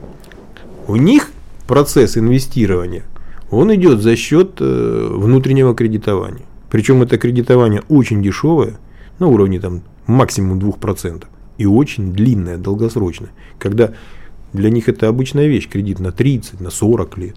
У 0.86 0.96
них 0.96 1.28
процесс 1.66 2.16
инвестирования, 2.16 3.02
он 3.50 3.74
идет 3.74 4.00
за 4.00 4.16
счет 4.16 4.52
э, 4.60 5.08
внутреннего 5.10 5.74
кредитования. 5.74 6.46
Причем 6.70 7.02
это 7.02 7.18
кредитование 7.18 7.82
очень 7.90 8.22
дешевое, 8.22 8.78
на 9.18 9.26
уровне 9.26 9.60
там 9.60 9.82
максимум 10.06 10.58
2% 10.58 11.24
и 11.58 11.66
очень 11.66 12.12
длинная, 12.12 12.56
долгосрочная. 12.56 13.30
Когда 13.58 13.92
для 14.52 14.70
них 14.70 14.88
это 14.88 15.08
обычная 15.08 15.46
вещь, 15.46 15.68
кредит 15.68 15.98
на 15.98 16.12
30, 16.12 16.60
на 16.60 16.70
40 16.70 17.18
лет. 17.18 17.36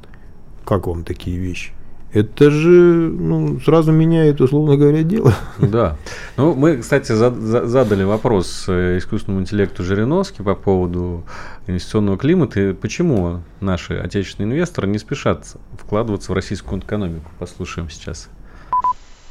Как 0.63 0.87
вам 0.87 1.03
такие 1.03 1.37
вещи? 1.37 1.71
Это 2.13 2.51
же 2.51 2.69
ну, 2.69 3.59
сразу 3.61 3.93
меняет, 3.93 4.41
условно 4.41 4.75
говоря, 4.75 5.01
дело. 5.03 5.33
Да. 5.59 5.97
Ну, 6.35 6.53
мы, 6.53 6.77
кстати, 6.77 7.13
задали 7.13 8.03
вопрос 8.03 8.65
э, 8.67 8.97
искусственному 8.97 9.43
интеллекту 9.43 9.83
Жириновски 9.83 10.41
по 10.41 10.55
поводу 10.55 11.23
инвестиционного 11.67 12.17
климата. 12.17 12.75
Почему 12.79 13.41
наши 13.61 13.93
отечественные 13.95 14.51
инвесторы 14.51 14.89
не 14.89 14.99
спешат 14.99 15.55
вкладываться 15.79 16.33
в 16.33 16.35
российскую 16.35 16.81
экономику? 16.81 17.31
Послушаем 17.39 17.89
сейчас. 17.89 18.27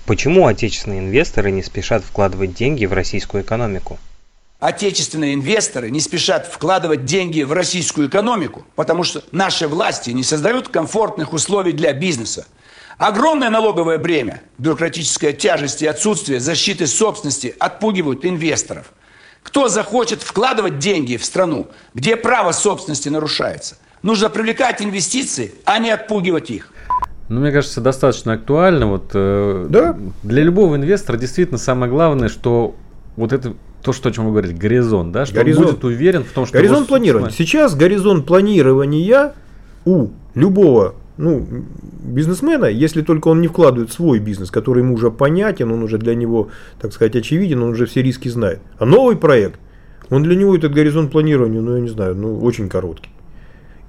Почему 0.07 0.47
отечественные 0.47 1.01
инвесторы 1.01 1.51
не 1.51 1.63
спешат 1.63 2.03
вкладывать 2.03 2.55
деньги 2.55 2.87
в 2.87 2.95
российскую 2.95 3.43
экономику? 3.43 3.99
Отечественные 4.61 5.35
инвесторы 5.35 5.91
не 5.91 6.01
спешат 6.01 6.47
вкладывать 6.47 7.05
деньги 7.07 7.43
в 7.43 7.53
российскую 7.53 8.09
экономику, 8.09 8.65
потому 8.77 9.03
что 9.03 9.25
наши 9.33 9.67
власти 9.67 10.11
не 10.11 10.23
создают 10.23 10.69
комфортных 10.69 11.33
условий 11.33 11.73
для 11.73 11.93
бизнеса. 11.93 12.47
Огромное 12.99 13.49
налоговое 13.49 13.97
бремя, 13.97 14.43
бюрократическая 14.59 15.33
тяжесть 15.33 15.81
и 15.81 15.87
отсутствие 15.87 16.39
защиты 16.39 16.87
собственности 16.87 17.55
отпугивают 17.59 18.27
инвесторов. 18.27 18.93
Кто 19.43 19.69
захочет 19.69 20.23
вкладывать 20.23 20.79
деньги 20.79 21.17
в 21.17 21.25
страну, 21.25 21.69
где 21.95 22.17
право 22.17 22.53
собственности 22.53 23.09
нарушается? 23.09 23.79
Нужно 24.03 24.29
привлекать 24.29 24.83
инвестиции, 24.83 25.55
а 25.65 25.79
не 25.79 25.91
отпугивать 25.91 26.51
их. 26.51 26.73
Ну, 27.31 27.41
мне 27.41 27.53
кажется, 27.53 27.81
достаточно 27.81 28.35
актуально. 28.35 28.87
Вот, 28.87 29.11
э, 29.15 29.67
да. 29.71 29.97
Для 30.23 30.43
любого 30.43 30.77
инвестора 30.77 31.17
действительно 31.17 31.59
самое 31.59 31.91
главное, 31.91 32.29
что 32.29 32.75
вот 33.17 33.33
это 33.33 33.55
то, 33.83 33.93
что, 33.93 34.09
о 34.09 34.13
чем 34.13 34.27
вы 34.27 34.31
говорите, 34.33 34.55
горизонт, 34.55 35.13
да, 35.13 35.27
что 35.27 35.37
горизонт. 35.37 35.67
он 35.67 35.73
будет 35.75 35.85
уверен 35.85 36.25
в 36.25 36.33
том, 36.33 36.47
что... 36.47 36.59
Горизонт 36.59 36.89
планирования. 36.89 37.31
Сейчас 37.31 37.75
горизонт 37.75 38.27
планирования 38.27 39.35
у 39.85 40.09
любого 40.35 40.95
ну, 41.21 41.47
бизнесмена, 42.03 42.65
если 42.65 43.03
только 43.03 43.29
он 43.29 43.41
не 43.41 43.49
вкладывает 43.49 43.93
свой 43.93 44.19
бизнес, 44.19 44.51
который 44.51 44.83
ему 44.83 44.95
уже 44.95 45.11
понятен, 45.11 45.71
он 45.71 45.83
уже 45.83 45.99
для 45.99 46.15
него, 46.15 46.49
так 46.81 46.93
сказать, 46.93 47.15
очевиден, 47.15 47.63
он 47.63 47.71
уже 47.71 47.87
все 47.87 48.03
риски 48.03 48.29
знает. 48.29 48.61
А 48.79 48.87
новый 48.87 49.17
проект, 49.17 49.61
он 50.09 50.23
для 50.23 50.35
него 50.35 50.57
этот 50.57 50.73
горизонт 50.73 51.13
планирования, 51.13 51.61
ну, 51.61 51.75
я 51.75 51.81
не 51.81 51.89
знаю, 51.89 52.15
ну, 52.15 52.39
очень 52.41 52.69
короткий. 52.69 53.11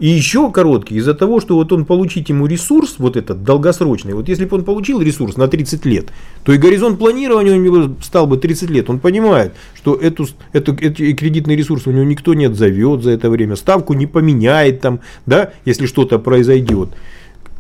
И 0.02 0.08
еще 0.08 0.52
короткий 0.52 0.96
из-за 0.96 1.14
того, 1.14 1.40
что 1.40 1.54
вот 1.54 1.72
он 1.72 1.86
получить 1.86 2.30
ему 2.30 2.48
ресурс, 2.48 2.96
вот 2.98 3.16
этот 3.16 3.44
долгосрочный, 3.44 4.16
вот 4.16 4.28
если 4.30 4.46
бы 4.46 4.58
он 4.58 4.64
получил 4.64 5.00
ресурс 5.00 5.38
на 5.38 5.48
30 5.48 5.86
лет, 5.86 6.08
то 6.44 6.52
и 6.52 6.58
горизонт 6.58 6.98
планирования 6.98 7.54
у 7.54 7.62
него 7.62 7.96
стал 8.02 8.26
бы 8.26 8.38
30 8.38 8.72
лет. 8.72 8.90
Он 8.90 8.98
понимает, 8.98 9.54
что 9.76 9.94
эту, 9.94 10.28
эту, 10.54 10.74
эти 10.74 11.14
кредитные 11.14 11.56
ресурсы 11.56 11.90
у 11.90 11.92
него 11.94 12.04
никто 12.04 12.34
не 12.34 12.46
отзовет 12.46 13.04
за 13.04 13.12
это 13.12 13.30
время, 13.30 13.56
ставку 13.56 13.94
не 13.94 14.08
поменяет 14.08 14.82
там, 14.82 15.02
да, 15.28 15.54
если 15.66 15.86
что-то 15.86 16.18
произойдет. 16.18 16.90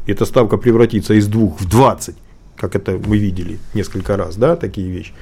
Эта 0.08 0.26
ставка 0.26 0.58
превратится 0.58 1.14
из 1.14 1.28
двух 1.28 1.62
в 1.62 1.70
20, 1.70 2.16
как 2.58 2.76
это 2.76 3.00
мы 3.06 3.20
видели 3.20 3.60
несколько 3.76 4.18
раз, 4.18 4.36
да, 4.36 4.56
такие 4.56 4.90
вещи. 4.90 5.14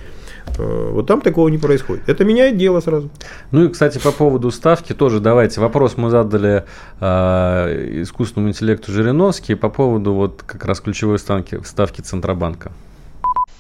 Э, 0.58 0.89
вот 0.91 1.08
там 1.08 1.22
такого 1.22 1.50
не 1.50 1.58
происходит. 1.58 2.08
Это 2.08 2.24
меняет 2.26 2.58
дело 2.58 2.80
сразу. 2.80 3.10
Ну 3.52 3.66
и, 3.66 3.70
кстати, 3.70 4.00
по 4.00 4.12
поводу 4.12 4.52
ставки 4.52 4.93
тоже 4.93 5.20
давайте. 5.20 5.62
Вопрос 5.62 5.97
мы 5.97 6.10
задали 6.10 6.66
э, 7.00 8.02
искусственному 8.02 8.50
интеллекту 8.50 8.91
Жириновский 8.91 9.56
по 9.56 9.70
поводу 9.70 10.14
вот 10.14 10.43
как 10.45 10.66
раз 10.66 10.80
ключевой 10.82 11.20
ставки, 11.20 11.62
ставки 11.64 12.02
Центробанка. 12.02 12.72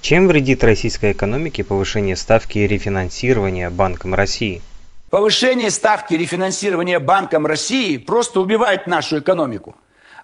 Чем 0.01 0.27
вредит 0.27 0.63
российской 0.63 1.11
экономике 1.11 1.63
повышение 1.63 2.15
ставки 2.15 2.59
рефинансирования 2.59 3.69
Банком 3.69 4.15
России? 4.15 4.61
Повышение 5.09 5.71
ставки 5.71 6.13
рефинансирования 6.13 6.99
Банком 6.99 7.45
России 7.45 7.97
просто 7.97 8.39
убивает 8.39 8.87
нашу 8.87 9.19
экономику. 9.19 9.75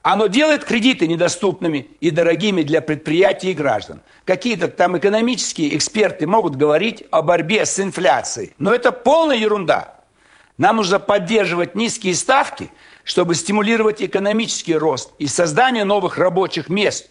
Оно 0.07 0.27
делает 0.27 0.63
кредиты 0.63 1.07
недоступными 1.07 1.87
и 1.99 2.11
дорогими 2.11 2.61
для 2.61 2.79
предприятий 2.81 3.49
и 3.49 3.53
граждан. 3.55 4.01
Какие-то 4.23 4.67
там 4.67 4.95
экономические 4.95 5.75
эксперты 5.75 6.27
могут 6.27 6.55
говорить 6.55 7.03
о 7.09 7.23
борьбе 7.23 7.65
с 7.65 7.79
инфляцией. 7.79 8.53
Но 8.59 8.71
это 8.71 8.91
полная 8.91 9.35
ерунда. 9.35 9.95
Нам 10.59 10.75
нужно 10.75 10.99
поддерживать 10.99 11.73
низкие 11.73 12.13
ставки, 12.13 12.69
чтобы 13.03 13.33
стимулировать 13.33 13.99
экономический 13.99 14.75
рост 14.75 15.09
и 15.17 15.25
создание 15.25 15.85
новых 15.85 16.19
рабочих 16.19 16.69
мест. 16.69 17.09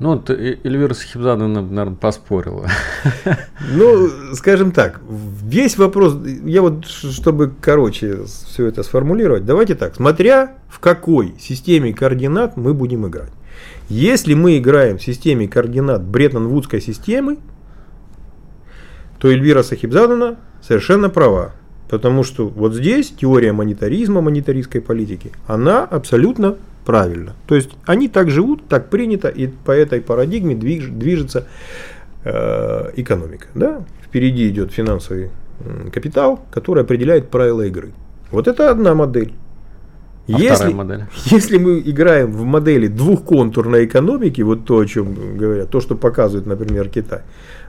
Ну, 0.00 0.10
вот 0.10 0.30
Эльвира 0.30 0.94
Сахибзадовна, 0.94 1.62
наверное, 1.62 1.96
поспорила. 1.96 2.68
Ну, 3.72 4.08
скажем 4.34 4.70
так, 4.70 5.00
весь 5.08 5.76
вопрос, 5.76 6.16
я 6.44 6.62
вот, 6.62 6.86
чтобы 6.86 7.52
короче 7.60 8.24
все 8.24 8.66
это 8.66 8.82
сформулировать, 8.82 9.44
давайте 9.44 9.74
так, 9.74 9.96
смотря 9.96 10.54
в 10.68 10.78
какой 10.78 11.34
системе 11.40 11.92
координат 11.92 12.56
мы 12.56 12.74
будем 12.74 13.06
играть. 13.08 13.32
Если 13.88 14.34
мы 14.34 14.58
играем 14.58 14.98
в 14.98 15.02
системе 15.02 15.48
координат 15.48 16.02
Бреттон-Вудской 16.02 16.80
системы, 16.80 17.38
то 19.18 19.28
Эльвира 19.28 19.62
Сахибзадовна 19.62 20.36
совершенно 20.62 21.10
права. 21.10 21.52
Потому 21.88 22.22
что 22.22 22.46
вот 22.46 22.74
здесь 22.74 23.10
теория 23.10 23.52
монетаризма, 23.52 24.20
монетаристской 24.20 24.80
политики, 24.80 25.32
она 25.46 25.84
абсолютно 25.84 26.56
правильно. 26.88 27.34
То 27.46 27.54
есть 27.54 27.68
они 27.84 28.08
так 28.08 28.30
живут, 28.30 28.66
так 28.66 28.88
принято, 28.88 29.28
и 29.28 29.46
по 29.46 29.72
этой 29.72 30.00
парадигме 30.00 30.54
движ, 30.54 30.86
движется 30.86 31.46
э, 32.24 32.92
экономика. 32.96 33.48
Да? 33.54 33.82
Впереди 34.02 34.48
идет 34.48 34.72
финансовый 34.72 35.28
капитал, 35.92 36.40
который 36.50 36.84
определяет 36.84 37.28
правила 37.28 37.60
игры. 37.66 37.90
Вот 38.30 38.48
это 38.48 38.70
одна 38.70 38.94
модель. 38.94 39.34
А 40.28 40.32
если, 40.40 40.72
модель. 40.72 41.04
если 41.26 41.58
мы 41.58 41.80
играем 41.80 42.32
в 42.32 42.44
модели 42.44 42.86
двухконтурной 42.86 43.84
экономики, 43.84 44.40
вот 44.40 44.64
то, 44.64 44.78
о 44.78 44.86
чем 44.86 45.36
говорят, 45.36 45.68
то, 45.68 45.82
что 45.82 45.94
показывает, 45.94 46.46
например, 46.46 46.88
Китай, 46.88 47.20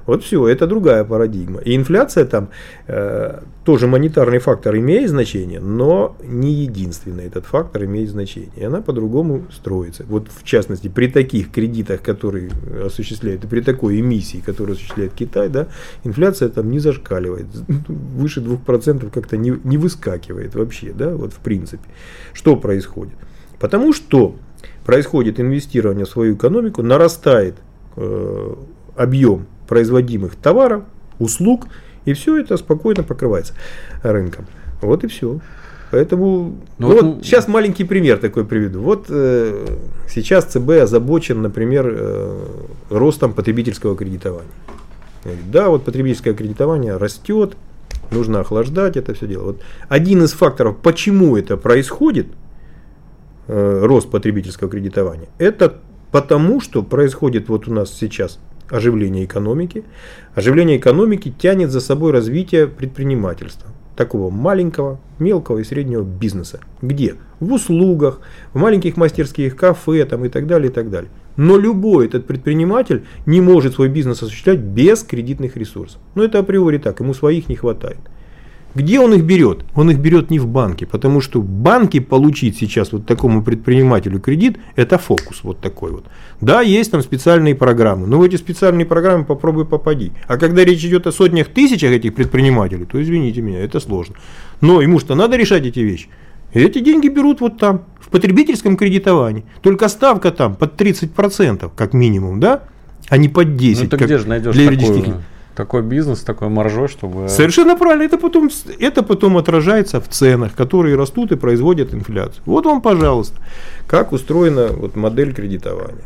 вот 0.10 0.24
все, 0.24 0.48
это 0.48 0.68
другая 0.68 1.04
парадигма. 1.04 1.62
И 1.62 1.76
инфляция 1.76 2.26
там 2.26 2.50
э, 2.88 3.42
тоже 3.64 3.88
монетарный 3.88 4.40
фактор 4.40 4.76
имеет 4.78 5.10
значение, 5.10 5.60
но 5.60 6.16
не 6.24 6.52
единственный 6.52 7.26
этот 7.26 7.46
фактор 7.46 7.86
имеет 7.86 8.10
значение. 8.10 8.52
И 8.56 8.64
она 8.64 8.82
по-другому 8.82 9.46
строится. 9.52 10.06
Вот 10.08 10.28
в 10.30 10.44
частности, 10.44 10.88
при 10.88 11.08
таких 11.08 11.52
кредитах, 11.52 12.02
которые 12.02 12.50
осуществляют, 12.84 13.44
и 13.44 13.48
при 13.48 13.62
такой 13.62 14.00
эмиссии, 14.00 14.42
которую 14.44 14.74
осуществляет 14.74 15.14
Китай, 15.14 15.50
да, 15.50 15.68
инфляция 16.04 16.50
там 16.50 16.72
не 16.72 16.80
зашкаливает. 16.80 17.46
Выше 17.88 18.42
2% 18.42 19.12
как-то 19.12 19.38
не, 19.38 19.54
не 19.64 19.78
выскакивает 19.78 20.56
вообще, 20.56 20.92
да, 20.92 21.16
вот 21.16 21.34
в 21.34 21.40
принципе. 21.40 21.88
Что 22.34 22.56
происходит? 22.56 23.14
Потому 23.60 23.94
что 23.94 24.36
происходит 24.86 25.40
инвестирование 25.40 26.06
в 26.06 26.10
свою 26.10 26.36
экономику, 26.36 26.82
нарастает 26.82 27.56
э, 27.96 28.56
объем 28.96 29.46
производимых 29.70 30.36
товаров, 30.36 30.84
услуг, 31.20 31.68
и 32.06 32.14
все 32.14 32.38
это 32.40 32.58
спокойно 32.58 33.04
покрывается 33.04 33.54
рынком. 34.04 34.48
Вот 34.82 35.04
и 35.04 35.08
все. 35.08 35.40
Поэтому 35.92 36.56
ну, 36.78 36.88
вот 36.88 37.02
ну, 37.02 37.20
сейчас 37.24 37.48
маленький 37.48 37.84
пример 37.84 38.20
такой 38.20 38.46
приведу. 38.46 38.82
Вот 38.82 39.06
э, 39.10 39.78
сейчас 40.08 40.46
ЦБ 40.46 40.84
озабочен, 40.84 41.42
например, 41.42 41.86
э, 41.88 42.46
ростом 42.90 43.34
потребительского 43.34 43.96
кредитования. 43.96 44.52
Да, 45.52 45.70
вот 45.70 45.84
потребительское 45.84 46.34
кредитование 46.34 46.96
растет, 46.98 47.58
нужно 48.12 48.40
охлаждать 48.40 48.98
это 48.98 49.14
все 49.14 49.28
дело. 49.28 49.44
Вот 49.46 49.62
один 49.90 50.24
из 50.24 50.32
факторов, 50.34 50.78
почему 50.78 51.36
это 51.38 51.58
происходит, 51.58 52.28
э, 53.48 53.82
рост 53.84 54.10
потребительского 54.10 54.70
кредитования, 54.70 55.28
это 55.40 55.78
потому, 56.12 56.62
что 56.62 56.84
происходит 56.84 57.50
вот 57.50 57.68
у 57.68 57.74
нас 57.74 57.92
сейчас 57.92 58.40
оживление 58.70 59.26
экономики. 59.26 59.84
Оживление 60.36 60.78
экономики 60.78 61.34
тянет 61.38 61.72
за 61.72 61.80
собой 61.80 62.12
развитие 62.12 62.68
предпринимательства. 62.68 63.70
Такого 63.96 64.30
маленького, 64.30 65.00
мелкого 65.20 65.60
и 65.60 65.64
среднего 65.64 66.04
бизнеса. 66.04 66.62
Где? 66.82 67.16
В 67.40 67.52
услугах, 67.54 68.22
в 68.54 68.58
маленьких 68.58 68.96
мастерских, 68.96 69.56
кафе 69.56 70.06
там, 70.06 70.24
и 70.26 70.30
так 70.30 70.48
далее, 70.48 70.70
и 70.70 70.74
так 70.74 70.90
далее. 70.90 71.12
Но 71.36 71.58
любой 71.58 72.08
этот 72.08 72.26
предприниматель 72.26 73.06
не 73.26 73.42
может 73.42 73.76
свой 73.76 73.90
бизнес 73.90 74.22
осуществлять 74.22 74.60
без 74.60 75.04
кредитных 75.04 75.58
ресурсов. 75.58 76.02
Но 76.16 76.24
это 76.24 76.40
априори 76.40 76.78
так, 76.78 77.00
ему 77.00 77.14
своих 77.14 77.50
не 77.50 77.56
хватает. 77.56 78.00
Где 78.76 79.00
он 79.00 79.14
их 79.14 79.24
берет? 79.24 79.66
Он 79.76 79.90
их 79.90 79.98
берет 79.98 80.30
не 80.30 80.38
в 80.40 80.48
банке, 80.48 80.86
потому 80.86 81.22
что 81.22 81.42
в 81.42 81.46
банке 81.46 82.02
получить 82.02 82.58
сейчас 82.58 82.92
вот 82.92 83.06
такому 83.06 83.44
предпринимателю 83.44 84.20
кредит, 84.20 84.60
это 84.76 84.98
фокус 84.98 85.44
вот 85.44 85.60
такой 85.60 85.92
вот. 85.92 86.06
Да, 86.40 86.62
есть 86.62 86.92
там 86.92 87.02
специальные 87.02 87.56
программы, 87.56 88.06
но 88.06 88.20
в 88.20 88.24
эти 88.24 88.36
специальные 88.36 88.86
программы 88.86 89.26
попробуй 89.26 89.66
попади. 89.66 90.12
А 90.28 90.38
когда 90.38 90.64
речь 90.64 90.86
идет 90.86 91.08
о 91.08 91.12
сотнях 91.12 91.48
тысячах 91.48 91.92
этих 91.92 92.14
предпринимателей, 92.14 92.86
то 92.86 93.02
извините 93.02 93.42
меня, 93.42 93.60
это 93.60 93.80
сложно. 93.80 94.16
Но 94.62 94.82
ему 94.82 95.00
что, 95.00 95.16
надо 95.16 95.36
решать 95.36 95.66
эти 95.66 95.80
вещи? 95.80 96.08
эти 96.54 96.80
деньги 96.80 97.08
берут 97.10 97.42
вот 97.42 97.58
там, 97.60 97.84
в 98.00 98.10
потребительском 98.10 98.76
кредитовании. 98.76 99.46
Только 99.62 99.88
ставка 99.88 100.32
там 100.32 100.56
под 100.56 100.80
30%, 100.80 101.72
как 101.76 101.94
минимум, 101.94 102.40
да? 102.40 102.64
А 103.08 103.18
не 103.18 103.30
под 103.30 103.50
10%. 103.50 103.80
Ну, 103.84 103.90
ты 103.90 104.06
где 104.06 104.18
же 104.18 104.28
найдешь 104.28 104.54
для 104.56 104.72
такую 104.72 105.22
такой 105.60 105.82
бизнес, 105.82 106.22
такой 106.22 106.48
маржой, 106.48 106.88
чтобы... 106.88 107.28
Совершенно 107.28 107.76
правильно. 107.76 108.04
Это 108.04 108.18
потом, 108.18 108.50
это 108.80 109.04
потом 109.04 109.36
отражается 109.36 110.00
в 110.00 110.08
ценах, 110.08 110.56
которые 110.56 110.96
растут 110.96 111.34
и 111.34 111.36
производят 111.36 111.94
инфляцию. 111.94 112.42
Вот 112.46 112.66
вам, 112.66 112.82
пожалуйста, 112.82 113.36
как 113.86 114.14
устроена 114.14 114.68
вот 114.68 114.96
модель 114.96 115.34
кредитования. 115.34 116.06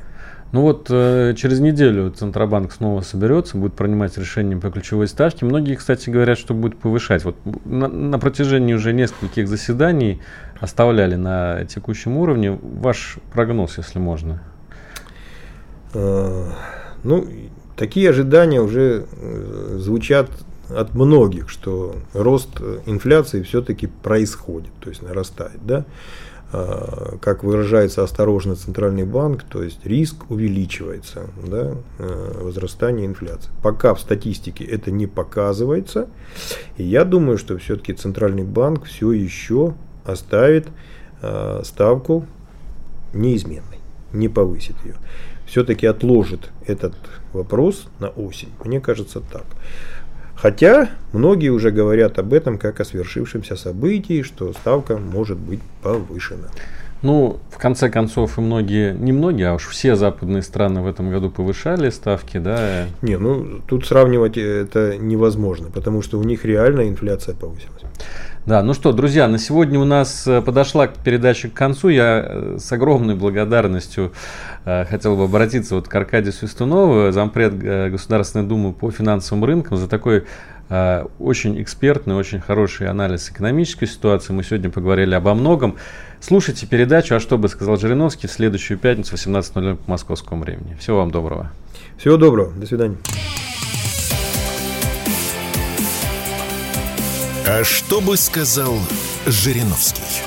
Ну 0.53 0.61
вот 0.61 0.87
э, 0.89 1.35
через 1.37 1.59
неделю 1.59 2.09
Центробанк 2.09 2.71
снова 2.71 3.01
соберется, 3.01 3.55
будет 3.55 3.75
принимать 3.75 4.17
решение 4.17 4.57
по 4.57 4.71
ключевой 4.71 5.07
ставке. 5.07 5.45
Многие, 5.45 5.75
кстати, 5.75 6.09
говорят, 6.09 6.39
что 6.39 6.55
будет 6.55 6.79
повышать. 6.79 7.23
Вот 7.23 7.35
на, 7.63 7.87
на 7.87 8.17
протяжении 8.17 8.73
уже 8.73 8.91
нескольких 8.91 9.47
заседаний 9.47 10.19
оставляли 10.59 11.13
на 11.13 11.65
текущем 11.65 12.17
уровне. 12.17 12.57
Ваш 12.59 13.17
прогноз, 13.31 13.77
если 13.77 13.99
можно. 13.99 14.41
Э, 15.93 16.45
ну, 17.03 17.27
Такие 17.75 18.09
ожидания 18.09 18.61
уже 18.61 19.05
э, 19.11 19.77
звучат 19.79 20.29
от 20.69 20.93
многих, 20.93 21.49
что 21.49 21.95
рост 22.13 22.49
инфляции 22.85 23.41
все-таки 23.43 23.87
происходит, 23.87 24.71
то 24.79 24.89
есть 24.89 25.01
нарастает. 25.01 25.59
Да? 25.65 25.85
а, 26.53 27.17
как 27.19 27.43
выражается 27.43 28.03
осторожно 28.03 28.55
Центральный 28.55 29.05
банк, 29.05 29.43
то 29.43 29.63
есть 29.63 29.85
риск 29.85 30.29
увеличивается, 30.29 31.23
да, 31.45 31.75
э, 31.97 32.41
возрастание 32.41 33.07
инфляции. 33.07 33.51
Пока 33.63 33.95
в 33.95 33.99
статистике 33.99 34.63
это 34.63 34.91
не 34.91 35.07
показывается, 35.07 36.07
и 36.77 36.83
я 36.83 37.05
думаю, 37.05 37.39
что 37.39 37.57
все-таки 37.57 37.93
Центральный 37.93 38.43
банк 38.43 38.85
все 38.85 39.11
еще 39.11 39.73
оставит 40.05 40.67
а, 41.21 41.61
ставку 41.63 42.27
неизменной, 43.13 43.79
не 44.11 44.29
повысит 44.29 44.75
ее. 44.85 44.95
Все-таки 45.53 45.85
отложит 45.85 46.49
этот 46.65 46.95
вопрос 47.31 47.85
на 47.99 48.07
осень. 48.07 48.49
Мне 48.65 48.81
кажется 48.81 49.19
так. 49.19 49.43
Хотя 50.33 50.89
многие 51.11 51.49
уже 51.49 51.69
говорят 51.69 52.17
об 52.17 52.33
этом 52.33 52.57
как 52.57 52.79
о 52.79 52.85
свершившемся 52.85 53.55
событии, 53.55 54.23
что 54.23 54.51
ставка 54.53 54.97
может 54.97 55.37
быть 55.37 55.59
повышена. 55.83 56.47
Ну, 57.03 57.37
в 57.51 57.59
конце 57.59 57.91
концов, 57.91 58.39
и 58.39 58.41
многие, 58.41 58.93
не 58.93 59.11
многие, 59.11 59.47
а 59.47 59.53
уж 59.53 59.67
все 59.67 59.95
западные 59.95 60.41
страны 60.41 60.81
в 60.81 60.87
этом 60.87 61.11
году 61.11 61.29
повышали 61.29 61.91
ставки, 61.91 62.39
да? 62.39 62.87
Не, 63.03 63.19
ну 63.19 63.61
тут 63.67 63.85
сравнивать 63.85 64.37
это 64.39 64.97
невозможно, 64.97 65.69
потому 65.69 66.01
что 66.01 66.17
у 66.17 66.23
них 66.23 66.45
реально 66.45 66.89
инфляция 66.89 67.35
повысилась. 67.35 67.83
Да, 68.45 68.61
ну 68.61 68.73
что, 68.73 68.91
друзья, 68.91 69.29
на 69.29 69.37
сегодня 69.37 69.79
у 69.79 69.85
нас 69.85 70.27
э, 70.27 70.41
подошла 70.41 70.87
передача 70.87 71.47
к 71.47 71.53
концу. 71.53 71.87
Я 71.87 72.25
э, 72.25 72.57
с 72.59 72.69
огромной 72.73 73.15
благодарностью 73.15 74.11
э, 74.65 74.83
хотел 74.83 75.15
бы 75.15 75.23
обратиться 75.23 75.75
вот 75.75 75.87
к 75.87 75.95
Аркадию 75.95 76.33
Свистунову, 76.33 77.13
зампред 77.13 77.57
Государственной 77.57 78.45
Думы 78.45 78.73
по 78.73 78.91
финансовым 78.91 79.45
рынкам, 79.45 79.77
за 79.77 79.87
такой 79.87 80.25
очень 81.19 81.61
экспертный, 81.61 82.15
очень 82.15 82.39
хороший 82.39 82.87
анализ 82.87 83.29
экономической 83.29 83.85
ситуации. 83.85 84.33
Мы 84.33 84.43
сегодня 84.43 84.71
поговорили 84.71 85.13
обо 85.13 85.33
многом. 85.35 85.75
Слушайте 86.19 86.65
передачу 86.65 87.13
«А 87.15 87.19
что 87.19 87.37
бы 87.37 87.47
сказал 87.49 87.77
Жириновский» 87.77 88.27
в 88.27 88.31
следующую 88.31 88.79
пятницу 88.79 89.15
в 89.15 89.19
18.00 89.19 89.75
по 89.75 89.91
московскому 89.91 90.41
времени. 90.41 90.75
Всего 90.79 90.97
вам 90.97 91.11
доброго. 91.11 91.51
Всего 91.97 92.17
доброго. 92.17 92.53
До 92.53 92.65
свидания. 92.65 92.97
А 97.45 97.65
что 97.65 97.99
бы 97.99 98.15
сказал 98.15 98.73
Жириновский? 99.25 100.23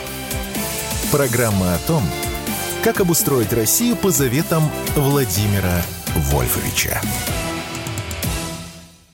Программа 1.10 1.74
о 1.74 1.78
том, 1.78 2.02
как 2.84 3.00
обустроить 3.00 3.54
Россию 3.54 3.96
по 3.96 4.10
заветам 4.10 4.70
Владимира 4.96 5.82
Вольфовича. 6.14 7.00